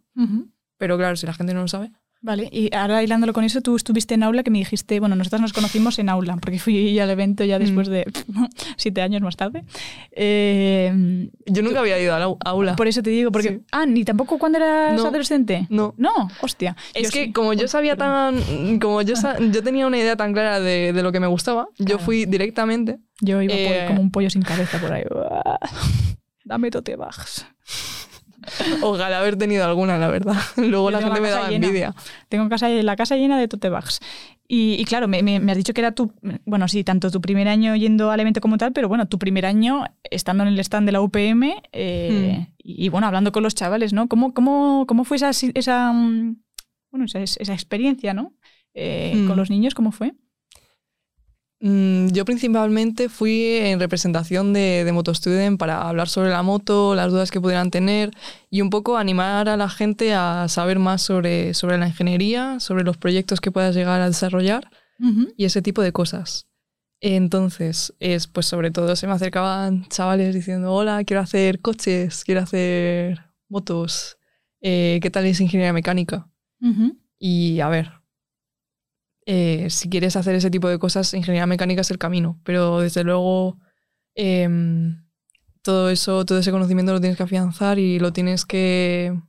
pero 0.78 0.98
claro, 0.98 1.16
si 1.16 1.26
la 1.26 1.34
gente 1.34 1.54
no 1.54 1.62
lo 1.62 1.68
sabe. 1.68 1.92
Vale, 2.22 2.50
y 2.52 2.70
ahora 2.76 3.02
hilándolo 3.02 3.32
con 3.32 3.46
eso, 3.46 3.62
tú 3.62 3.78
estuviste 3.78 4.14
en 4.14 4.24
aula 4.24 4.44
que 4.44 4.52
me 4.52 4.58
dijiste, 4.58 5.00
bueno, 5.00 5.16
nosotros 5.16 5.40
nos 5.42 5.54
conocimos 5.54 6.00
en 6.00 6.10
aula, 6.10 6.36
porque 6.36 6.60
fui 6.60 7.00
al 7.00 7.10
evento 7.10 7.46
ya 7.46 7.58
después 7.60 7.88
Mm. 7.88 7.92
de 7.94 8.06
siete 8.76 9.02
años 9.02 9.22
más 9.22 9.38
tarde. 9.38 9.64
Eh, 10.12 11.30
Yo 11.46 11.62
nunca 11.64 11.80
había 11.80 11.98
ido 12.02 12.14
a 12.14 12.20
la 12.20 12.36
aula. 12.46 12.76
por 12.76 12.88
eso 12.88 13.02
te 13.02 13.10
digo, 13.10 13.32
porque... 13.32 13.50
Sí. 13.50 13.60
Ah, 13.72 13.86
ni 13.86 14.04
tampoco 14.04 14.38
cuando 14.38 14.58
eras 14.58 14.96
No. 15.02 15.08
adolescente. 15.08 15.66
No. 15.70 15.94
No, 15.98 16.10
hostia. 16.42 16.76
Es 16.94 17.04
Yo 17.04 17.10
que 17.12 17.24
sí. 17.26 17.32
como 17.32 17.54
yo 17.54 17.68
sabía 17.70 17.96
perdón. 17.96 18.42
tan... 18.44 18.80
Como 18.80 19.02
yo, 19.02 19.14
yo 19.52 19.64
tenía 19.64 19.88
una 19.88 19.98
idea 19.98 20.16
tan 20.18 20.34
clara 20.34 20.60
de, 20.60 20.92
de 20.94 21.04
lo 21.04 21.12
que 21.14 21.20
me 21.22 21.28
gustaba, 21.28 21.68
yo 21.78 22.00
fui 22.00 22.26
directamente. 22.26 23.00
Yo 23.22 23.42
iba 23.42 23.54
por- 23.54 23.62
eh, 23.76 23.86
como 23.88 24.02
un 24.02 24.12
pollo 24.12 24.30
sin 24.30 24.42
cabeza 24.42 24.80
por 24.80 24.92
ahí. 24.94 25.04
Dame 26.46 26.72
tote 26.72 26.96
bags. 26.96 27.46
Ojalá 28.82 29.20
haber 29.20 29.36
tenido 29.36 29.66
alguna, 29.66 29.98
la 29.98 30.08
verdad. 30.08 30.36
Luego 30.58 30.90
Yo 30.90 30.92
la 30.92 30.98
gente 31.00 31.16
la 31.16 31.22
me 31.22 31.28
casa 31.28 31.36
daba 31.40 31.50
llena. 31.52 31.68
envidia. 31.68 31.96
Tengo 32.30 32.48
casa, 32.50 32.70
la 32.70 32.96
casa 32.96 33.16
llena 33.18 33.38
de 33.40 33.48
tote 33.48 33.70
bags. 33.70 34.00
Y, 34.48 34.74
y 34.80 34.86
claro, 34.86 35.08
me, 35.08 35.22
me- 35.22 35.40
me 35.40 35.52
has 35.52 35.58
dicho 35.58 35.74
que 35.74 35.82
era 35.82 35.92
tu, 35.92 36.12
bueno, 36.46 36.68
sí, 36.68 36.84
tanto 36.84 37.12
tu 37.12 37.22
primer 37.22 37.48
año 37.48 37.76
yendo 37.76 38.10
al 38.10 38.20
evento 38.20 38.42
como 38.42 38.58
tal, 38.58 38.72
pero 38.74 38.88
bueno, 38.88 39.08
tu 39.08 39.20
primer 39.20 39.46
año 39.46 39.84
estando 40.10 40.44
en 40.44 40.50
el 40.50 40.60
stand 40.60 40.88
de 40.88 40.92
la 40.92 41.02
UPM 41.02 41.62
eh, 41.72 42.48
Hmm. 42.48 42.54
y, 42.58 42.86
y, 42.86 42.90
bueno, 42.90 43.06
hablando 43.06 43.32
con 43.32 43.44
los 43.44 43.54
chavales, 43.54 43.94
¿no? 43.94 44.08
¿Cómo, 44.08 44.34
cómo, 44.34 44.86
cómo 44.88 45.04
fue 45.04 45.18
esa, 45.18 45.30
esa, 45.54 45.92
mm, 45.94 46.38
bueno, 46.92 47.06
esa, 47.06 47.20
esa 47.20 47.54
experiencia, 47.54 48.14
¿no? 48.16 48.34
Eh, 48.74 49.14
Hmm. 49.16 49.28
Con 49.28 49.38
los 49.38 49.52
niños, 49.52 49.76
¿cómo 49.76 49.92
fue? 49.92 50.14
Mm, 51.62 52.08
Yo 52.12 52.24
principalmente 52.24 53.10
fui 53.10 53.58
en 53.58 53.80
representación 53.80 54.54
de, 54.54 54.84
de 54.86 54.92
MotoStudent 54.94 55.60
para 55.60 55.88
hablar 55.90 56.08
sobre 56.08 56.30
la 56.30 56.42
moto, 56.42 56.96
las 56.96 57.12
dudas 57.12 57.32
que 57.32 57.42
pudieran 57.42 57.70
tener 57.70 58.12
y 58.50 58.62
un 58.62 58.70
poco 58.70 58.98
animar 58.98 59.50
a 59.50 59.58
la 59.58 59.68
gente 59.70 60.14
a 60.14 60.48
saber 60.48 60.80
más 60.80 61.02
sobre, 61.02 61.54
sobre 61.54 61.78
la 61.78 61.88
ingeniería, 61.88 62.60
sobre 62.60 62.84
los 62.84 62.98
proyectos 62.98 63.42
que 63.42 63.52
puedas 63.52 63.76
llegar 63.76 64.00
a 64.02 64.08
desarrollar 64.08 64.70
y 65.38 65.46
ese 65.46 65.62
tipo 65.62 65.82
de 65.82 65.94
cosas. 65.94 66.48
Entonces, 67.02 67.94
es, 68.00 68.28
pues 68.28 68.46
sobre 68.46 68.72
todo 68.72 68.96
se 68.98 69.08
me 69.08 69.14
acercaban 69.14 69.88
chavales 69.88 70.36
diciendo, 70.36 70.74
hola, 70.74 71.04
quiero 71.06 71.22
hacer 71.22 71.62
coches, 71.62 72.26
quiero 72.26 72.42
hacer 72.42 73.20
motos, 73.48 74.18
eh, 74.62 75.00
¿qué 75.02 75.10
tal 75.10 75.26
es 75.26 75.40
ingeniería 75.40 75.72
mecánica? 75.72 76.28
Ujú. 76.62 76.98
Y 77.18 77.62
a 77.62 77.70
ver, 77.70 77.92
eh, 79.32 79.70
si 79.70 79.90
quieres 79.90 80.16
hacer 80.16 80.34
ese 80.34 80.50
tipo 80.50 80.70
de 80.70 80.80
cosas, 80.80 81.14
ingeniería 81.14 81.46
mecánica 81.46 81.82
es 81.82 81.92
el 81.92 82.00
camino, 82.00 82.40
pero 82.44 82.80
desde 82.80 83.04
luego 83.04 83.60
em, 84.16 85.04
todo 85.62 85.92
eso, 85.92 86.26
todo 86.26 86.40
ese 86.40 86.50
conocimiento 86.50 86.94
lo 86.94 87.00
tienes 87.00 87.16
que 87.16 87.22
afianzar 87.22 87.78
y 87.78 88.00
lo 88.00 88.12
tienes 88.12 88.44
que, 88.48 89.22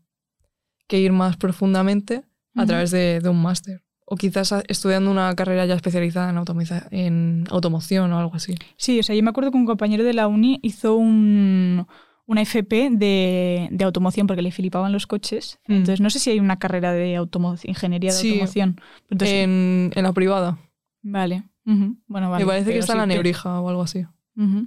que 0.88 1.00
ir 1.00 1.12
más 1.12 1.36
profundamente 1.36 2.22
a 2.56 2.64
través 2.64 2.90
de, 2.92 3.20
de 3.20 3.28
un 3.28 3.42
máster. 3.42 3.82
O 4.06 4.16
quizás 4.16 4.54
estudiando 4.68 5.10
una 5.10 5.34
carrera 5.34 5.66
ya 5.66 5.74
especializada 5.74 6.30
en, 6.30 6.98
en 6.98 7.44
automoción 7.50 8.10
o 8.14 8.18
algo 8.18 8.34
así. 8.34 8.54
Sí, 8.78 9.00
o 9.00 9.02
sea, 9.02 9.14
yo 9.14 9.22
me 9.22 9.28
acuerdo 9.28 9.50
que 9.50 9.58
un 9.58 9.66
compañero 9.66 10.02
de 10.02 10.14
la 10.14 10.28
uni 10.28 10.60
hizo 10.62 10.96
un, 10.96 11.86
una 12.30 12.42
FP 12.42 12.90
de, 12.92 13.68
de 13.72 13.84
automoción 13.84 14.26
porque 14.28 14.40
le 14.42 14.52
flipaban 14.52 14.92
los 14.92 15.06
coches. 15.06 15.58
Mm. 15.66 15.72
Entonces, 15.72 16.00
no 16.00 16.10
sé 16.10 16.20
si 16.20 16.30
hay 16.30 16.38
una 16.38 16.58
carrera 16.58 16.92
de 16.92 17.16
ingeniería 17.64 18.12
de 18.12 18.16
Sí. 18.16 18.28
automoción. 18.30 18.80
Entonces, 19.10 19.36
en, 19.44 19.90
en 19.94 20.02
la 20.04 20.12
privada. 20.12 20.58
Vale. 21.02 21.42
Bueno, 21.64 22.30
vale. 22.30 22.44
Me 22.44 22.48
parece 22.48 22.72
que 22.72 22.78
está 22.78 22.92
en 22.92 22.98
la 23.00 23.06
Nebrija 23.06 23.60
o 23.60 23.68
algo 23.68 23.82
así. 23.82 24.04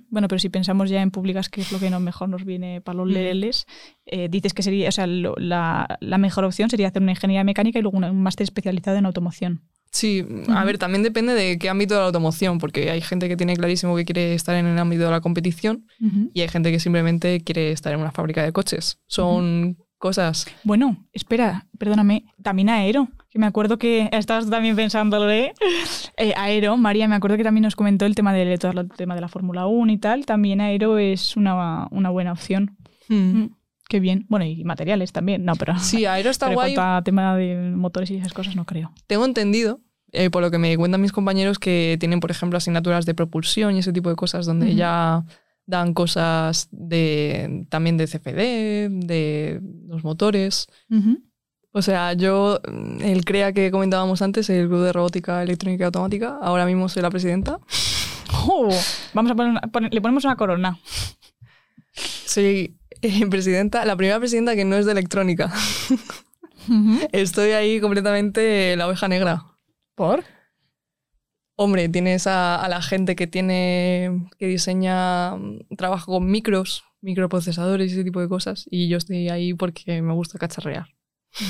Bueno, 0.09 0.27
pero 0.27 0.37
si 0.39 0.49
pensamos 0.49 0.89
ya 0.89 1.01
en 1.01 1.09
públicas, 1.09 1.49
que 1.49 1.61
es 1.61 1.71
lo 1.71 1.79
que 1.79 1.89
no 1.89 1.99
mejor 1.99 2.29
nos 2.29 2.43
viene 2.45 2.81
para 2.81 2.97
los 2.97 3.07
Mm. 3.07 3.13
leles, 3.13 3.65
eh, 4.05 4.27
dices 4.29 4.53
que 4.53 4.61
sería, 4.61 4.89
o 4.89 4.91
sea, 4.91 5.07
lo- 5.07 5.35
la, 5.37 5.97
la 5.99 6.17
mejor 6.19 6.43
opción 6.43 6.69
sería 6.69 6.89
hacer 6.89 7.01
una 7.01 7.11
ingeniería 7.13 7.43
mecánica 7.43 7.79
y 7.79 7.81
luego 7.81 7.97
una- 7.97 8.11
un 8.11 8.21
máster 8.21 8.43
especializado 8.43 8.97
en 8.97 9.05
automoción. 9.05 9.61
Sí, 9.93 10.25
a 10.49 10.65
ver, 10.65 10.79
también 10.79 11.03
depende 11.03 11.35
de 11.35 11.59
qué 11.59 11.69
ámbito 11.69 11.93
de 11.93 11.99
la 11.99 12.07
automoción, 12.07 12.57
porque 12.57 12.89
hay 12.89 12.99
gente 12.99 13.29
que 13.29 13.37
tiene 13.37 13.55
clarísimo 13.55 13.95
que 13.95 14.05
quiere 14.05 14.33
estar 14.33 14.55
en 14.55 14.65
el 14.65 14.79
ámbito 14.79 15.03
de 15.03 15.11
la 15.11 15.21
competición 15.21 15.85
y 16.33 16.41
hay 16.41 16.47
gente 16.47 16.71
que 16.71 16.79
simplemente 16.79 17.41
quiere 17.41 17.71
estar 17.71 17.93
en 17.93 17.99
una 17.99 18.11
fábrica 18.11 18.43
de 18.43 18.51
coches. 18.51 18.97
Son 19.05 19.77
cosas. 19.99 20.47
Bueno, 20.63 20.97
espera, 21.13 21.67
perdóname, 21.77 22.25
también 22.41 22.69
Aero, 22.69 23.07
que 23.29 23.37
me 23.37 23.45
acuerdo 23.45 23.77
que 23.77 24.09
estabas 24.11 24.49
también 24.49 24.75
pensándolo, 24.75 25.29
¿eh? 25.29 25.53
Eh, 26.17 26.33
Aero, 26.37 26.75
María, 26.75 27.07
me 27.07 27.15
acuerdo 27.15 27.37
que 27.37 27.43
también 27.43 27.61
nos 27.61 27.75
comentó 27.75 28.07
el 28.07 28.15
tema 28.15 28.33
de 28.33 28.57
todo 28.57 28.81
el 28.81 28.89
tema 28.89 29.13
de 29.13 29.21
la 29.21 29.27
Fórmula 29.27 29.67
1 29.67 29.91
y 29.93 29.97
tal, 29.99 30.25
también 30.25 30.59
Aero 30.59 30.97
es 30.97 31.37
una, 31.37 31.87
una 31.91 32.09
buena 32.09 32.31
opción. 32.31 32.75
Mm, 33.09 33.45
qué 33.93 33.99
bien. 33.99 34.25
Bueno, 34.27 34.43
y 34.45 34.63
materiales 34.63 35.11
también, 35.11 35.45
no, 35.45 35.55
pero... 35.55 35.77
Sí, 35.77 36.05
Aero 36.07 36.31
está 36.31 36.45
pero 36.47 36.55
guay. 36.55 36.73
cuanto 36.73 36.97
a 36.97 37.01
tema 37.03 37.35
de 37.37 37.55
motores 37.75 38.09
y 38.09 38.15
esas 38.17 38.33
cosas 38.33 38.55
no 38.55 38.65
creo. 38.65 38.91
Tengo 39.05 39.23
entendido, 39.25 39.81
eh, 40.11 40.31
por 40.31 40.41
lo 40.41 40.49
que 40.49 40.57
me 40.57 40.75
cuentan 40.77 40.99
mis 41.01 41.11
compañeros, 41.11 41.59
que 41.59 41.97
tienen, 41.99 42.19
por 42.19 42.31
ejemplo, 42.31 42.57
asignaturas 42.57 43.05
de 43.05 43.13
propulsión 43.13 43.75
y 43.75 43.79
ese 43.79 43.93
tipo 43.93 44.09
de 44.09 44.15
cosas, 44.15 44.47
donde 44.47 44.73
ya 44.73 45.23
dan 45.67 45.93
cosas 45.93 46.67
de 46.71 47.65
también 47.69 47.97
de 47.97 48.07
CFD, 48.07 48.89
de 49.05 49.61
los 49.87 50.03
motores. 50.03 50.65
O 51.71 51.81
sea, 51.81 52.13
yo, 52.13 52.59
el 52.99 53.23
CREA 53.25 53.53
que 53.53 53.69
comentábamos 53.71 54.21
antes, 54.23 54.49
el 54.49 54.67
Club 54.67 54.83
de 54.83 54.93
Robótica 54.93 55.41
Electrónica 55.43 55.83
y 55.83 55.85
Automática, 55.85 56.37
ahora 56.41 56.65
mismo 56.65 56.89
soy 56.89 57.01
la 57.03 57.09
presidenta. 57.09 57.59
Oh, 58.47 58.69
vamos 59.13 59.31
a 59.31 59.35
poner, 59.35 59.51
una- 59.51 59.61
poner- 59.71 59.93
le 59.93 60.01
ponemos 60.01 60.23
una 60.25 60.35
corona. 60.35 60.77
Soy 62.25 62.75
eh, 63.03 63.25
presidenta, 63.29 63.85
la 63.85 63.95
primera 63.95 64.19
presidenta 64.19 64.55
que 64.55 64.65
no 64.65 64.75
es 64.75 64.85
de 64.85 64.91
electrónica. 64.93 65.53
Estoy 67.11 67.51
ahí 67.51 67.79
completamente 67.81 68.75
la 68.77 68.87
oveja 68.87 69.07
negra. 69.07 69.43
¿Por? 69.95 70.23
Hombre, 71.55 71.87
tienes 71.89 72.25
a, 72.25 72.55
a 72.63 72.67
la 72.69 72.81
gente 72.81 73.15
que 73.15 73.27
tiene 73.27 74.27
que 74.39 74.47
diseña 74.47 75.35
mm, 75.35 75.75
trabajo 75.77 76.13
con 76.13 76.25
micros, 76.31 76.83
microprocesadores 77.01 77.91
y 77.91 77.93
ese 77.95 78.03
tipo 78.03 78.21
de 78.21 78.29
cosas. 78.29 78.65
Y 78.71 78.87
yo 78.87 78.97
estoy 78.97 79.29
ahí 79.29 79.53
porque 79.53 80.01
me 80.01 80.13
gusta 80.13 80.39
cacharrear. 80.39 80.87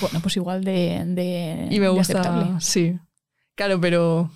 Bueno, 0.01 0.20
pues 0.22 0.36
igual 0.38 0.64
de, 0.64 1.04
de 1.06 1.68
Y 1.70 1.80
me 1.80 1.86
de 1.86 1.91
gusta. 1.91 2.20
aceptable. 2.20 2.60
Sí. 2.60 2.97
Claro, 3.56 3.80
pero 3.80 4.30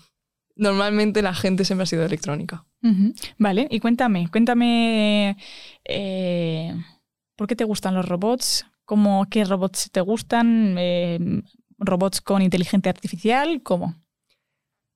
normalmente 0.56 1.22
la 1.22 1.34
gente 1.34 1.66
siempre 1.66 1.84
ha 1.84 1.88
sido 1.88 2.06
electrónica. 2.06 2.66
Vale, 3.38 3.68
y 3.70 3.80
cuéntame, 3.80 4.30
cuéntame 4.32 5.36
eh, 5.84 6.74
¿por 7.38 7.48
qué 7.48 7.56
te 7.56 7.64
gustan 7.64 7.96
los 7.96 8.08
robots? 8.08 8.66
¿Cómo, 8.84 9.26
¿Qué 9.30 9.46
robots 9.46 9.90
te 9.92 10.02
gustan? 10.02 10.76
Eh, 10.78 11.42
¿Robots 11.78 12.20
con 12.20 12.42
inteligencia 12.42 12.90
artificial? 12.90 13.62
¿Cómo? 13.64 13.96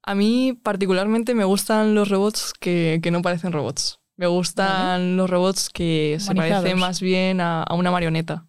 A 0.04 0.16
mí 0.16 0.60
particularmente 0.62 1.36
me 1.36 1.46
gustan 1.46 1.96
los 1.96 2.10
robots 2.10 2.54
que, 2.60 3.00
que 3.02 3.12
no 3.12 3.22
parecen 3.22 3.52
robots. 3.54 4.00
Me 4.18 4.28
gustan 4.28 5.16
los 5.16 5.30
robots 5.30 5.70
que 5.70 6.18
se 6.20 6.36
parecen 6.36 6.78
más 6.80 7.02
bien 7.02 7.40
a, 7.40 7.64
a 7.64 7.76
una 7.76 7.92
marioneta. 7.92 8.48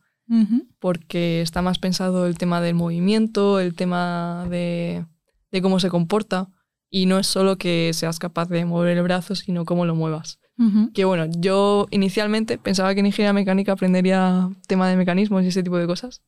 Porque 0.79 1.43
está 1.43 1.61
más 1.61 1.79
pensado 1.79 2.27
el 2.27 2.39
tema 2.39 2.63
del 2.63 2.75
movimiento, 2.75 3.61
el 3.61 3.75
tema 3.75 4.47
de, 4.49 5.05
de 5.51 5.63
cómo 5.63 5.79
se 5.79 5.91
comporta, 5.91 6.49
y 6.89 7.05
no 7.05 7.19
es 7.19 7.27
solo 7.27 7.59
que 7.59 7.91
seas 7.93 8.19
capaz 8.19 8.49
de 8.49 8.65
mover 8.65 8.97
el 8.97 9.03
brazo, 9.03 9.35
sino 9.35 9.67
cómo 9.67 9.85
lo 9.85 9.95
muevas. 9.95 10.39
Ujú. 10.59 10.93
Que 10.93 11.05
bueno, 11.05 11.27
yo 11.39 11.87
inicialmente 11.91 12.59
pensaba 12.59 12.95
que 12.95 13.01
en 13.01 13.07
ingeniería 13.07 13.33
mecánica 13.33 13.73
aprendería 13.73 14.51
tema 14.67 14.89
de 14.89 14.97
mecanismos 14.97 15.45
y 15.45 15.49
ese 15.49 15.63
tipo 15.63 15.79
de 15.79 15.87
cosas. 15.87 16.23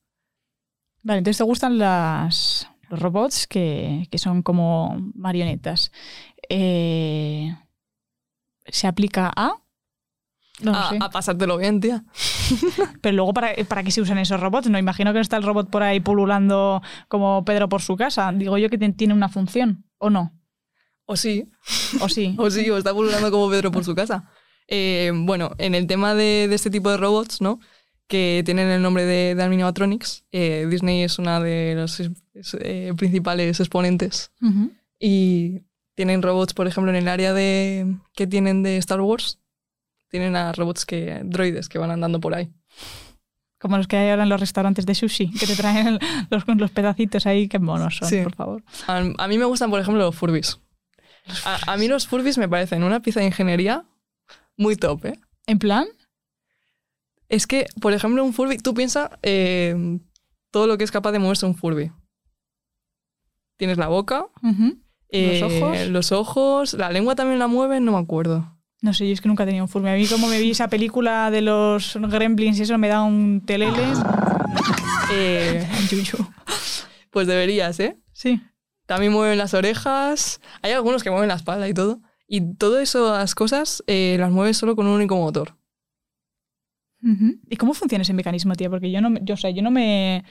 Vale, 1.03 1.19
entonces 1.19 1.39
te 1.39 1.45
gustan 1.45 1.79
las, 1.79 2.69
los 2.89 2.99
robots 2.99 3.47
que, 3.47 4.09
que 4.11 4.19
son 4.19 4.43
como 4.43 4.97
marionetas. 5.15 5.93
Eh, 6.49 7.55
¿Se 8.67 8.87
aplica 8.87 9.31
a? 9.37 9.61
No 10.63 10.75
a, 10.75 10.89
sé. 10.89 10.99
a 11.01 11.11
pasártelo 11.11 11.59
bien, 11.59 11.81
tía. 11.81 12.05
Pero 13.03 13.17
luego, 13.17 13.35
¿para, 13.35 13.53
¿para 13.69 13.83
qué 13.83 13.91
se 13.91 14.01
usan 14.01 14.19
esos 14.19 14.41
robots? 14.41 14.71
No 14.71 14.79
imagino 14.79 15.13
que 15.13 15.19
no 15.19 15.23
está 15.23 15.37
el 15.37 15.43
robot 15.43 15.69
por 15.69 15.83
ahí 15.83 16.01
pululando 16.01 16.81
como 17.09 17.45
Pedro 17.45 17.69
por 17.69 17.83
su 17.83 17.97
casa. 17.97 18.33
Digo 18.33 18.57
yo 18.57 18.71
que 18.71 18.79
tiene 18.79 19.13
una 19.13 19.29
función, 19.29 19.85
¿o 19.99 20.11
no? 20.11 20.33
O 21.07 21.17
sí, 21.17 21.51
¿O 22.01 22.09
sí? 22.09 22.35
o 22.39 22.51
sí, 22.51 22.69
o 22.71 22.79
está 22.79 22.93
pululando 22.93 23.31
como 23.31 23.51
Pedro 23.51 23.71
por 23.71 23.85
su 23.85 23.95
casa. 23.95 24.31
Eh, 24.69 25.13
bueno, 25.15 25.53
en 25.59 25.75
el 25.75 25.87
tema 25.87 26.15
de, 26.15 26.47
de 26.49 26.55
este 26.55 26.71
tipo 26.71 26.91
de 26.91 26.97
robots, 26.97 27.41
¿no? 27.43 27.61
Que 28.07 28.43
tienen 28.45 28.69
el 28.69 28.81
nombre 28.83 29.05
de, 29.05 29.35
de 29.35 29.43
Animatronics, 29.43 30.25
eh, 30.33 30.67
Disney 30.71 31.03
es 31.03 31.19
una 31.19 31.41
de 31.41 31.75
los 31.77 32.01
eh, 32.61 32.93
principales 32.97 33.61
exponentes 33.61 34.31
y 34.99 35.61
tienen 35.95 36.23
robots, 36.23 36.53
por 36.55 36.67
ejemplo, 36.67 36.91
en 36.91 36.97
el 36.97 37.09
área 37.09 37.33
de 37.33 37.97
que 38.15 38.27
tienen 38.27 38.63
de 38.63 38.77
Star 38.79 39.01
Wars, 39.01 39.41
tienen 40.11 40.37
a 40.37 40.53
robots 40.53 40.85
que 40.87 41.21
droides 41.25 41.69
que 41.69 41.79
van 41.79 41.91
andando 41.91 42.21
por 42.21 42.35
ahí. 42.35 42.51
Como 43.59 43.79
los 43.79 43.87
que 43.87 43.97
hay 43.97 44.11
ahora 44.11 44.25
en 44.25 44.29
los 44.29 44.41
restaurantes 44.41 44.85
de 44.85 44.95
sushi, 44.95 45.31
que 45.33 45.47
te 45.47 45.57
traen 45.57 45.99
los, 46.31 46.45
los 46.47 46.71
pedacitos 46.71 47.27
ahí, 47.27 47.49
qué 47.49 47.59
monos 47.59 47.97
son, 47.97 48.09
Sí. 48.09 48.21
por 48.23 48.35
favor. 48.35 48.63
A, 48.87 48.99
a 49.19 49.29
mí 49.29 49.39
me 49.39 49.47
gustan, 49.47 49.71
por 49.71 49.81
ejemplo, 49.81 50.03
los 50.05 50.15
Furbies. 50.15 50.61
A, 51.45 51.73
a 51.73 51.77
mí 51.77 51.89
los 51.89 52.07
Furbies 52.07 52.39
me 52.39 52.49
parecen 52.49 52.83
una 52.83 53.01
pieza 53.01 53.21
de 53.21 53.27
ingeniería 53.27 53.85
muy 54.57 54.77
top, 54.77 55.07
¿eh? 55.07 55.19
¿En 55.47 55.59
plan? 55.59 55.87
Es 57.29 57.47
que, 57.47 57.67
por 57.81 57.93
ejemplo, 57.93 58.25
un 58.25 58.33
Furby, 58.33 58.59
tú 58.59 58.75
piensas 58.75 59.11
eh, 59.23 59.99
todo 60.51 60.67
lo 60.67 60.79
que 60.79 60.85
es 60.85 60.91
capaz 60.91 61.13
de 61.13 61.19
moverse 61.19 61.47
un 61.47 61.55
Furby. 61.55 61.91
Tienes 63.57 63.79
la 63.79 63.89
boca, 63.89 64.27
eh, 65.11 65.41
¿Los 65.41 65.53
ojos? 65.53 65.89
los 65.89 66.13
ojos, 66.13 66.75
la 66.75 66.91
lengua 66.91 67.15
también 67.15 67.39
la 67.39 67.47
mueven, 67.47 67.85
no 67.85 67.93
me 67.93 67.99
acuerdo. 67.99 68.51
No 68.83 68.93
sé, 68.93 69.07
yo 69.07 69.15
es 69.15 69.21
que 69.21 69.29
nunca 69.29 69.45
he 69.45 69.47
tenido 69.47 69.65
un 69.65 69.69
Furby. 69.69 69.89
A 69.89 69.95
mí 69.95 70.07
como 70.07 70.29
me 70.29 70.41
vi 70.41 70.51
esa 70.51 70.69
película 70.69 71.31
de 71.31 71.41
los 71.41 71.97
gremlins 71.97 72.59
y 72.59 72.63
eso 72.63 72.77
me 72.79 72.89
da 72.89 73.03
un 73.03 73.43
telele. 73.47 73.83
Eh, 75.13 75.67
pues 77.11 77.27
deberías, 77.27 77.79
¿eh? 77.81 77.97
Sí. 78.13 78.43
También 78.87 79.13
mueven 79.13 79.39
las 79.39 79.55
orejas. 79.55 80.41
Hay 80.63 80.73
algunos 80.73 81.03
que 81.03 81.11
mueven 81.11 81.29
la 81.29 81.35
espalda 81.35 81.69
y 81.69 81.75
todo. 81.75 82.01
Y 82.27 82.55
todas 82.57 82.83
esas 82.83 83.35
cosas 83.35 83.83
eh, 83.87 84.17
las 84.19 84.31
mueves 84.31 84.57
solo 84.57 84.77
con 84.77 84.87
un 84.87 84.93
único 84.95 85.17
motor. 85.17 85.57
¿Y 87.51 87.57
cómo 87.57 87.75
funciona 87.75 88.01
ese 88.03 88.15
mecanismo, 88.15 88.55
tía? 88.55 88.71
Porque 88.71 88.91
yo 88.91 89.03
no, 89.03 89.11
me- 89.11 89.21
yo, 89.23 89.35
o 89.35 89.37
sea, 89.37 89.51
yo 89.51 89.63
no 89.63 89.71
me... 89.71 90.25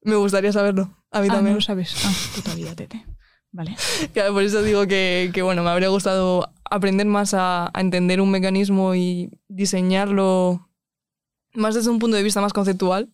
Me 0.00 0.16
gustaría 0.16 0.52
saberlo. 0.52 0.96
A 1.10 1.20
mí 1.20 1.28
Ah, 1.30 1.34
también. 1.34 1.52
no 1.52 1.58
lo 1.58 1.60
sabes. 1.60 1.94
Ah, 2.04 2.12
puta 2.34 2.54
vida, 2.54 2.74
tete. 2.74 3.04
Vale. 3.50 3.76
Claro, 4.14 4.32
por 4.32 4.42
eso 4.42 4.62
digo 4.62 4.86
que, 4.86 5.30
que, 5.34 5.42
bueno, 5.42 5.62
me 5.62 5.68
habría 5.70 5.88
gustado 5.88 6.50
aprender 6.64 7.06
más 7.06 7.34
a, 7.34 7.70
a 7.74 7.80
entender 7.82 8.20
un 8.22 8.30
mecanismo 8.30 8.94
y 8.94 9.30
diseñarlo 9.48 10.70
más 11.52 11.74
desde 11.74 11.90
un 11.90 11.98
punto 11.98 12.16
de 12.16 12.22
vista 12.22 12.40
más 12.40 12.54
conceptual. 12.54 13.12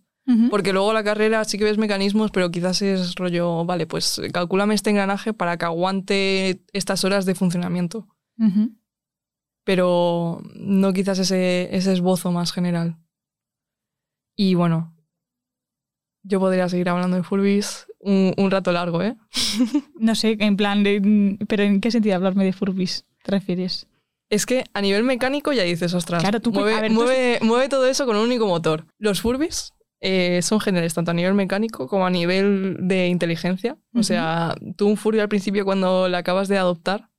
Porque 0.51 0.75
luego 0.75 0.93
la 0.93 1.03
carrera 1.03 1.43
sí 1.45 1.57
que 1.57 1.65
ves 1.65 1.79
mecanismos, 1.79 2.31
pero 2.31 2.51
quizás 2.51 2.83
es 2.83 3.15
rollo, 3.15 3.65
vale, 3.65 3.87
pues 3.87 4.21
calcúlame 4.33 4.75
este 4.75 4.91
engranaje 4.91 5.33
para 5.33 5.57
que 5.57 5.65
aguante 5.65 6.63
estas 6.75 7.03
horas 7.05 7.25
de 7.25 7.35
funcionamiento. 7.35 8.07
Pero 9.65 10.41
no 10.55 10.93
quizás 10.93 11.19
ese, 11.19 11.75
ese 11.75 11.93
esbozo 11.93 12.33
más 12.33 12.53
general. 12.53 12.97
Y 14.37 14.55
bueno, 14.55 14.95
yo 16.23 16.41
podría 16.41 16.69
seguir 16.69 16.89
hablando 16.89 17.17
de 17.17 17.23
Furbis 17.23 17.87
un, 18.01 18.35
un 18.37 18.51
rato 18.51 18.71
largo, 18.73 19.03
¿eh? 19.03 19.17
No 19.99 20.15
sé, 20.15 20.37
en 20.41 20.57
plan, 20.57 20.85
de- 20.85 21.39
pero 21.49 21.63
¿en 21.65 21.81
qué 21.81 21.91
sentido 21.91 22.15
hablarme 22.17 22.45
de 22.45 22.53
Furbis 22.53 23.07
te 23.25 23.33
refieres? 23.33 23.89
Es 24.31 24.45
que 24.47 24.65
a 24.75 24.81
nivel 24.83 25.05
mecánico 25.05 25.53
ya 25.55 25.63
dices, 25.63 25.95
ostras, 25.95 26.23
Claro, 26.23 26.41
tú- 26.41 26.53
mueve, 26.53 26.89
tú- 26.89 26.95
mueve, 26.95 27.39
mueve 27.43 27.69
todo 27.69 27.87
eso 27.87 28.05
con 28.07 28.17
un 28.17 28.23
único 28.25 28.47
motor. 28.47 28.87
Los 28.99 29.21
Furbis 29.23 29.73
eh, 30.01 30.41
son 30.43 30.61
geniales 30.61 30.95
tanto 30.95 31.11
a 31.11 31.15
nivel 31.15 31.35
mecánico 31.35 31.89
como 31.89 32.07
a 32.07 32.11
nivel 32.11 32.77
de 32.81 33.09
inteligencia. 33.09 33.77
O 33.95 34.03
sea, 34.03 34.55
tú 34.77 34.87
un 34.89 34.97
Furby 34.97 35.21
al 35.21 35.29
principio 35.29 35.65
cuando 35.65 36.09
le 36.09 36.17
acabas 36.17 36.49
de 36.49 36.59
adoptar 36.59 37.11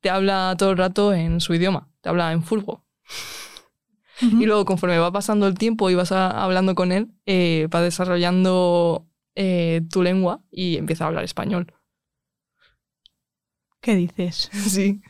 te 0.00 0.10
habla 0.10 0.54
todo 0.58 0.72
el 0.72 0.78
rato 0.78 1.14
en 1.14 1.40
su 1.40 1.54
idioma, 1.54 1.88
te 2.00 2.08
habla 2.08 2.32
en 2.32 2.42
furbo. 2.42 2.84
Y 4.20 4.46
luego, 4.46 4.64
conforme 4.64 4.98
va 4.98 5.10
pasando 5.12 5.46
el 5.48 5.58
tiempo 5.58 5.90
y 5.90 5.94
vas 5.94 6.12
a- 6.12 6.42
hablando 6.44 6.74
con 6.74 6.92
él, 6.92 7.12
eh, 7.26 7.68
va 7.74 7.80
desarrollando 7.82 9.06
eh, 9.34 9.80
tu 9.90 10.02
lengua 10.02 10.42
y 10.50 10.76
empieza 10.76 11.04
a 11.04 11.08
hablar 11.08 11.24
español. 11.24 11.72
¿Qué 13.80 13.94
dices? 13.96 14.50
Sí. 14.52 15.02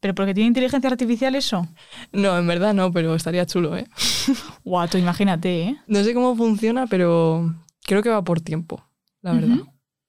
¿Pero 0.00 0.14
porque 0.14 0.34
tiene 0.34 0.48
inteligencia 0.48 0.88
artificial 0.88 1.34
eso? 1.34 1.66
No, 2.12 2.38
en 2.38 2.46
verdad 2.46 2.72
no, 2.72 2.92
pero 2.92 3.14
estaría 3.14 3.46
chulo, 3.46 3.76
¿eh? 3.76 3.86
Guau, 4.64 4.88
tú 4.88 4.96
imagínate, 4.98 5.62
¿eh? 5.62 5.76
No 5.86 6.04
sé 6.04 6.14
cómo 6.14 6.36
funciona, 6.36 6.86
pero 6.86 7.52
creo 7.82 8.02
que 8.02 8.10
va 8.10 8.22
por 8.22 8.40
tiempo, 8.40 8.88
la 9.22 9.32
verdad. 9.32 9.58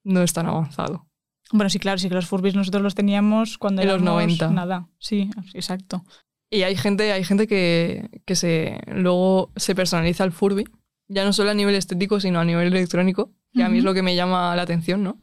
No 0.03 0.21
es 0.21 0.31
tan 0.33 0.45
avanzado. 0.45 1.07
Bueno, 1.51 1.69
sí, 1.69 1.79
claro, 1.79 1.97
sí 1.97 2.07
que 2.09 2.15
los 2.15 2.27
Furbis 2.27 2.55
nosotros 2.55 2.83
los 2.83 2.93
teníamos 2.93 3.57
cuando 3.57 3.81
En 3.81 3.87
los 3.87 4.01
éramos 4.01 4.15
90. 4.15 4.51
Nada, 4.51 4.89
sí, 4.99 5.29
exacto. 5.53 6.03
Y 6.49 6.61
hay 6.63 6.75
gente, 6.75 7.11
hay 7.11 7.23
gente 7.23 7.47
que, 7.47 8.21
que 8.25 8.35
se, 8.35 8.79
luego 8.87 9.51
se 9.55 9.75
personaliza 9.75 10.23
el 10.23 10.31
Furby, 10.31 10.65
ya 11.07 11.25
no 11.25 11.33
solo 11.33 11.51
a 11.51 11.53
nivel 11.53 11.75
estético, 11.75 12.19
sino 12.19 12.39
a 12.39 12.45
nivel 12.45 12.67
electrónico, 12.67 13.33
que 13.53 13.63
a 13.63 13.69
mí 13.69 13.79
es 13.79 13.83
lo 13.83 13.93
que 13.93 14.03
me 14.03 14.15
llama 14.15 14.55
la 14.55 14.61
atención, 14.61 15.03
¿no? 15.03 15.19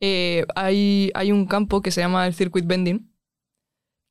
Eh, 0.00 0.44
hay, 0.54 1.10
hay 1.14 1.32
un 1.32 1.46
campo 1.46 1.80
que 1.80 1.90
se 1.90 2.00
llama 2.00 2.26
el 2.26 2.34
Circuit 2.34 2.66
Bending, 2.66 3.07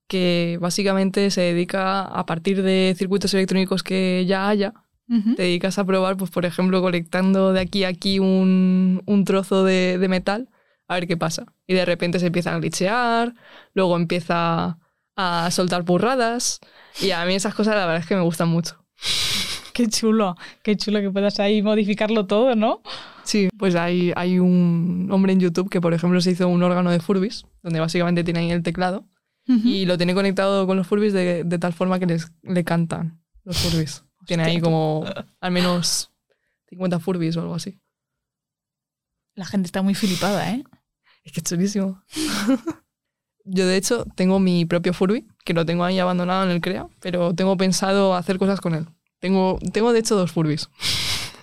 que 0.07 0.57
básicamente 0.61 1.29
se 1.31 1.41
dedica 1.41 2.01
a 2.01 2.25
partir 2.25 2.63
de 2.63 2.95
circuitos 2.97 3.33
electrónicos 3.33 3.83
que 3.83 4.25
ya 4.27 4.47
haya, 4.49 4.73
Ujú. 5.09 5.35
te 5.35 5.43
dedicas 5.43 5.77
a 5.77 5.85
probar, 5.85 6.17
pues 6.17 6.31
por 6.31 6.45
ejemplo, 6.45 6.81
conectando 6.81 7.53
de 7.53 7.61
aquí 7.61 7.83
a 7.83 7.89
aquí 7.89 8.19
un, 8.19 9.01
un 9.05 9.23
trozo 9.25 9.63
de, 9.63 9.97
de 9.97 10.07
metal, 10.07 10.49
a 10.87 10.95
ver 10.95 11.07
qué 11.07 11.17
pasa. 11.17 11.45
Y 11.65 11.73
de 11.73 11.85
repente 11.85 12.19
se 12.19 12.27
empieza 12.27 12.53
a 12.53 12.59
glitchear, 12.59 13.33
luego 13.73 13.95
empieza 13.95 14.79
a 15.15 15.51
soltar 15.51 15.83
burradas, 15.83 16.59
y 17.01 17.11
a 17.11 17.25
mí 17.25 17.35
esas 17.35 17.53
cosas 17.55 17.75
la 17.75 17.85
verdad 17.85 18.01
es 18.01 18.07
que 18.07 18.15
me 18.15 18.21
gustan 18.21 18.49
mucho. 18.49 18.83
Qué 19.73 19.87
chulo, 19.89 20.35
qué 20.63 20.75
chulo 20.75 20.99
que 21.01 21.11
puedas 21.11 21.39
ahí 21.39 21.61
modificarlo 21.61 22.25
todo, 22.25 22.55
¿no? 22.55 22.81
Sí, 23.23 23.47
pues 23.59 23.75
hay, 23.75 24.11
hay 24.15 24.39
un 24.39 25.07
hombre 25.11 25.33
en 25.33 25.39
YouTube 25.39 25.69
que, 25.69 25.79
por 25.79 25.93
ejemplo, 25.93 26.19
se 26.19 26.31
hizo 26.31 26.47
un 26.47 26.63
órgano 26.63 26.89
de 26.89 26.99
Furbis, 26.99 27.45
donde 27.61 27.79
básicamente 27.79 28.23
tiene 28.23 28.39
ahí 28.39 28.49
el 28.49 28.63
teclado, 28.63 29.05
y 29.47 29.85
lo 29.85 29.97
tiene 29.97 30.13
conectado 30.13 30.67
con 30.67 30.77
los 30.77 30.87
Furbis 30.87 31.13
de, 31.13 31.43
de 31.43 31.59
tal 31.59 31.73
forma 31.73 31.99
que 31.99 32.05
les, 32.05 32.31
le 32.43 32.63
cantan 32.63 33.23
los 33.43 33.57
Furbis. 33.57 34.03
Tiene 34.25 34.43
ahí 34.43 34.59
como 34.59 35.05
al 35.39 35.51
menos 35.51 36.11
50 36.69 36.99
Furbis 36.99 37.37
o 37.37 37.41
algo 37.41 37.55
así. 37.55 37.79
La 39.35 39.45
gente 39.45 39.67
está 39.67 39.81
muy 39.81 39.95
flipada, 39.95 40.51
¿eh? 40.51 40.63
Es 41.23 41.31
que 41.31 41.39
es 41.39 41.43
chulísimo. 41.45 42.03
Yo, 43.45 43.65
de 43.65 43.77
hecho, 43.77 44.05
tengo 44.15 44.39
mi 44.39 44.65
propio 44.65 44.93
Furby, 44.93 45.25
que 45.45 45.53
lo 45.53 45.65
tengo 45.65 45.85
ahí 45.85 45.99
abandonado 45.99 46.43
en 46.43 46.51
el 46.51 46.59
CREA, 46.59 46.87
pero 46.99 47.33
tengo 47.33 47.55
pensado 47.55 48.13
hacer 48.13 48.37
cosas 48.37 48.59
con 48.59 48.75
él. 48.75 48.87
Tengo, 49.19 49.57
tengo 49.71 49.93
de 49.93 49.99
hecho, 49.99 50.17
dos 50.17 50.33
Furbis. 50.33 50.69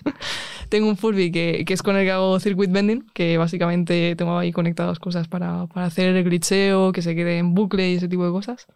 tengo 0.75 0.89
un 0.89 0.97
Furby 0.97 1.31
que, 1.31 1.65
que 1.65 1.73
es 1.75 1.83
con 1.83 1.97
el 1.97 2.05
que 2.05 2.11
hago 2.11 2.41
circuit 2.41 2.71
bending, 2.71 3.07
que 3.15 3.39
básicamente 3.39 4.17
tengo 4.17 4.37
ahí 4.37 4.51
conectadas 4.53 4.99
cosas 4.99 5.29
para, 5.29 5.67
para 5.69 5.87
hacer 5.87 6.15
el 6.17 6.25
glitcheo, 6.25 6.91
que 6.93 7.01
se 7.03 7.15
quede 7.15 7.39
en 7.39 7.55
bucle 7.55 7.91
y 7.91 7.95
ese 7.95 8.09
tipo 8.09 8.25
de 8.27 8.33
cosas. 8.33 8.67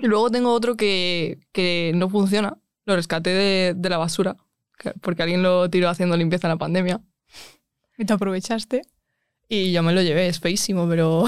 Y 0.00 0.06
luego 0.08 0.28
tengo 0.30 0.52
otro 0.52 0.76
que, 0.76 1.38
que 1.52 1.92
no 1.94 2.08
funciona, 2.08 2.58
lo 2.84 2.96
rescaté 2.96 3.30
de, 3.30 3.74
de 3.76 3.88
la 3.88 3.98
basura, 3.98 4.36
que- 4.78 4.92
porque 5.00 5.22
alguien 5.22 5.42
lo 5.42 5.70
tiró 5.70 5.88
haciendo 5.88 6.16
limpieza 6.16 6.48
en 6.48 6.54
la 6.54 6.58
pandemia. 6.58 7.00
Y 7.96 8.04
te 8.04 8.12
aprovechaste. 8.12 8.82
Y 9.48 9.70
yo 9.72 9.82
me 9.84 9.92
lo 9.92 10.02
llevé, 10.02 10.26
es 10.26 10.40
feísimo, 10.40 10.88
pero 10.88 11.24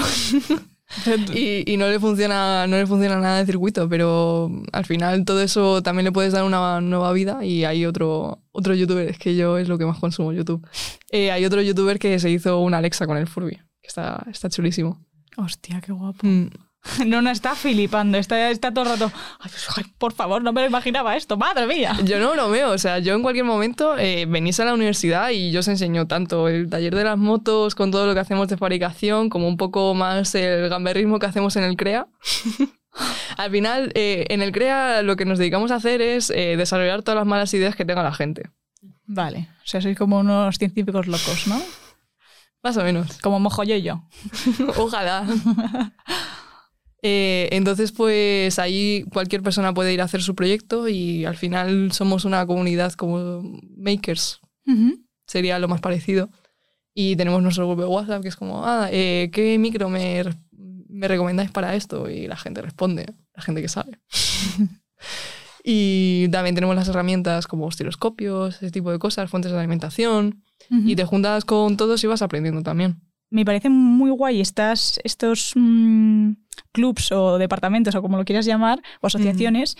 y, 1.33 1.71
y 1.71 1.77
no 1.77 1.87
le 1.89 1.99
funciona 1.99 2.65
no 2.67 2.77
le 2.77 2.87
funciona 2.87 3.17
nada 3.17 3.39
de 3.39 3.45
circuito 3.45 3.89
pero 3.89 4.49
al 4.71 4.85
final 4.85 5.25
todo 5.25 5.41
eso 5.41 5.83
también 5.83 6.05
le 6.05 6.11
puedes 6.11 6.33
dar 6.33 6.43
una 6.43 6.81
nueva 6.81 7.11
vida 7.13 7.43
y 7.43 7.65
hay 7.65 7.85
otro 7.85 8.41
otro 8.51 8.73
youtuber 8.73 9.07
es 9.07 9.19
que 9.19 9.35
yo 9.35 9.57
es 9.57 9.67
lo 9.67 9.77
que 9.77 9.85
más 9.85 9.99
consumo 9.99 10.33
YouTube. 10.33 10.65
Eh, 11.11 11.31
hay 11.31 11.45
otro 11.45 11.61
youtuber 11.61 11.99
que 11.99 12.19
se 12.19 12.31
hizo 12.31 12.59
una 12.59 12.79
Alexa 12.79 13.05
con 13.05 13.17
el 13.17 13.27
Furby 13.27 13.57
que 13.81 13.87
está 13.87 14.25
está 14.31 14.49
chulísimo. 14.49 15.05
Hostia, 15.37 15.79
qué 15.81 15.91
guapo. 15.91 16.25
Mm, 16.25 16.49
No, 17.05 17.21
no, 17.21 17.29
está 17.29 17.55
flipando, 17.55 18.17
está, 18.17 18.49
está 18.49 18.73
todo 18.73 18.85
el 18.85 18.91
rato. 18.91 19.11
Ay, 19.39 19.49
pues, 19.51 19.67
ay, 19.75 19.83
por 19.97 20.13
favor, 20.13 20.41
no 20.41 20.53
me 20.53 20.61
lo 20.61 20.67
imaginaba 20.67 21.15
esto, 21.15 21.37
madre 21.37 21.67
mía. 21.67 21.95
yo 22.03 22.19
no 22.19 22.31
bromeo 22.31 22.71
o 22.71 22.77
sea 22.77 22.99
yo 22.99 23.13
en 23.15 23.21
cualquier 23.21 23.45
momento 23.45 23.97
eh, 23.97 24.25
venís 24.27 24.59
a 24.59 24.65
la 24.65 24.73
universidad 24.73 25.29
y 25.29 25.51
yo 25.51 25.59
os 25.61 25.67
enseño 25.67 26.07
tanto 26.07 26.47
el 26.47 26.69
taller 26.69 26.95
de 26.95 27.03
las 27.03 27.17
motos 27.17 27.75
con 27.75 27.91
todo 27.91 28.05
lo 28.05 28.13
que 28.13 28.19
hacemos 28.19 28.47
de 28.47 28.57
fabricación 28.57 29.29
como 29.29 29.47
un 29.47 29.57
poco 29.57 29.93
más 29.93 30.35
el 30.35 30.69
gamberrismo 30.69 31.19
que 31.19 31.25
hacemos 31.25 31.55
en 31.55 31.63
el 31.63 31.77
CREA 31.77 32.07
Al 33.37 33.51
final, 33.51 33.91
eh, 33.93 34.25
en 34.29 34.41
el 34.41 34.51
CREA 34.51 35.03
lo 35.03 35.15
que 35.15 35.25
nos 35.25 35.37
dedicamos 35.37 35.71
a 35.71 35.75
hacer 35.75 36.01
es 36.01 36.31
eh, 36.31 36.55
desarrollar 36.57 37.03
todas 37.03 37.17
las 37.17 37.27
malas 37.27 37.53
ideas 37.53 37.75
que 37.75 37.85
tenga 37.85 38.01
la 38.01 38.13
gente. 38.13 38.49
Vale, 39.05 39.49
o 39.63 39.67
sea, 39.67 39.81
sois 39.81 39.97
como 39.97 40.19
unos 40.19 40.57
científicos 40.57 41.07
locos, 41.07 41.47
¿no? 41.47 41.61
Más 42.63 42.75
o 42.77 42.83
menos. 42.83 43.19
Como 43.21 43.39
mojo 43.39 43.63
yo. 43.63 44.03
Ojalá. 44.77 45.25
Eh, 47.01 47.49
entonces, 47.51 47.91
pues 47.91 48.57
ahí 48.59 49.05
cualquier 49.11 49.43
persona 49.43 49.73
puede 49.73 49.93
ir 49.93 50.01
a 50.01 50.05
hacer 50.05 50.21
su 50.21 50.35
proyecto 50.35 50.87
y 50.87 51.25
al 51.25 51.37
final 51.37 51.91
somos 51.91 52.25
una 52.25 52.45
comunidad 52.45 52.93
como 52.93 53.41
makers, 53.75 54.39
sería 55.27 55.59
lo 55.59 55.67
más 55.67 55.81
parecido. 55.81 56.29
Y 56.93 57.15
tenemos 57.15 57.43
nuestro 57.43 57.67
grupo 57.67 57.83
de 57.83 57.87
WhatsApp 57.87 58.23
que 58.23 58.29
es 58.29 58.35
como, 58.35 58.65
ah, 58.65 58.89
eh, 58.91 59.29
¿qué 59.31 59.57
micro 59.59 59.87
me, 59.87 60.23
me 60.89 61.07
recomendáis 61.07 61.51
para 61.51 61.75
esto? 61.75 62.09
Y 62.09 62.27
la 62.27 62.35
gente 62.35 62.61
responde, 62.61 63.05
la 63.35 63.43
gente 63.43 63.61
que 63.61 63.67
sabe. 63.67 63.99
y 65.63 66.27
también 66.29 66.55
tenemos 66.55 66.75
las 66.75 66.87
herramientas 66.87 67.45
como 67.45 67.67
osciloscopios, 67.67 68.55
ese 68.55 68.71
tipo 68.71 68.91
de 68.91 68.97
cosas, 68.97 69.29
fuentes 69.29 69.51
de 69.51 69.59
alimentación. 69.59 70.43
Y 70.69 70.97
te 70.97 71.05
juntas 71.05 71.45
con 71.45 71.77
todos 71.77 72.03
y 72.03 72.07
vas 72.07 72.21
aprendiendo 72.21 72.61
también. 72.61 72.99
Me 73.29 73.45
parece 73.45 73.69
muy 73.69 74.09
guay 74.11 74.41
estas, 74.41 74.99
estos 75.03 75.53
mm, 75.55 76.31
clubs 76.71 77.11
o 77.11 77.37
departamentos 77.37 77.95
o 77.95 78.01
como 78.01 78.17
lo 78.17 78.25
quieras 78.25 78.45
llamar, 78.45 78.81
o 79.01 79.07
asociaciones, 79.07 79.77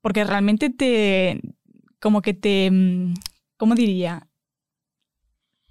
porque 0.00 0.24
realmente 0.24 0.70
te, 0.70 1.40
como 2.00 2.22
que 2.22 2.34
te, 2.34 2.70
mm, 2.70 3.14
¿cómo 3.56 3.74
diría? 3.74 4.28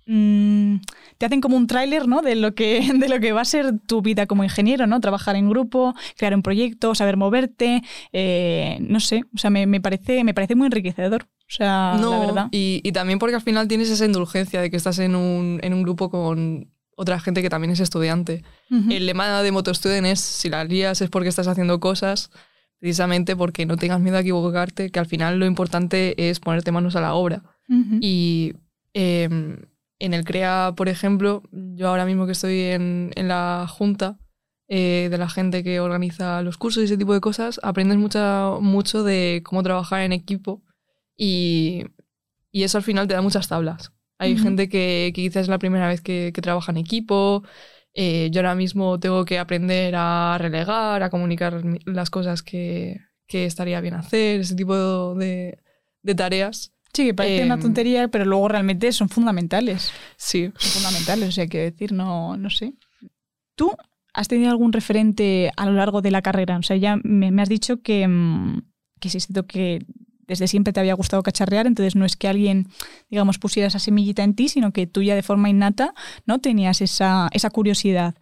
Mm, 0.06 0.78
te 1.18 1.26
hacen 1.26 1.40
como 1.40 1.56
un 1.56 1.68
tráiler 1.68 2.08
¿no? 2.08 2.22
de, 2.22 2.36
lo 2.36 2.56
que, 2.56 2.82
de 3.00 3.08
lo 3.08 3.20
que 3.20 3.32
va 3.32 3.42
a 3.42 3.46
ser 3.46 3.80
tu 3.88 4.02
vida 4.02 4.26
como 4.26 4.44
ingeniero, 4.44 4.88
¿no? 4.88 5.00
Trabajar 5.00 5.36
en 5.36 5.50
grupo, 5.50 5.94
crear 6.18 6.36
un 6.36 6.42
proyecto, 6.42 6.96
saber 6.96 7.16
moverte, 7.16 7.84
eh, 8.12 8.78
no 8.82 9.00
sé, 9.00 9.24
o 9.34 9.38
sea, 9.38 9.50
me, 9.50 9.66
me 9.66 9.80
parece, 9.80 10.24
me 10.24 10.34
parece 10.34 10.56
muy 10.56 10.66
enriquecedor, 10.66 11.24
o 11.24 11.50
sea, 11.50 11.98
no, 12.00 12.12
la 12.12 12.20
verdad. 12.20 12.48
Y, 12.52 12.82
y 12.84 12.92
también 12.92 13.20
porque 13.20 13.36
al 13.36 13.42
final 13.42 13.68
tienes 13.68 13.90
esa 13.90 14.06
indulgencia 14.06 14.60
de 14.62 14.70
que 14.70 14.78
estás 14.78 15.00
en 15.00 15.16
un, 15.16 15.60
en 15.64 15.74
un 15.74 15.84
grupo 15.84 16.10
con 16.10 16.73
otra 16.96 17.20
gente 17.20 17.42
que 17.42 17.50
también 17.50 17.72
es 17.72 17.80
estudiante. 17.80 18.44
Ujú. 18.70 18.92
El 18.92 19.06
lema 19.06 19.42
de 19.42 19.52
MotoStudent 19.52 20.08
es, 20.08 20.20
si 20.20 20.50
la 20.50 20.64
lías 20.64 21.02
es 21.02 21.10
porque 21.10 21.30
estás 21.30 21.48
haciendo 21.48 21.80
cosas, 21.80 22.32
precisamente 22.80 23.36
porque 23.36 23.66
no 23.66 23.78
tengas 23.78 24.00
miedo 24.00 24.18
a 24.18 24.22
equivocarte, 24.22 24.92
que 24.92 25.00
al 25.00 25.06
final 25.06 25.40
lo 25.40 25.46
importante 25.46 26.30
es 26.30 26.40
ponerte 26.40 26.72
manos 26.72 26.96
a 26.96 27.02
la 27.02 27.14
obra. 27.14 27.44
Ujú. 27.70 27.98
Y 28.02 28.56
eh, 28.94 29.30
en 30.00 30.14
el 30.14 30.26
CREA, 30.26 30.74
por 30.76 30.90
ejemplo, 30.90 31.44
yo 31.52 31.88
ahora 31.88 32.06
mismo 32.06 32.26
que 32.26 32.34
estoy 32.34 32.60
en, 32.60 33.12
en 33.16 33.28
la 33.30 33.66
junta 33.70 34.20
eh, 34.68 35.08
de 35.10 35.18
la 35.18 35.30
gente 35.30 35.64
que 35.64 35.80
organiza 35.80 36.42
los 36.42 36.58
cursos 36.58 36.82
y 36.82 36.86
ese 36.86 36.98
tipo 36.98 37.14
de 37.14 37.22
cosas, 37.22 37.60
aprendes 37.64 37.98
mucha, 37.98 38.50
mucho 38.60 39.04
de 39.04 39.42
cómo 39.46 39.64
trabajar 39.64 40.02
en 40.02 40.12
equipo 40.12 40.62
y, 41.16 41.86
y 42.52 42.64
eso 42.64 42.78
al 42.78 42.84
final 42.84 43.08
te 43.08 43.14
da 43.14 43.22
muchas 43.22 43.48
tablas. 43.48 43.94
Hay 44.24 44.38
gente 44.38 44.70
que, 44.70 45.12
que 45.16 45.22
quizás 45.24 45.44
es 45.44 45.48
la 45.50 45.60
primera 45.60 45.88
vez 45.88 46.02
que, 46.02 46.32
que 46.34 46.42
trabaja 46.42 46.72
en 46.72 46.78
equipo. 46.78 47.44
eh, 47.94 48.30
yo 48.32 48.42
ahora 48.42 48.56
mismo 48.56 49.00
tengo 49.00 49.26
que 49.26 49.40
aprender 49.40 49.94
a 49.98 50.38
relegar, 50.40 51.04
a 51.04 51.10
comunicar 51.10 51.62
las 51.86 52.10
cosas 52.10 52.42
que, 52.44 53.00
que 53.28 53.46
estaría 53.46 53.82
bien 53.82 53.94
hacer, 53.96 54.42
ese 54.42 54.56
tipo 54.56 55.16
de, 55.16 55.60
de 56.02 56.16
tareas. 56.16 56.74
Sí, 56.94 57.06
que 57.08 57.14
parece 57.14 57.44
una 57.44 57.56
Em, 57.56 57.60
tontería, 57.60 58.08
pero 58.10 58.26
luego 58.26 58.48
realmente 58.48 58.92
son 58.92 59.10
fundamentales. 59.10 59.96
Sí. 60.18 60.52
Son 60.58 60.72
fundamentales, 60.72 61.30
o 61.30 61.32
sea, 61.32 61.48
quiero 61.48 61.72
decir, 61.72 61.92
no, 61.94 62.38
no 62.38 62.50
sé. 62.50 62.74
¿Tú 63.56 63.72
has 64.14 64.28
tenido 64.28 64.52
algún 64.52 64.74
referente 64.74 65.52
a 65.58 65.66
lo 65.66 65.74
largo 65.74 66.02
de 66.02 66.12
la 66.12 66.22
carrera? 66.22 66.58
O 66.58 66.64
sea, 66.64 66.78
ya 66.78 66.98
me, 67.04 67.32
me 67.32 67.42
has 67.42 67.50
dicho 67.50 67.82
que, 67.82 68.08
mm, 68.08 68.62
que 69.00 69.10
siento 69.10 69.46
que 69.48 69.86
desde 70.28 70.48
siempre 70.48 70.74
te 70.74 70.80
había 70.80 70.94
gustado 70.94 71.24
cacharrear, 71.24 71.68
entonces 71.68 71.96
no 71.96 72.06
es 72.06 72.16
que 72.16 72.28
alguien, 72.28 72.68
digamos, 73.10 73.40
pusiera 73.40 73.68
esa 73.68 73.80
semillita 73.80 74.24
en 74.24 74.36
ti, 74.36 74.50
sino 74.50 74.72
que 74.72 74.88
tú 74.88 75.02
ya 75.02 75.16
de 75.16 75.24
forma 75.24 75.50
innata 75.50 75.94
no 76.26 76.40
tenías 76.40 76.82
esa, 76.82 77.30
esa 77.34 77.50
curiosidad. 77.50 78.16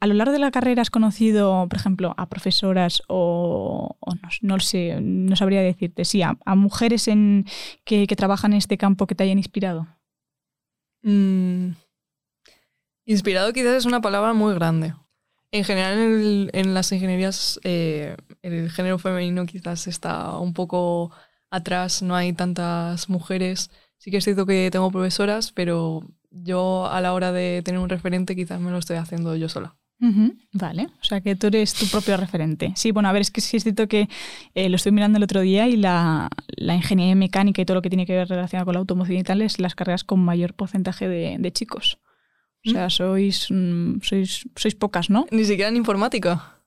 A 0.00 0.06
lo 0.06 0.14
largo 0.14 0.32
de 0.32 0.38
la 0.38 0.50
carrera 0.50 0.82
has 0.82 0.90
conocido, 0.90 1.66
por 1.68 1.78
ejemplo, 1.78 2.14
a 2.16 2.28
profesoras 2.28 3.02
o, 3.08 3.96
no, 4.42 4.60
sé, 4.60 5.00
no 5.00 5.36
sabría 5.36 5.62
decirte, 5.62 6.04
sí, 6.04 6.22
a, 6.22 6.36
mujeres 6.54 7.08
en, 7.08 7.46
que, 7.84 8.06
trabajan 8.16 8.52
en 8.52 8.58
este 8.58 8.78
campo 8.78 9.06
que 9.06 9.14
te 9.14 9.24
hayan 9.24 9.38
inspirado. 9.38 9.86
Mm, 11.02 11.70
inspirado 13.04 13.52
quizás 13.52 13.76
es 13.76 13.84
una 13.86 14.00
palabra 14.00 14.32
muy 14.32 14.54
grande. 14.54 14.94
En 15.50 15.64
general, 15.64 16.50
en 16.52 16.74
las 16.74 16.92
ingenierías, 16.92 17.58
eh, 17.64 18.16
el 18.42 18.70
género 18.70 18.98
femenino 18.98 19.46
quizás 19.46 19.86
está 19.86 20.36
un 20.38 20.52
poco 20.52 21.10
atrás, 21.50 22.02
no 22.02 22.14
hay 22.14 22.32
tantas 22.32 23.08
mujeres. 23.08 23.70
Sí 23.98 24.10
que 24.10 24.18
es 24.18 24.24
cierto 24.24 24.46
que 24.46 24.70
tengo 24.70 24.90
profesoras, 24.90 25.52
pero 25.52 26.02
yo 26.30 26.86
a 26.90 27.00
la 27.00 27.12
hora 27.14 27.32
de 27.32 27.62
tener 27.64 27.80
un 27.80 27.88
referente 27.88 28.36
quizás 28.36 28.60
me 28.60 28.70
lo 28.70 28.78
estoy 28.78 28.96
haciendo 28.96 29.34
yo 29.36 29.48
sola. 29.48 29.76
Ujú, 30.00 30.36
Vale, 30.52 30.84
o 31.00 31.04
sea 31.04 31.20
que 31.20 31.34
tú 31.34 31.48
eres 31.48 31.74
tu 31.74 31.86
propio 31.88 32.16
referente. 32.16 32.72
Sí, 32.76 32.92
bueno, 32.92 33.08
a 33.08 33.12
ver, 33.12 33.22
es 33.22 33.32
que 33.32 33.40
sí 33.40 33.56
es 33.56 33.64
cierto 33.64 33.88
que 33.88 34.08
eh, 34.54 34.68
lo 34.68 34.76
estoy 34.76 34.92
mirando 34.92 35.16
el 35.16 35.24
otro 35.24 35.40
día 35.40 35.66
y 35.66 35.76
la, 35.76 36.28
la 36.56 36.76
ingeniería 36.76 37.16
mecánica 37.16 37.62
y 37.62 37.64
todo 37.64 37.74
lo 37.74 37.82
que 37.82 37.90
tiene 37.90 38.06
que 38.06 38.14
ver 38.14 38.28
relacionado 38.28 38.66
con 38.66 38.74
la 38.74 38.78
automoción 38.78 39.18
y 39.18 39.24
tal 39.24 39.42
es 39.42 39.58
las 39.58 39.74
carreras 39.74 40.04
con 40.04 40.20
mayor 40.20 40.54
porcentaje 40.54 41.08
de, 41.08 41.36
de 41.40 41.52
chicos. 41.52 41.98
O 42.64 42.70
sea, 42.70 42.90
sois, 42.90 43.48
mm, 43.50 44.00
sois, 44.02 44.46
sois 44.54 44.74
pocas, 44.74 45.10
¿no? 45.10 45.26
Ni 45.30 45.44
siquiera 45.44 45.68
en 45.68 45.76
informática. 45.76 46.57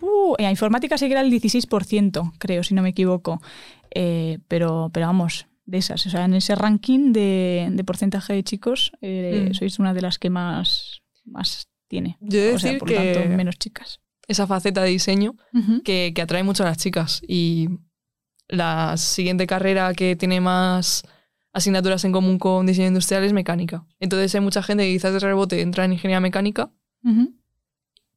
Uh, 0.00 0.34
informática 0.50 0.96
sí 0.98 1.06
que 1.06 1.12
era 1.12 1.20
el 1.20 1.30
16%, 1.32 2.32
creo, 2.38 2.62
si 2.62 2.74
no 2.74 2.82
me 2.82 2.90
equivoco. 2.90 3.40
Eh, 3.90 4.38
pero, 4.48 4.90
pero 4.92 5.06
vamos, 5.06 5.46
de 5.66 5.78
esas. 5.78 6.04
O 6.06 6.10
sea, 6.10 6.24
en 6.24 6.34
ese 6.34 6.54
ranking 6.54 7.12
de, 7.12 7.68
de 7.72 7.84
porcentaje 7.84 8.32
de 8.32 8.42
chicos, 8.42 8.92
eh, 9.00 9.48
Mm. 9.50 9.54
sois 9.54 9.78
una 9.78 9.94
de 9.94 10.00
las 10.02 10.18
que 10.18 10.30
más, 10.30 11.02
más 11.24 11.68
tiene. 11.88 12.16
Yo 12.20 12.40
o 12.54 12.58
sea, 12.58 12.70
decir 12.72 12.78
por 12.78 12.88
que 12.88 12.94
tanto, 13.14 13.36
menos 13.36 13.56
chicas. 13.58 14.00
esa 14.26 14.46
faceta 14.46 14.82
de 14.82 14.90
diseño 14.90 15.34
Ujú. 15.52 15.82
que, 15.82 16.12
que 16.14 16.22
atrae 16.22 16.42
mucho 16.42 16.62
a 16.64 16.66
las 16.66 16.78
chicas. 16.78 17.22
Y 17.28 17.68
la 18.48 18.96
siguiente 18.96 19.46
carrera 19.46 19.92
que 19.94 20.16
tiene 20.16 20.40
más 20.40 21.02
asignaturas 21.52 22.04
en 22.04 22.12
común 22.12 22.38
con 22.38 22.66
diseño 22.66 22.88
industrial 22.88 23.22
es 23.24 23.32
mecánica. 23.32 23.86
Entonces 24.00 24.34
hay 24.34 24.40
mucha 24.40 24.62
gente 24.62 24.84
que 24.84 24.92
quizás 24.92 25.12
de 25.12 25.20
rebote 25.20 25.60
entra 25.60 25.84
en 25.84 25.92
ingeniería 25.92 26.20
mecánica, 26.20 26.70
Ujú. 27.04 27.32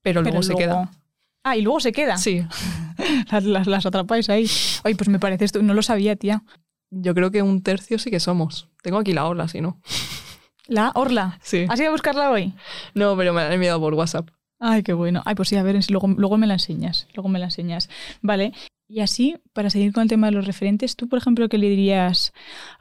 pero 0.02 0.22
luego 0.22 0.40
Pero 0.40 0.44
se 0.44 0.56
queda. 0.56 0.92
Ah, 1.50 1.56
y 1.56 1.62
luego 1.62 1.80
se 1.80 1.92
queda. 1.92 2.18
Sí, 2.18 2.46
Las, 3.32 3.44
las, 3.44 3.68
las 3.68 3.86
atrapáis 3.86 4.30
ahí. 4.30 4.48
Ay, 4.84 4.96
pues 4.96 5.08
me 5.10 5.20
parece 5.20 5.46
esto, 5.46 5.62
no 5.62 5.74
lo 5.74 5.82
sabía, 5.82 6.16
tía. 6.16 6.44
yo 6.90 7.14
creo 7.14 7.32
que 7.32 7.42
un 7.42 7.62
tercio 7.62 8.00
sí 8.00 8.10
que 8.10 8.20
somos. 8.20 8.70
Tengo 8.82 8.98
aquí 8.98 9.14
la 9.14 9.28
ola, 9.28 9.48
si 9.48 9.62
no. 9.62 9.80
La 10.68 10.92
Orla. 10.96 11.40
Sí. 11.42 11.66
¿Has 11.70 11.80
ido 11.80 11.90
a 11.90 11.92
buscarla 11.92 12.30
hoy? 12.32 12.54
No, 12.94 13.16
pero 13.16 13.34
me 13.34 13.42
la 13.42 13.48
han 13.48 13.54
enviado 13.54 13.80
por 13.80 13.94
WhatsApp. 13.94 14.30
Ay, 14.60 14.84
qué 14.84 14.94
bueno. 14.94 15.22
Ay, 15.26 15.36
pues 15.36 15.50
sí, 15.50 15.56
a 15.56 15.64
ver, 15.64 15.80
luego, 15.90 16.08
luego 16.08 16.38
me 16.38 16.48
la 16.48 16.56
enseñas. 16.56 17.08
Luego 17.14 17.30
me 17.30 17.40
la 17.40 17.46
enseñas. 17.46 17.90
Vale. 18.22 18.52
Y 18.90 19.02
así, 19.02 19.38
para 19.54 19.70
seguir 19.70 19.94
con 19.94 20.04
el 20.04 20.10
tema 20.10 20.28
de 20.28 20.34
los 20.34 20.46
referentes, 20.48 20.96
tú, 20.96 21.08
por 21.08 21.20
ejemplo, 21.20 21.48
¿qué 21.50 21.58
le 21.58 21.70
dirías 21.70 22.34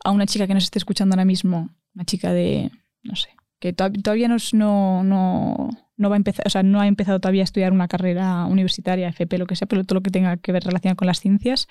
a 0.05 0.11
una 0.11 0.27
chica 0.27 0.47
que 0.47 0.55
nos 0.55 0.65
esté 0.65 0.79
escuchando 0.79 1.15
ahora 1.15 1.25
mismo? 1.25 1.69
Una 1.95 2.05
chica 2.05 2.33
de, 2.33 2.71
no 3.03 3.17
sé, 3.17 3.29
que 3.59 3.73
to- 3.73 3.91
todavía 3.93 4.29
no, 4.29 4.37
no, 4.53 5.71
no 5.97 6.09
va 6.11 6.17
a 6.17 6.19
empezar, 6.19 6.47
o 6.47 6.51
sea, 6.51 6.63
no 6.63 6.81
ha 6.81 6.87
empezado 6.87 7.21
todavía 7.21 7.43
a 7.43 7.45
estudiar 7.45 7.73
una 7.73 7.89
carrera 7.89 8.45
universitaria, 8.47 9.09
FP, 9.09 9.39
lo 9.39 9.47
que 9.47 9.57
sea, 9.57 9.67
pero 9.69 9.85
todo 9.85 9.97
lo 9.97 10.03
que 10.03 10.11
tenga 10.11 10.37
que 10.37 10.53
ver 10.53 10.63
relacionado 10.65 10.97
con 10.97 11.07
las 11.07 11.21
ciencias. 11.21 11.69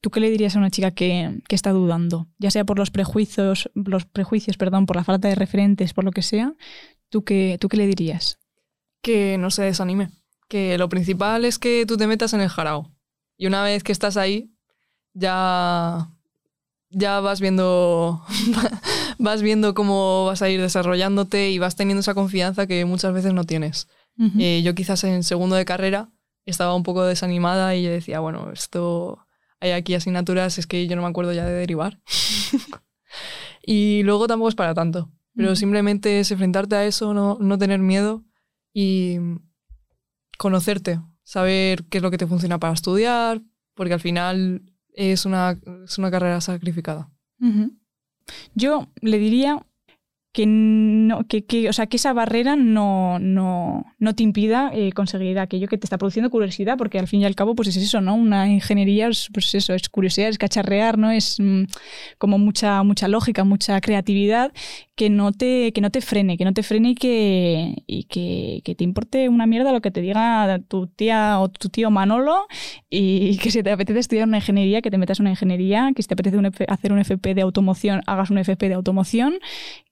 ¿Tú 0.00 0.10
qué 0.10 0.20
le 0.20 0.30
dirías 0.30 0.56
a 0.56 0.58
una 0.58 0.70
chica 0.70 0.92
que, 0.92 1.40
que 1.48 1.54
está 1.56 1.70
dudando? 1.72 2.28
Ya 2.38 2.50
sea 2.50 2.64
por 2.64 2.78
los 2.78 2.90
prejuicios, 2.90 3.70
los 3.74 4.06
prejuicios, 4.06 4.56
perdón, 4.56 4.86
por 4.86 4.96
la 4.96 5.04
falta 5.04 5.28
de 5.28 5.34
referentes, 5.34 5.92
por 5.94 6.04
lo 6.04 6.12
que 6.12 6.22
sea. 6.22 6.54
¿Tú 7.08 7.24
qué, 7.24 7.58
tú 7.60 7.68
qué 7.68 7.76
le 7.76 7.86
dirías? 7.86 8.38
Que 9.02 9.38
no 9.38 9.50
se 9.50 9.62
desanime. 9.62 10.10
Que 10.48 10.78
lo 10.78 10.88
principal 10.88 11.44
es 11.44 11.58
que 11.58 11.84
tú 11.86 11.96
te 11.96 12.06
metas 12.06 12.32
en 12.34 12.40
el 12.40 12.48
jarao. 12.48 12.92
Y 13.36 13.46
una 13.46 13.62
vez 13.64 13.82
que 13.82 13.92
estás 13.92 14.16
ahí, 14.16 14.52
ya, 15.14 16.10
ya 16.94 17.20
vas 17.20 17.40
viendo, 17.40 18.24
vas 19.18 19.42
viendo 19.42 19.74
cómo 19.74 20.26
vas 20.26 20.42
a 20.42 20.48
ir 20.48 20.60
desarrollándote 20.60 21.50
y 21.50 21.58
vas 21.58 21.76
teniendo 21.76 22.00
esa 22.00 22.14
confianza 22.14 22.66
que 22.66 22.84
muchas 22.84 23.12
veces 23.12 23.34
no 23.34 23.44
tienes. 23.44 23.88
Eh, 24.38 24.62
yo 24.64 24.76
quizás 24.76 25.02
en 25.02 25.24
segundo 25.24 25.56
de 25.56 25.64
carrera 25.64 26.08
estaba 26.46 26.76
un 26.76 26.84
poco 26.84 27.04
desanimada 27.04 27.74
y 27.74 27.82
yo 27.82 27.90
decía, 27.90 28.20
bueno, 28.20 28.52
esto 28.52 29.26
hay 29.60 29.72
aquí 29.72 29.94
asignaturas, 29.94 30.58
es 30.58 30.66
que 30.66 30.86
yo 30.86 30.94
no 30.94 31.02
me 31.02 31.08
acuerdo 31.08 31.32
ya 31.32 31.44
de 31.44 31.52
derivar. 31.52 32.00
y 33.66 34.02
luego 34.04 34.28
tampoco 34.28 34.50
es 34.50 34.54
para 34.54 34.74
tanto, 34.74 35.10
pero 35.34 35.56
simplemente 35.56 36.20
es 36.20 36.30
enfrentarte 36.30 36.76
a 36.76 36.84
eso, 36.84 37.12
no, 37.12 37.38
no 37.40 37.58
tener 37.58 37.80
miedo 37.80 38.24
y 38.72 39.16
conocerte, 40.38 41.00
saber 41.24 41.84
qué 41.86 41.98
es 41.98 42.02
lo 42.02 42.10
que 42.10 42.18
te 42.18 42.26
funciona 42.26 42.58
para 42.58 42.74
estudiar, 42.74 43.42
porque 43.74 43.94
al 43.94 44.00
final 44.00 44.62
es 44.94 45.26
una, 45.26 45.58
es 45.84 45.98
una 45.98 46.10
carrera 46.10 46.40
sacrificada. 46.40 47.10
Yo 48.54 48.88
le 49.02 49.18
diría 49.18 49.66
que, 50.34 50.46
no, 50.46 51.28
que, 51.28 51.44
que, 51.44 51.68
o 51.68 51.72
sea, 51.72 51.86
que 51.86 51.96
esa 51.96 52.12
barrera 52.12 52.56
no, 52.56 53.20
no, 53.20 53.86
no 54.00 54.14
te 54.16 54.24
impida 54.24 54.72
eh, 54.74 54.90
conseguir 54.92 55.38
aquello 55.38 55.68
que 55.68 55.78
te 55.78 55.86
está 55.86 55.96
produciendo 55.96 56.28
curiosidad, 56.28 56.76
porque 56.76 56.98
al 56.98 57.06
fin 57.06 57.20
y 57.20 57.24
al 57.24 57.36
cabo 57.36 57.54
pues 57.54 57.68
es 57.68 57.76
eso, 57.76 58.00
¿no? 58.00 58.16
Una 58.16 58.48
ingeniería 58.48 59.06
es, 59.06 59.28
pues 59.32 59.54
eso, 59.54 59.74
es 59.74 59.88
curiosidad, 59.88 60.28
es 60.28 60.38
cacharrear, 60.38 60.98
¿no? 60.98 61.12
Es 61.12 61.38
mm, 61.38 61.64
como 62.18 62.38
mucha, 62.38 62.82
mucha 62.82 63.06
lógica, 63.06 63.44
mucha 63.44 63.80
creatividad 63.80 64.52
que 64.96 65.10
no 65.10 65.32
te, 65.32 65.72
que 65.72 65.80
no 65.80 65.90
te 65.90 66.00
frene, 66.00 66.36
que 66.36 66.44
no 66.44 66.52
te 66.52 66.62
frene 66.62 66.90
y 66.90 66.94
que, 66.94 67.82
y 67.86 68.04
que, 68.04 68.62
que 68.64 68.74
te 68.76 68.84
importe 68.84 69.28
una 69.28 69.44
mierda 69.46 69.72
lo 69.72 69.80
que 69.80 69.90
te 69.90 70.00
diga 70.00 70.60
tu 70.68 70.86
tía 70.86 71.40
o 71.40 71.48
tu 71.48 71.68
tío 71.68 71.90
Manolo 71.90 72.46
y 72.88 73.36
que 73.42 73.50
si 73.50 73.62
te 73.62 73.72
apetece 73.72 73.98
estudiar 73.98 74.28
una 74.28 74.36
ingeniería, 74.38 74.82
que 74.82 74.90
te 74.90 74.98
metas 74.98 75.18
una 75.18 75.30
ingeniería, 75.30 75.90
que 75.96 76.02
si 76.02 76.08
te 76.08 76.14
apetece 76.14 76.36
un 76.36 76.46
F- 76.46 76.66
hacer 76.68 76.92
un 76.92 77.00
FP 77.00 77.34
de 77.34 77.42
automoción, 77.42 78.02
hagas 78.06 78.30
un 78.30 78.38
FP 78.38 78.68
de 78.68 78.74
automoción, 78.74 79.34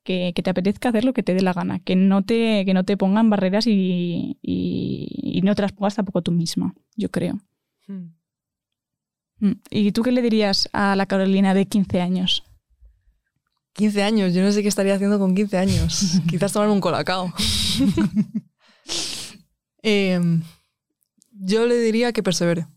que, 0.04 0.32
que 0.34 0.42
te 0.42 0.50
apetezca 0.50 0.88
hacer 0.90 1.04
lo 1.04 1.12
que 1.12 1.22
te 1.22 1.34
dé 1.34 1.42
la 1.42 1.52
gana, 1.52 1.80
que 1.80 1.96
no 1.96 2.22
te, 2.22 2.64
que 2.64 2.74
no 2.74 2.84
te 2.84 2.96
pongan 2.96 3.28
barreras 3.30 3.66
y, 3.66 4.38
y, 4.42 5.08
y 5.20 5.42
no 5.42 5.54
te 5.54 5.62
las 5.62 5.72
pongas 5.72 5.96
tampoco 5.96 6.22
tú 6.22 6.30
misma, 6.32 6.74
yo 6.96 7.08
creo. 7.10 7.38
Mm. 9.40 9.52
¿Y 9.70 9.90
tú 9.90 10.02
qué 10.02 10.12
le 10.12 10.22
dirías 10.22 10.68
a 10.72 10.94
la 10.94 11.06
Carolina 11.06 11.54
de 11.54 11.66
15 11.66 12.00
años? 12.00 12.44
15 13.74 14.02
años, 14.02 14.34
yo 14.34 14.42
no 14.42 14.52
sé 14.52 14.62
qué 14.62 14.68
estaría 14.68 14.94
haciendo 14.94 15.18
con 15.18 15.34
15 15.34 15.58
años. 15.58 16.20
Quizás 16.28 16.52
tomarme 16.52 16.74
un 16.74 16.80
colacao. 16.80 17.32
Em, 19.84 20.44
yo 21.32 21.66
le 21.66 21.76
diría 21.80 22.12
que 22.12 22.22
persevere. 22.22 22.68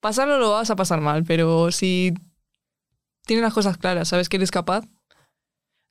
Pasarlo 0.00 0.38
lo 0.38 0.50
vas 0.50 0.68
a 0.70 0.76
pasar 0.76 1.00
mal, 1.00 1.24
pero 1.24 1.72
si 1.72 2.12
tienes 3.24 3.42
las 3.42 3.54
cosas 3.54 3.78
claras, 3.78 4.08
sabes 4.08 4.28
que 4.28 4.36
eres 4.36 4.50
capaz, 4.50 4.84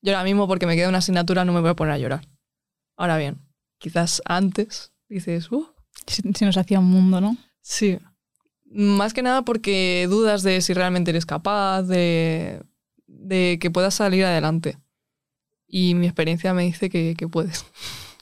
yo 0.01 0.13
ahora 0.13 0.23
mismo 0.23 0.47
porque 0.47 0.67
me 0.67 0.75
queda 0.75 0.89
una 0.89 0.99
asignatura 0.99 1.43
no 1.43 1.53
me 1.53 1.61
voy 1.61 1.71
a 1.71 1.75
poner 1.75 1.93
a 1.93 1.97
llorar. 1.97 2.27
Ahora 2.97 3.17
bien, 3.17 3.41
quizás 3.79 4.21
antes 4.25 4.93
dices, 5.09 5.51
uh, 5.51 5.65
Se, 6.05 6.21
se 6.33 6.45
nos 6.45 6.57
hacía 6.57 6.79
un 6.79 6.85
mundo, 6.89 7.19
¿no? 7.19 7.35
sí. 7.61 7.97
Más 8.73 9.13
que 9.13 9.21
nada 9.21 9.43
porque 9.43 10.07
dudas 10.09 10.43
de 10.43 10.61
si 10.61 10.73
realmente 10.73 11.11
eres 11.11 11.25
capaz, 11.25 11.83
de, 11.83 12.61
de 13.07 13.57
que 13.59 13.71
puedas 13.71 13.93
salir 13.93 14.23
adelante. 14.25 14.77
Y 15.67 15.95
mi 15.95 16.05
experiencia 16.05 16.53
me 16.53 16.63
dice 16.63 16.89
que, 16.89 17.15
que 17.17 17.27
puedes. 17.27 17.65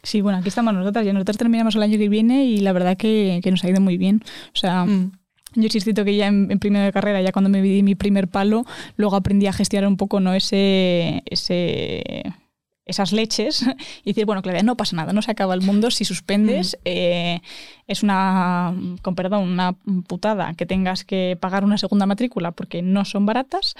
Sí, 0.02 0.22
bueno, 0.22 0.38
aquí 0.39 0.50
estamos 0.50 0.74
nosotras. 0.74 1.06
Ya 1.06 1.14
nosotras 1.14 1.38
terminamos 1.38 1.76
el 1.76 1.84
año 1.84 1.97
que 1.97 2.10
viene 2.10 2.45
y 2.45 2.60
la 2.60 2.74
verdad 2.74 2.95
que, 2.97 3.41
que 3.43 3.52
nos 3.52 3.64
ha 3.64 3.70
ido 3.70 3.82
muy 3.82 3.97
bien. 3.97 4.24
O 4.54 4.58
sea, 4.58 4.86
Mm. 4.86 5.12
Yo 5.56 5.70
sí 5.70 5.80
es 5.80 5.84
cierto 5.84 6.06
que 6.06 6.16
ya 6.16 6.28
en, 6.28 6.52
en 6.52 6.60
primero 6.60 6.86
de 6.86 6.91
carrera, 6.91 7.22
ya 7.22 7.32
cuando 7.32 7.50
me 7.50 7.62
di 7.62 7.82
mi 7.82 7.95
primer 7.95 8.28
palo, 8.28 8.66
luego 8.97 9.16
aprendí 9.16 9.47
a 9.47 9.54
gestionar 9.54 9.88
un 9.88 9.97
poco 9.97 10.20
¿no? 10.20 10.34
ese, 10.34 11.24
ese, 11.26 12.24
esas 12.90 13.14
leches 13.14 13.66
y 14.04 14.12
decir, 14.12 14.26
bueno, 14.26 14.42
Claudia, 14.42 14.64
no 14.64 14.76
pasa 14.76 14.96
nada, 14.96 15.14
no 15.14 15.22
se 15.22 15.32
acaba 15.32 15.54
el 15.54 15.62
mundo 15.62 15.92
si 15.92 16.06
suspendes. 16.06 16.78
eh, 16.86 17.42
es 17.88 18.04
una, 18.04 18.74
con 19.02 19.16
perdón, 19.16 19.50
una 19.50 19.74
putada 20.08 20.54
que 20.56 20.66
tengas 20.66 21.04
que 21.04 21.38
pagar 21.40 21.64
una 21.64 21.78
segunda 21.78 22.06
matrícula 22.06 22.52
porque 22.52 22.82
no 22.82 23.06
son 23.06 23.26
baratas, 23.26 23.76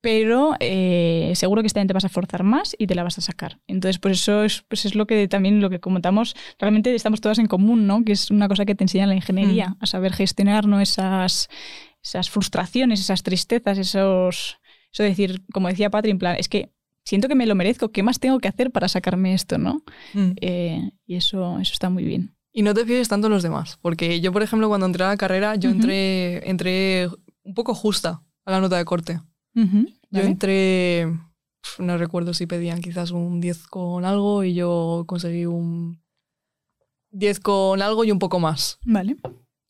pero 0.00 0.54
eh, 0.60 1.32
seguro 1.34 1.62
que 1.62 1.68
año 1.74 1.86
te 1.86 1.94
vas 1.94 2.04
a 2.04 2.08
esforzar 2.08 2.42
más 2.42 2.76
y 2.78 2.86
te 2.86 2.94
la 2.94 3.04
vas 3.04 3.16
a 3.16 3.22
sacar. 3.22 3.58
Entonces, 3.66 3.98
pues 3.98 4.20
eso 4.20 4.44
es, 4.44 4.62
pues 4.68 4.84
es 4.84 4.94
lo 4.94 5.06
que 5.06 5.28
también 5.28 5.62
lo 5.62 5.70
que 5.70 5.80
comentamos, 5.80 6.36
realmente 6.58 6.94
estamos 6.94 7.22
todas 7.22 7.38
en 7.38 7.46
común, 7.46 7.86
¿no? 7.86 8.04
Que 8.04 8.12
es 8.12 8.30
una 8.30 8.46
cosa 8.46 8.66
que 8.66 8.74
te 8.74 8.84
enseña 8.84 9.06
la 9.06 9.14
ingeniería, 9.14 9.70
Mm. 9.70 9.76
a 9.80 9.86
saber 9.86 10.12
gestionar 10.12 10.66
¿no? 10.66 10.80
esas, 10.82 11.48
esas 12.02 12.28
frustraciones, 12.28 13.00
esas 13.00 13.22
tristezas, 13.22 13.78
esos... 13.78 14.58
Eso 14.92 15.02
de 15.02 15.08
decir, 15.08 15.42
como 15.52 15.68
decía 15.68 15.90
Patri, 15.90 16.10
en 16.10 16.18
plan, 16.18 16.36
es 16.38 16.48
que 16.50 16.70
siento 17.04 17.28
que 17.28 17.34
me 17.34 17.46
lo 17.46 17.54
merezco, 17.54 17.90
¿qué 17.90 18.02
más 18.02 18.18
tengo 18.18 18.38
que 18.38 18.48
hacer 18.48 18.70
para 18.70 18.88
sacarme 18.88 19.34
esto, 19.34 19.58
no? 19.58 19.82
Mm. 20.14 20.32
Eh, 20.40 20.90
y 21.06 21.16
eso, 21.16 21.58
eso 21.58 21.72
está 21.72 21.90
muy 21.90 22.04
bien. 22.04 22.34
Y 22.52 22.62
no 22.62 22.72
te 22.72 22.84
fíes 22.84 23.08
tanto 23.08 23.26
en 23.26 23.32
los 23.32 23.42
demás, 23.42 23.78
porque 23.82 24.20
yo, 24.20 24.32
por 24.32 24.42
ejemplo, 24.42 24.68
cuando 24.68 24.86
entré 24.86 25.04
a 25.04 25.08
la 25.08 25.16
carrera, 25.16 25.56
yo 25.56 25.70
entré, 25.70 26.48
entré 26.48 27.08
un 27.42 27.54
poco 27.54 27.74
justa 27.74 28.22
a 28.44 28.50
la 28.50 28.60
nota 28.60 28.76
de 28.76 28.84
corte. 28.84 29.20
Yo 29.54 29.64
¿vale? 30.10 30.26
entré, 30.26 31.12
no 31.78 31.98
recuerdo 31.98 32.32
si 32.32 32.46
pedían 32.46 32.80
quizás 32.80 33.10
un 33.10 33.40
10 33.40 33.66
con 33.66 34.04
algo 34.04 34.44
y 34.44 34.54
yo 34.54 35.04
conseguí 35.06 35.46
un 35.46 36.00
10 37.10 37.40
con 37.40 37.82
algo 37.82 38.04
y 38.04 38.12
un 38.12 38.18
poco 38.18 38.38
más. 38.38 38.78
Vale. 38.84 39.16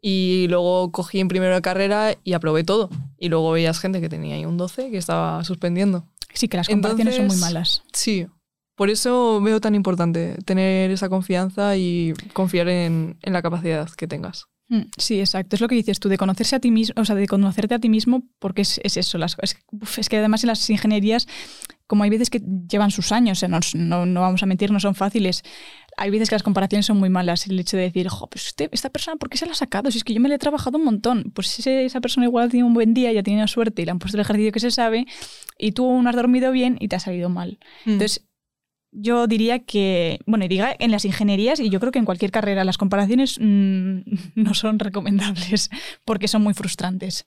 Y 0.01 0.49
luego 0.49 0.93
cogí 0.93 1.21
en 1.21 1.29
primero 1.29 1.55
de 1.55 1.63
carrera 1.63 2.15
y 2.23 2.35
aprobé 2.35 2.65
todo. 2.65 2.91
Y 3.19 3.31
luego 3.31 3.53
veías 3.53 3.79
gente 3.79 4.03
que 4.03 4.11
tenía 4.11 4.35
ahí 4.35 4.45
un 4.45 4.59
12 4.59 4.91
que 4.91 4.99
estaba 4.99 5.43
suspendiendo. 5.45 6.07
Sí, 6.35 6.49
que 6.49 6.57
las 6.57 6.69
comparaciones 6.69 7.17
son 7.17 7.27
muy 7.27 7.37
malas. 7.37 7.83
Sí. 7.93 8.27
Por 8.77 8.91
eso 8.91 9.41
veo 9.41 9.61
tan 9.61 9.75
importante 9.75 10.37
tener 10.45 10.91
esa 10.91 11.09
confianza 11.09 11.77
y 11.77 12.13
confiar 12.33 12.69
en, 12.69 13.17
en 13.23 13.33
la 13.33 13.41
capacidad 13.41 13.89
que 13.91 14.09
tengas. 14.09 14.47
Mm, 14.69 14.83
Sí, 14.97 15.21
exacto. 15.21 15.55
Es 15.55 15.61
lo 15.61 15.69
que 15.69 15.77
dices 15.77 16.01
tú, 16.01 16.09
de 16.09 16.19
conocerse 16.19 16.57
a 16.57 16.61
ti 16.61 16.71
mismo, 16.71 17.01
o 17.01 17.05
sea, 17.05 17.15
de 17.15 17.27
conocerte 17.29 17.75
a 17.75 17.79
ti 17.79 17.89
mismo, 17.89 18.25
porque 18.41 18.63
es, 18.63 18.81
es 18.83 18.97
eso. 18.97 19.17
Las, 19.19 19.37
es, 19.43 19.57
uf, 19.71 19.99
es 19.99 20.09
que 20.09 20.17
además 20.19 20.43
en 20.43 20.49
las 20.49 20.69
ingenierías, 20.71 21.29
como 21.87 22.05
hay 22.05 22.11
veces 22.11 22.31
que 22.31 22.41
llevan 22.69 22.91
sus 22.91 23.13
años, 23.13 23.39
sea, 23.39 23.49
no, 23.49 23.61
no, 23.75 24.07
no 24.07 24.21
vamos 24.23 24.43
a 24.43 24.47
mentir, 24.47 24.71
no 24.71 24.81
son 24.81 24.95
fáciles. 24.95 25.43
Hay 25.97 26.11
veces 26.11 26.29
que 26.29 26.35
las 26.35 26.43
comparaciones 26.43 26.87
son 26.87 26.99
muy 26.99 27.09
malas. 27.11 27.47
El 27.47 27.61
hecho 27.61 27.77
de 27.77 27.85
decir, 27.85 28.09
jo, 28.09 28.27
pues 28.29 28.47
este- 28.49 28.69
esta 28.73 28.91
persona, 28.91 29.17
¿por 29.17 29.29
qué 29.29 29.37
se 29.39 29.47
la 29.47 29.53
ha 29.53 29.55
sacado? 29.55 29.91
Si 29.91 29.99
es 29.99 30.05
que 30.05 30.15
yo 30.15 30.21
me 30.21 30.29
la 30.29 30.35
he 30.37 30.39
trabajado 30.39 30.79
un 30.79 30.85
montón. 30.85 31.31
Pues 31.35 31.59
ese- 31.59 31.85
esa 31.85 32.01
persona 32.01 32.27
igual 32.27 32.51
tiene 32.51 32.65
un 32.65 32.75
buen 32.75 32.95
día, 32.95 33.13
ya 33.13 33.23
tiene 33.23 33.47
suerte 33.49 33.83
y 33.83 33.85
le 33.85 33.91
han 33.91 33.99
puesto 33.99 34.17
el 34.17 34.23
ejercicio 34.23 34.51
que 34.51 34.61
se 34.61 34.71
sabe, 34.71 35.07
y 35.59 35.73
tú 35.73 36.03
no 36.03 36.09
has 36.09 36.17
dormido 36.17 36.51
bien 36.53 36.77
y 36.81 36.89
te 36.89 36.97
ha 36.97 37.01
salido 37.01 37.29
mal. 37.29 37.59
Mm. 37.85 37.91
Entonces, 37.93 38.27
yo 38.97 39.27
diría 39.27 39.59
que, 39.61 40.21
bueno, 40.27 40.45
y 40.45 40.49
diga 40.49 40.75
en 40.79 40.91
las 40.93 41.05
ingenierías 41.05 41.59
y 41.61 41.69
yo 41.69 41.81
creo 41.81 41.91
que 41.93 41.99
en 41.99 42.05
cualquier 42.05 42.31
carrera 42.31 42.63
las 42.65 42.79
comparaciones 42.79 43.39
mm, 43.41 43.99
no 44.37 44.55
son 44.55 44.79
recomendables 44.79 45.69
porque 46.05 46.29
son 46.29 46.43
muy 46.43 46.55
frustrantes. 46.55 47.27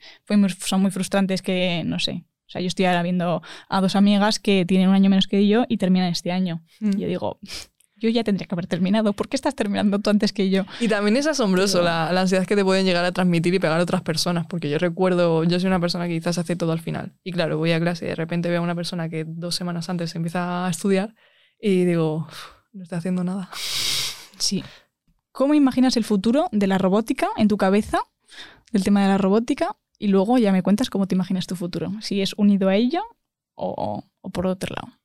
Son 0.65 0.81
muy 0.81 0.91
frustrantes 0.91 1.41
que, 1.41 1.83
no 1.85 1.99
sé. 1.99 2.23
O 2.47 2.49
sea, 2.49 2.61
yo 2.61 2.67
estoy 2.67 2.85
ahora 2.85 3.03
viendo 3.03 3.41
a 3.69 3.81
dos 3.81 3.95
amigas 3.95 4.39
que 4.39 4.65
tienen 4.65 4.89
un 4.89 4.95
año 4.95 5.09
menos 5.09 5.27
que 5.27 5.47
yo 5.47 5.65
y 5.67 5.77
terminan 5.77 6.09
este 6.09 6.31
año. 6.31 6.63
Mm. 6.79 6.97
Y 6.97 7.01
yo 7.01 7.07
digo, 7.07 7.39
yo 7.97 8.09
ya 8.09 8.23
tendría 8.23 8.47
que 8.47 8.55
haber 8.55 8.67
terminado. 8.67 9.13
¿Por 9.13 9.27
qué 9.27 9.35
estás 9.35 9.55
terminando 9.55 9.99
tú 9.99 10.09
antes 10.09 10.31
que 10.31 10.49
yo? 10.49 10.65
Y 10.79 10.87
también 10.87 11.17
es 11.17 11.27
asombroso 11.27 11.81
la, 11.81 12.11
la 12.13 12.21
ansiedad 12.21 12.45
que 12.45 12.55
te 12.55 12.63
pueden 12.63 12.85
llegar 12.85 13.03
a 13.05 13.11
transmitir 13.11 13.53
y 13.53 13.59
pegar 13.59 13.79
a 13.79 13.83
otras 13.83 14.01
personas, 14.01 14.45
porque 14.47 14.69
yo 14.69 14.77
recuerdo, 14.77 15.43
yo 15.43 15.59
soy 15.59 15.67
una 15.67 15.79
persona 15.79 16.07
que 16.07 16.13
quizás 16.13 16.37
hace 16.37 16.55
todo 16.55 16.71
al 16.71 16.79
final. 16.79 17.13
Y 17.23 17.31
claro, 17.31 17.57
voy 17.57 17.71
a 17.71 17.79
clase 17.79 18.05
y 18.05 18.09
de 18.09 18.15
repente 18.15 18.49
veo 18.49 18.59
a 18.59 18.63
una 18.63 18.75
persona 18.75 19.09
que 19.09 19.25
dos 19.27 19.55
semanas 19.55 19.89
antes 19.89 20.15
empieza 20.15 20.65
a 20.67 20.69
estudiar 20.69 21.15
y 21.59 21.85
digo, 21.85 22.27
"Uf, 22.27 22.57
no 22.73 22.83
estoy 22.83 22.97
haciendo 22.99 23.23
nada. 23.23 23.49
Sí. 24.39 24.63
¿Cómo 25.31 25.55
imaginas 25.55 25.97
el 25.97 26.03
futuro 26.03 26.47
de 26.51 26.67
la 26.67 26.77
robótica 26.77 27.27
en 27.37 27.47
tu 27.47 27.57
cabeza? 27.57 28.01
Del 28.71 28.83
tema 28.83 29.01
de 29.01 29.07
la 29.07 29.17
robótica. 29.17 29.75
Y 29.99 30.07
luego 30.07 30.37
ya 30.37 30.51
me 30.51 30.63
cuentas 30.63 30.89
cómo 30.89 31.07
te 31.07 31.15
imaginas 31.15 31.47
tu 31.47 31.55
futuro. 31.55 31.91
Si 32.01 32.21
es 32.21 32.33
unido 32.37 32.69
a 32.69 32.75
ello 32.75 33.03
o, 33.55 34.03
o 34.21 34.29
por 34.29 34.47
otro 34.47 34.75
lado. 34.75 34.97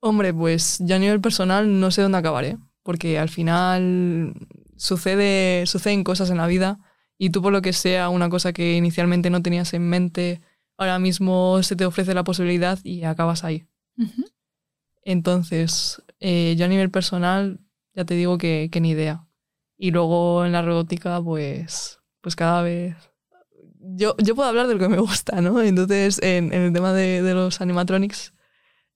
Hombre, 0.00 0.34
pues 0.34 0.78
yo 0.80 0.96
a 0.96 0.98
nivel 0.98 1.20
personal 1.20 1.78
no 1.78 1.92
sé 1.92 2.02
dónde 2.02 2.18
acabaré, 2.18 2.58
porque 2.82 3.20
al 3.20 3.28
final 3.28 4.34
sucede, 4.76 5.64
suceden 5.66 6.02
cosas 6.02 6.28
en 6.30 6.38
la 6.38 6.48
vida 6.48 6.80
y 7.16 7.30
tú 7.30 7.40
por 7.40 7.52
lo 7.52 7.62
que 7.62 7.72
sea 7.72 8.08
una 8.08 8.28
cosa 8.28 8.52
que 8.52 8.76
inicialmente 8.76 9.30
no 9.30 9.42
tenías 9.42 9.72
en 9.74 9.88
mente, 9.88 10.40
ahora 10.76 10.98
mismo 10.98 11.62
se 11.62 11.76
te 11.76 11.84
ofrece 11.84 12.14
la 12.14 12.24
posibilidad 12.24 12.80
y 12.82 13.04
acabas 13.04 13.44
ahí. 13.44 13.64
Entonces, 15.04 16.02
eh, 16.18 16.56
yo 16.58 16.64
a 16.64 16.68
nivel 16.68 16.90
personal 16.90 17.60
ya 17.94 18.04
te 18.04 18.14
digo 18.14 18.38
que, 18.38 18.70
que 18.72 18.80
ni 18.80 18.90
idea. 18.90 19.28
Y 19.76 19.92
luego 19.92 20.44
en 20.44 20.50
la 20.50 20.62
robótica, 20.62 21.22
pues, 21.22 22.00
pues 22.22 22.34
cada 22.34 22.62
vez... 22.62 22.96
Yo, 23.80 24.16
yo 24.18 24.34
puedo 24.34 24.48
hablar 24.48 24.68
de 24.68 24.74
lo 24.74 24.80
que 24.80 24.88
me 24.88 24.98
gusta, 24.98 25.42
¿no? 25.42 25.60
Entonces, 25.60 26.18
en, 26.22 26.52
el 26.54 26.72
tema 26.72 26.94
de, 26.94 27.20
de 27.20 27.34
los 27.34 27.60
animatronics, 27.60 28.32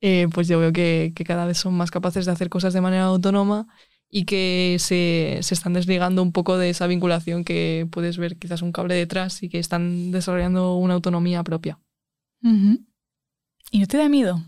eh, 0.00 0.28
pues 0.32 0.48
yo 0.48 0.58
veo 0.58 0.72
que, 0.72 1.12
que 1.14 1.24
cada 1.24 1.44
vez 1.44 1.58
son 1.58 1.74
más 1.74 1.90
capaces 1.90 2.24
de 2.24 2.32
hacer 2.32 2.48
cosas 2.48 2.72
de 2.72 2.80
manera 2.80 3.04
autónoma 3.04 3.66
y 4.08 4.24
que 4.24 4.76
se, 4.78 5.38
se 5.42 5.54
están 5.54 5.72
desligando 5.72 6.22
un 6.22 6.32
poco 6.32 6.56
de 6.56 6.70
esa 6.70 6.86
vinculación 6.86 7.44
que 7.44 7.88
puedes 7.90 8.18
ver 8.18 8.38
quizás 8.38 8.62
un 8.62 8.72
cable 8.72 8.94
detrás 8.94 9.42
y 9.42 9.48
que 9.48 9.58
están 9.58 10.12
desarrollando 10.12 10.76
una 10.76 10.94
autonomía 10.94 11.42
propia. 11.42 11.80
Ujú. 12.42 12.84
¿Y 13.70 13.80
no 13.80 13.86
te 13.86 13.98
da 13.98 14.08
miedo? 14.08 14.40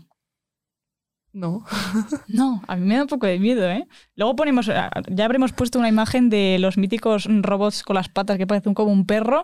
¿No? 1.33 1.63
No, 2.27 2.61
a 2.67 2.75
mí 2.75 2.85
me 2.85 2.95
da 2.95 3.03
un 3.03 3.07
poco 3.07 3.25
de 3.27 3.39
miedo, 3.39 3.67
¿eh? 3.69 3.87
Luego 4.15 4.35
ponemos, 4.35 4.65
ya 4.67 5.25
habremos 5.25 5.51
puesto 5.53 5.79
una 5.79 5.89
imagen 5.89 6.29
de 6.29 6.57
los 6.59 6.77
míticos 6.77 7.27
robots 7.41 7.83
con 7.83 7.95
las 7.95 8.09
patas 8.09 8.37
que 8.37 8.47
parecen 8.47 8.73
como 8.73 8.91
un 8.91 9.05
perro. 9.05 9.43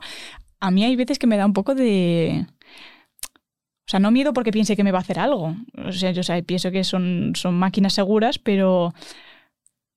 A 0.59 0.71
mí 0.71 0.83
hay 0.83 0.95
veces 0.95 1.19
que 1.19 1.27
me 1.27 1.37
da 1.37 1.45
un 1.45 1.53
poco 1.53 1.75
de... 1.75 2.45
O 3.87 3.87
sea, 3.87 3.99
no 3.99 4.09
miedo 4.09 4.33
porque 4.33 4.51
piense 4.51 4.75
que 4.75 4.83
me 4.83 4.91
va 4.91 4.97
a 4.97 5.01
hacer 5.01 5.19
algo. 5.19 5.55
O 5.85 5.91
sea, 5.91 6.11
yo 6.11 6.21
o 6.21 6.23
sea, 6.23 6.41
pienso 6.41 6.71
que 6.71 6.83
son, 6.83 7.33
son 7.35 7.53
máquinas 7.53 7.93
seguras, 7.93 8.39
pero 8.39 8.93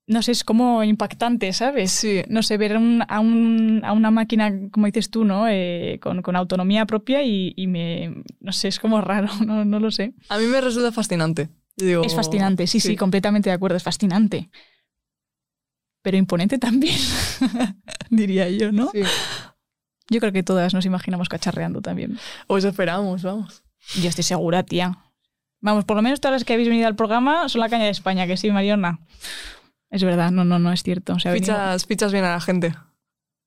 no 0.06 0.22
sé, 0.22 0.32
es 0.32 0.44
como 0.44 0.82
impactante, 0.84 1.52
¿sabes? 1.54 1.90
Sí. 1.92 2.22
No 2.28 2.42
sé, 2.42 2.56
ver 2.58 2.76
un- 2.76 3.02
a, 3.08 3.20
un- 3.20 3.80
a 3.84 3.92
una 3.92 4.10
máquina, 4.10 4.52
como 4.70 4.86
dices 4.86 5.10
tú, 5.10 5.24
¿no? 5.24 5.46
Eh, 5.48 5.98
con, 6.02 6.20
con 6.22 6.36
autonomía 6.36 6.84
propia 6.86 7.22
y, 7.22 7.52
y 7.56 7.66
me... 7.66 8.22
No 8.40 8.52
sé, 8.52 8.68
es 8.68 8.78
como 8.78 9.00
raro, 9.00 9.28
no, 9.46 9.64
no 9.64 9.80
lo 9.80 9.90
sé. 9.90 10.12
A 10.28 10.38
mí 10.38 10.44
me 10.46 10.60
resulta 10.60 10.92
fascinante. 10.92 11.48
Digo, 11.78 12.02
Es 12.04 12.14
fascinante, 12.14 12.66
sí, 12.66 12.80
sí, 12.80 12.96
completamente 12.96 13.50
de 13.50 13.54
acuerdo, 13.54 13.76
es 13.76 13.82
fascinante. 13.82 14.50
Pero 16.02 16.16
imponente 16.16 16.58
también, 16.58 16.98
diría 18.10 18.48
yo, 18.50 18.72
¿no? 18.72 18.90
Sí. 18.90 19.02
Yo 20.10 20.20
creo 20.20 20.32
que 20.32 20.42
todas 20.42 20.74
nos 20.74 20.86
imaginamos 20.86 21.28
cacharreando 21.28 21.80
también. 21.80 22.18
O 22.46 22.58
eso 22.58 22.68
esperamos, 22.68 23.22
vamos. 23.22 23.62
Yo 24.00 24.08
estoy 24.08 24.24
segura, 24.24 24.62
tía. 24.62 24.98
Vamos, 25.60 25.84
por 25.84 25.96
lo 25.96 26.02
menos 26.02 26.20
todas 26.20 26.34
las 26.34 26.44
que 26.44 26.54
habéis 26.54 26.68
venido 26.68 26.86
al 26.86 26.96
programa 26.96 27.48
son 27.48 27.60
la 27.60 27.68
caña 27.68 27.84
de 27.84 27.90
España, 27.90 28.26
que 28.26 28.36
sí, 28.36 28.50
Mariona. 28.50 29.00
Es 29.90 30.02
verdad, 30.04 30.30
no, 30.30 30.44
no, 30.44 30.58
no 30.58 30.72
es 30.72 30.82
cierto. 30.82 31.14
O 31.14 31.18
sea, 31.18 31.32
Fichas, 31.32 31.86
fichas 31.86 32.12
bien 32.12 32.24
a 32.24 32.32
la 32.32 32.40
gente. 32.40 32.74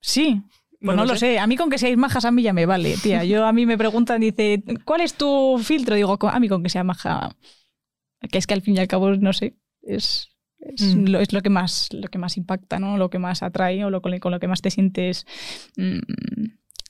Sí, 0.01 0.43
pues 0.81 0.97
no, 0.97 1.05
lo 1.05 1.15
sé. 1.15 1.37
A 1.37 1.45
mí 1.45 1.57
con 1.57 1.69
que 1.69 1.77
seáis 1.77 1.97
majas 1.97 2.25
a 2.25 2.31
mí 2.31 2.41
ya 2.41 2.53
me 2.53 2.65
vale, 2.65 2.95
tía. 2.97 3.23
Yo 3.23 3.45
a 3.45 3.53
mí 3.53 3.65
me 3.65 3.77
preguntan, 3.77 4.21
dice, 4.21 4.63
¿cuál 4.83 5.01
es 5.01 5.13
tu 5.13 5.61
filtro? 5.63 5.95
Digo, 5.95 6.17
a 6.27 6.39
mí 6.39 6.49
con 6.49 6.63
que 6.63 6.69
sea 6.69 6.83
maja. 6.83 7.35
Que 8.29 8.37
es 8.37 8.47
que 8.47 8.53
al 8.53 8.61
fin 8.61 8.75
y 8.75 8.79
al 8.79 8.87
cabo, 8.87 9.11
no 9.15 9.33
sé, 9.33 9.55
es, 9.81 10.29
es, 10.59 10.95
Mm. 10.95 11.05
lo, 11.07 11.19
es 11.19 11.33
lo 11.33 11.41
que 11.41 11.49
más 11.49 11.89
lo 11.91 12.07
que 12.07 12.19
más 12.19 12.37
impacta, 12.37 12.79
¿no? 12.79 12.97
Lo 12.97 13.09
que 13.09 13.19
más 13.19 13.41
atrae 13.43 13.83
o 13.83 13.89
lo, 13.89 14.01
con, 14.01 14.11
lo 14.11 14.39
que 14.39 14.47
más 14.47 14.61
te 14.61 14.69
sientes 14.69 15.25
mm, 15.77 15.99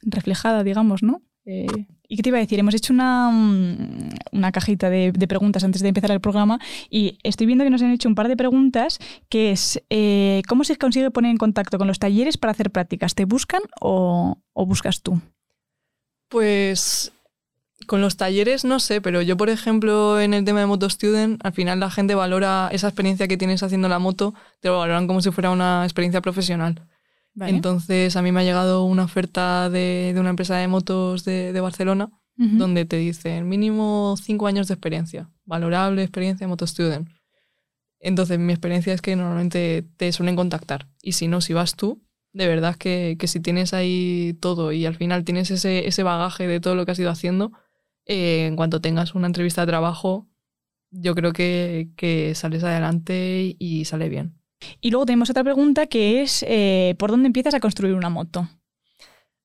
reflejada, 0.04 0.64
digamos, 0.64 1.04
¿no? 1.04 1.22
Eh, 1.46 1.66
¿Y 2.08 2.18
qué 2.18 2.22
te 2.24 2.30
iba 2.30 2.38
a 2.38 2.42
decir? 2.42 2.60
Hemos 2.60 2.76
hecho 2.76 2.94
una, 2.94 3.32
mm, 3.32 4.10
una 4.34 4.52
cajita 4.52 4.90
de, 4.90 5.12
de 5.12 5.28
preguntas 5.28 5.64
antes 5.64 5.82
de 5.82 5.88
empezar 5.88 6.12
el 6.12 6.20
programa 6.20 6.60
y 6.90 7.18
estoy 7.24 7.48
viendo 7.48 7.64
que 7.64 7.70
nos 7.72 7.82
han 7.82 7.92
hecho 7.92 8.10
un 8.10 8.16
par 8.16 8.28
de 8.28 8.38
preguntas 8.38 9.00
que 9.30 9.52
es 9.52 9.82
eh, 9.90 10.42
¿cómo 10.48 10.64
se 10.64 10.76
consigue 10.78 11.10
poner 11.10 11.32
en 11.32 11.38
contacto 11.38 11.78
con 11.78 11.88
los 11.88 11.98
talleres 11.98 12.38
para 12.38 12.52
hacer 12.52 12.72
prácticas? 12.72 13.16
¿Te 13.16 13.26
buscan 13.26 13.62
o, 13.80 14.38
o 14.54 14.66
buscas 14.66 15.02
tú? 15.02 15.20
Pues 16.30 17.12
con 17.86 18.02
los 18.02 18.18
talleres 18.18 18.66
no 18.66 18.80
sé, 18.80 19.02
pero 19.02 19.22
yo, 19.22 19.38
por 19.38 19.50
ejemplo, 19.50 20.20
en 20.20 20.34
el 20.34 20.46
tema 20.46 20.60
de 20.60 20.66
Moto 20.66 20.90
Student, 20.90 21.44
al 21.46 21.54
final 21.54 21.80
la 21.80 21.90
gente 21.90 22.16
valora 22.16 22.70
esa 22.72 22.88
experiencia 22.88 23.28
que 23.28 23.38
tienes 23.38 23.64
haciendo 23.64 23.90
la 23.90 24.00
moto, 24.00 24.34
te 24.60 24.70
lo 24.70 24.80
valoran 24.80 25.08
como 25.08 25.22
si 25.22 25.32
fuera 25.32 25.52
una 25.52 25.84
experiencia 25.84 26.22
profesional. 26.22 26.88
¿Vale? 27.34 27.52
Entonces, 27.52 28.16
a 28.18 28.22
mí 28.22 28.32
me 28.32 28.42
ha 28.42 28.44
llegado 28.44 28.84
una 28.84 29.06
oferta 29.06 29.70
de, 29.70 30.12
de 30.14 30.20
una 30.20 30.32
empresa 30.32 30.58
de 30.58 30.68
motos 30.68 31.24
de, 31.24 31.54
de 31.54 31.62
Barcelona 31.62 32.10
donde 32.36 32.86
te 32.86 32.96
dicen 32.96 33.48
mínimo 33.48 34.16
cinco 34.20 34.48
años 34.48 34.68
de 34.68 34.74
experiencia, 34.74 35.30
valorable 35.46 36.02
experiencia 36.02 36.46
de 36.46 36.50
Moto 36.50 36.66
Student. 36.66 37.08
Entonces, 38.00 38.40
mi 38.40 38.52
experiencia 38.52 38.94
es 38.94 39.02
que 39.02 39.16
normalmente 39.16 39.86
te 39.98 40.12
suelen 40.12 40.36
contactar. 40.36 40.88
Y 41.04 41.12
si 41.12 41.28
no, 41.28 41.40
si 41.40 41.54
vas 41.54 41.76
tú, 41.76 42.02
de 42.34 42.48
verdad 42.48 42.76
que, 42.76 43.16
que 43.20 43.28
si 43.28 43.40
tienes 43.40 43.74
ahí 43.74 44.36
todo 44.40 44.72
y 44.72 44.86
al 44.86 44.96
final 44.96 45.24
tienes 45.24 45.52
ese, 45.52 45.88
ese 45.88 46.02
bagaje 46.02 46.48
de 46.48 46.60
todo 46.60 46.76
lo 46.76 46.86
que 46.86 46.92
has 46.92 47.00
ido 47.00 47.12
haciendo, 47.12 47.52
eh, 48.06 48.46
en 48.48 48.56
cuanto 48.56 48.82
tengas 48.82 49.16
una 49.16 49.28
entrevista 49.28 49.62
de 49.62 49.68
trabajo, 49.72 50.28
yo 50.92 51.16
creo 51.16 51.34
que, 51.34 51.90
que 51.96 52.34
sales 52.36 52.64
adelante 52.64 53.56
y 53.58 53.86
sale 53.86 54.10
bien. 54.10 54.36
Y 54.80 54.92
luego 54.92 55.06
tenemos 55.06 55.30
otra 55.30 55.44
pregunta 55.44 55.88
que 55.88 56.22
es 56.22 56.44
eh, 56.48 56.96
¿por 57.00 57.10
dónde 57.12 57.28
empiezas 57.28 57.54
a 57.54 57.60
construir 57.60 57.96
una 57.96 58.10
moto? 58.10 58.48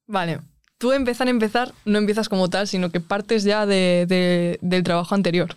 Vale. 0.06 0.40
Tú 0.78 0.92
empezar 0.92 1.26
a 1.26 1.30
empezar, 1.30 1.72
no 1.86 1.96
empiezas 1.98 2.28
como 2.28 2.50
tal, 2.50 2.66
sino 2.68 2.90
que 2.90 3.00
partes 3.00 3.44
ya 3.44 3.64
de- 3.64 4.04
de- 4.06 4.58
del 4.60 4.82
trabajo 4.82 5.14
anterior. 5.14 5.56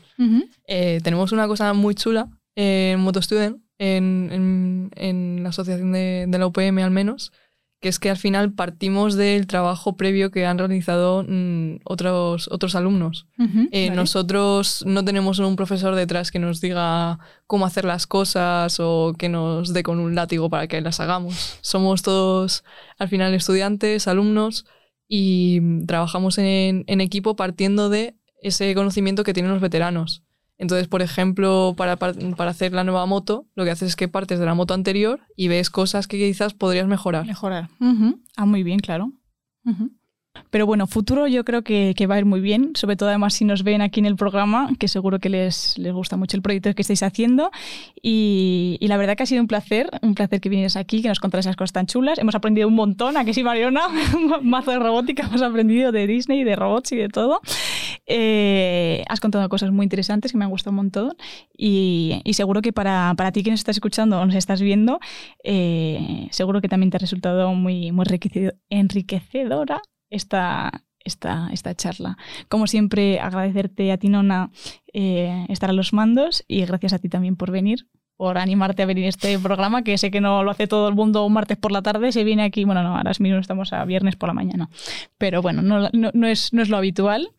Eh, 0.68 1.00
tenemos 1.04 1.32
una 1.34 1.48
cosa 1.48 1.74
muy 1.74 1.94
chula 1.94 2.30
en 2.56 3.00
MotoStudent, 3.02 3.62
en, 3.80 4.30
en, 4.32 4.92
en 4.96 5.44
la 5.44 5.50
asociación 5.50 5.92
de, 5.92 6.26
de 6.28 6.38
la 6.40 6.48
UPM 6.48 6.80
al 6.84 6.92
menos, 6.92 7.32
que 7.80 7.88
es 7.88 8.00
que 8.00 8.10
al 8.10 8.18
final 8.18 8.52
partimos 8.52 9.16
del 9.16 9.48
trabajo 9.48 9.96
previo 9.96 10.32
que 10.32 10.46
han 10.46 10.58
realizado 10.58 11.24
mm, 11.28 11.78
otros, 11.86 12.50
otros 12.52 12.76
alumnos. 12.76 13.28
Eh, 13.72 13.88
vale. 13.88 13.96
Nosotros 13.96 14.84
no 14.86 15.06
tenemos 15.06 15.40
un 15.40 15.56
profesor 15.56 15.96
detrás 15.96 16.32
que 16.32 16.40
nos 16.40 16.60
diga 16.60 17.20
cómo 17.48 17.66
hacer 17.66 17.86
las 17.86 18.06
cosas 18.06 18.80
o 18.80 19.14
que 19.18 19.30
nos 19.30 19.74
dé 19.74 19.84
con 19.84 20.00
un 20.00 20.14
látigo 20.14 20.50
para 20.50 20.68
que 20.68 20.82
las 20.82 21.00
hagamos. 21.00 21.58
Somos 21.62 22.02
todos 22.02 22.66
al 22.98 23.08
final 23.08 23.34
estudiantes, 23.34 24.08
alumnos 24.08 24.66
y 25.08 25.60
mm, 25.62 25.86
trabajamos 25.86 26.38
en, 26.38 26.84
en 26.88 27.02
equipo 27.02 27.38
partiendo 27.38 27.90
de 27.90 28.16
ese 28.42 28.74
conocimiento 28.76 29.24
que 29.24 29.34
tienen 29.34 29.54
los 29.54 29.62
veteranos. 29.62 30.24
Entonces, 30.60 30.88
por 30.88 31.02
ejemplo, 31.02 31.74
para, 31.76 31.96
par- 31.96 32.16
para 32.36 32.52
hacer 32.52 32.74
la 32.74 32.84
nueva 32.84 33.06
moto, 33.06 33.46
lo 33.56 33.64
que 33.64 33.72
haces 33.72 33.90
es 33.90 33.96
que 33.96 34.08
partes 34.08 34.40
de 34.40 34.46
la 34.46 34.54
moto 34.54 34.74
anterior 34.76 35.22
y 35.36 35.48
ves 35.48 35.70
cosas 35.70 36.06
que 36.08 36.18
quizás 36.18 36.54
podrías 36.54 36.86
mejorar. 36.86 37.26
Mejorar. 37.26 37.70
Ujú. 37.80 38.20
Ah, 38.36 38.46
muy 38.46 38.62
bien, 38.64 38.80
claro. 38.80 39.12
Pero 40.52 40.66
bueno, 40.66 40.88
futuro 40.88 41.28
yo 41.28 41.44
creo 41.44 41.64
que, 41.64 41.94
va 42.10 42.16
a 42.16 42.20
ir 42.20 42.26
muy 42.26 42.40
bien, 42.40 42.72
sobre 42.76 42.96
todo 42.96 43.10
además 43.10 43.34
si 43.34 43.46
nos 43.46 43.64
ven 43.64 43.82
aquí 43.82 44.00
en 44.00 44.06
el 44.06 44.16
programa, 44.16 44.70
que 44.80 44.88
seguro 44.88 45.20
que 45.20 45.30
les, 45.30 45.78
les 45.78 45.94
gusta 45.94 46.18
mucho 46.18 46.38
el 46.38 46.42
proyecto 46.44 46.74
que 46.74 46.82
estáis 46.82 47.04
haciendo. 47.04 47.52
Y, 48.02 48.78
y, 48.80 48.88
la 48.88 48.98
verdad 48.98 49.16
que 49.18 49.24
ha 49.24 49.26
sido 49.26 49.42
un 49.42 49.48
placer, 49.48 49.90
un 50.02 50.16
placer 50.16 50.40
que 50.40 50.50
vienes 50.50 50.76
aquí, 50.76 51.02
que 51.02 51.08
nos 51.08 51.20
contaras 51.20 51.46
esas 51.46 51.56
cosas 51.56 51.74
tan 51.74 51.86
chulas. 51.88 52.18
Hemos 52.20 52.36
aprendido 52.36 52.68
un 52.68 52.76
montón, 52.76 53.18
¿a 53.18 53.26
que 53.26 53.34
sí, 53.34 53.44
Mariona? 53.44 53.82
Mazo 54.42 54.72
de 54.72 54.80
robótica, 54.80 55.24
hemos 55.28 55.42
aprendido 55.42 55.92
de 55.92 56.08
Disney, 56.08 56.44
de 56.44 56.56
robots 56.56 56.92
y 56.94 56.98
de 56.98 57.10
todo. 57.10 57.42
Eh, 58.12 59.04
has 59.08 59.20
contado 59.20 59.48
cosas 59.50 59.72
muy 59.72 59.84
interesantes 59.84 60.32
que 60.32 60.38
me 60.38 60.44
han 60.44 60.50
gustado 60.50 60.72
un 60.72 60.78
montón 60.78 61.14
y, 61.56 62.22
y 62.24 62.34
seguro 62.34 62.64
que 62.64 62.74
para, 62.74 63.14
para, 63.16 63.32
ti 63.32 63.44
que 63.44 63.52
nos 63.52 63.60
estás 63.60 63.78
escuchando 63.78 64.20
o 64.20 64.26
nos 64.26 64.34
estás 64.34 64.62
viendo, 64.62 65.00
eh, 65.44 66.28
seguro 66.32 66.60
que 66.60 66.68
también 66.68 66.90
te 66.90 66.98
ha 66.98 67.00
resultado 67.00 67.54
muy, 67.54 67.92
muy 67.92 68.06
enriquecedora 68.72 69.84
esta, 70.10 70.84
esta, 71.06 71.50
esta, 71.54 71.76
charla. 71.76 72.18
Como 72.48 72.66
siempre, 72.66 73.20
agradecerte 73.20 73.92
a 73.92 73.98
ti, 73.98 74.10
Nona, 74.10 74.50
eh, 74.92 75.46
estar 75.48 75.70
a 75.70 75.74
los 75.74 75.94
mandos 75.94 76.44
y 76.48 76.66
gracias 76.66 76.94
a 76.94 77.00
ti 77.00 77.10
también 77.10 77.36
por 77.36 77.52
venir, 77.52 77.88
por 78.18 78.40
animarte 78.40 78.82
a 78.82 78.86
venir 78.88 79.06
a 79.06 79.10
este 79.10 79.38
programa, 79.38 79.84
que 79.84 80.00
sé 80.00 80.10
que 80.10 80.20
no 80.20 80.44
lo 80.44 80.50
hace 80.50 80.66
todo 80.66 80.90
el 80.90 80.96
mundo 80.96 81.26
un 81.28 81.34
martes 81.34 81.58
por 81.58 81.72
la 81.72 81.84
tarde, 81.84 82.12
se 82.12 82.24
viene 82.24 82.44
aquí, 82.44 82.66
bueno, 82.66 82.82
no, 82.82 82.98
ahora 82.98 83.12
mismo 83.20 83.38
estamos 83.38 83.72
a 83.72 83.86
viernes 83.86 84.16
por 84.16 84.30
la 84.30 84.34
mañana, 84.34 84.70
pero 85.20 85.44
bueno, 85.44 85.62
no, 85.62 85.90
no, 85.94 86.10
no 86.12 86.28
es, 86.28 86.52
no 86.54 86.64
es 86.64 86.70
lo 86.70 86.78
habitual. 86.78 87.30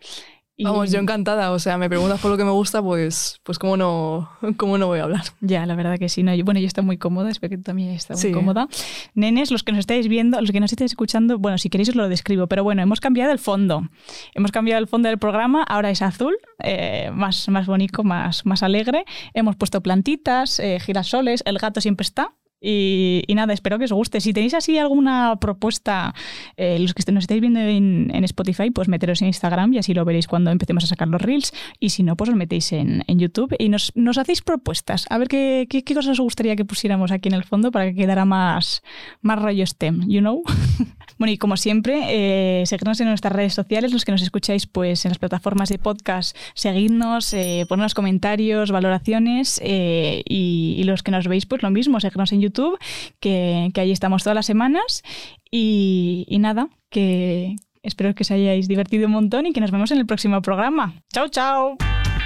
Vamos, 0.62 0.90
yo 0.90 0.98
encantada. 0.98 1.52
O 1.52 1.58
sea, 1.58 1.78
me 1.78 1.88
preguntas 1.88 2.20
por 2.20 2.30
lo 2.30 2.36
que 2.36 2.44
me 2.44 2.50
gusta, 2.50 2.82
pues, 2.82 3.40
pues 3.42 3.58
cómo, 3.58 3.76
no, 3.76 4.30
cómo 4.56 4.78
no 4.78 4.86
voy 4.86 5.00
a 5.00 5.04
hablar. 5.04 5.24
Ya, 5.40 5.66
la 5.66 5.74
verdad 5.74 5.98
que 5.98 6.08
sí. 6.08 6.22
No, 6.22 6.32
bueno, 6.44 6.60
yo 6.60 6.66
estoy 6.66 6.84
muy 6.84 6.98
cómoda, 6.98 7.30
espero 7.30 7.50
que 7.50 7.56
tú 7.56 7.64
también 7.64 7.90
estés 7.90 8.22
muy 8.24 8.32
cómoda. 8.32 8.68
Nenes, 9.14 9.50
los 9.50 9.62
que 9.62 9.72
nos 9.72 9.80
estáis 9.80 10.08
viendo, 10.08 10.40
los 10.40 10.50
que 10.50 10.60
nos 10.60 10.72
estáis 10.72 10.92
escuchando, 10.92 11.38
bueno, 11.38 11.58
si 11.58 11.68
queréis 11.70 11.90
os 11.90 11.96
lo 11.96 12.08
describo, 12.08 12.46
pero 12.46 12.64
bueno, 12.64 12.82
hemos 12.82 13.00
cambiado 13.00 13.32
el 13.32 13.38
fondo. 13.38 13.88
Hemos 14.34 14.52
cambiado 14.52 14.80
el 14.80 14.88
fondo 14.88 15.08
del 15.08 15.18
programa, 15.18 15.62
ahora 15.62 15.90
es 15.90 16.02
azul, 16.02 16.36
eh, 16.62 17.10
más, 17.12 17.48
más 17.48 17.66
bonito, 17.66 18.04
más, 18.04 18.46
más 18.46 18.62
alegre. 18.62 19.04
Hemos 19.34 19.56
puesto 19.56 19.80
plantitas, 19.82 20.60
eh, 20.60 20.78
girasoles, 20.80 21.42
el 21.46 21.58
gato 21.58 21.80
siempre 21.80 22.04
está, 22.04 22.34
y, 22.60 23.24
nada, 23.34 23.54
espero 23.54 23.78
que 23.78 23.86
os 23.86 23.92
guste. 23.92 24.20
Si 24.20 24.32
tenéis 24.32 24.52
así 24.54 24.76
alguna 24.76 25.36
propuesta, 25.40 26.14
eh, 26.56 26.78
los 26.78 26.92
que 26.92 27.10
nos 27.10 27.24
estáis 27.24 27.40
viendo 27.40 27.60
en, 27.60 28.10
Spotify, 28.24 28.70
pues 28.70 28.86
meteros 28.86 29.22
en 29.22 29.28
Instagram 29.28 29.72
y 29.72 29.78
así 29.78 29.94
lo 29.94 30.04
veréis 30.04 30.26
cuando 30.26 30.50
empecemos 30.50 30.84
a 30.84 30.86
sacar 30.86 31.08
los 31.08 31.22
reels. 31.22 31.52
Y 31.78 31.90
si 31.90 32.02
no, 32.02 32.16
pues 32.16 32.30
os 32.30 32.36
metéis 32.36 32.72
en, 32.72 33.02
YouTube 33.08 33.54
y 33.58 33.68
nos, 33.68 33.92
hacéis 34.18 34.42
propuestas. 34.42 35.06
A 35.08 35.18
ver 35.18 35.28
qué, 35.28 35.66
qué, 35.68 35.82
cosas 35.82 36.12
os 36.12 36.20
gustaría 36.20 36.54
que 36.56 36.64
pusiéramos 36.64 37.10
aquí 37.10 37.28
en 37.28 37.34
el 37.34 37.44
fondo 37.44 37.70
para 37.70 37.86
que 37.86 37.94
quedara 37.94 38.24
más, 38.24 38.82
más 39.22 39.40
rollo 39.40 39.66
STEM, 39.66 40.08
you 40.08 40.20
know? 40.20 40.42
bueno, 41.18 41.32
y 41.32 41.38
como 41.38 41.56
siempre, 41.56 42.02
eh, 42.08 42.66
seguidnos 42.66 43.00
en 43.00 43.08
nuestras 43.08 43.32
redes 43.32 43.54
sociales, 43.54 43.92
los 43.92 44.04
que 44.04 44.12
nos 44.12 44.22
escucháis 44.22 44.66
pues 44.66 45.04
en 45.04 45.10
las 45.10 45.18
plataformas 45.18 45.70
de 45.70 45.78
podcast, 45.78 46.36
seguidnos, 46.54 47.32
eh, 47.34 47.66
comentarios, 47.94 48.70
valoraciones 48.70 49.60
y, 49.64 50.22
y, 50.26 50.84
los 50.84 51.02
que 51.02 51.10
nos 51.10 51.26
veis, 51.26 51.46
pues 51.46 51.62
lo 51.62 51.70
mismo, 51.70 52.00
seguirnos 52.00 52.32
en 52.32 52.40
YouTube 52.40 52.49
YouTube, 52.50 52.78
que, 53.20 53.70
que 53.72 53.80
ahí 53.80 53.92
estamos 53.92 54.22
todas 54.22 54.34
las 54.34 54.46
semanas. 54.46 55.02
Y, 55.50 56.26
y, 56.28 56.38
nada, 56.38 56.68
que 56.90 57.56
espero 57.82 58.14
que 58.14 58.22
os 58.22 58.30
hayáis 58.30 58.68
divertido 58.68 59.06
un 59.06 59.12
montón 59.12 59.46
y 59.46 59.52
que 59.52 59.60
nos 59.60 59.70
vemos 59.70 59.90
en 59.90 59.98
el 59.98 60.06
próximo 60.06 60.42
programa. 60.42 60.94
¡Chao, 61.12 61.28
chao! 61.28 61.76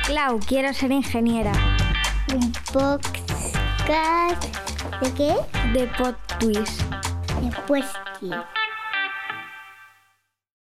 Clau, 0.07 0.39
quiero 0.41 0.73
ser 0.75 0.93
ingeniera. 0.93 1.53
Un 2.35 2.53
podcast. 2.73 4.45
¿De 5.01 5.13
qué? 5.15 5.35
De 5.79 5.87
Pod 5.99 6.15
Twist. 6.39 6.83
Después, 7.43 7.85
¿qué? 8.21 8.31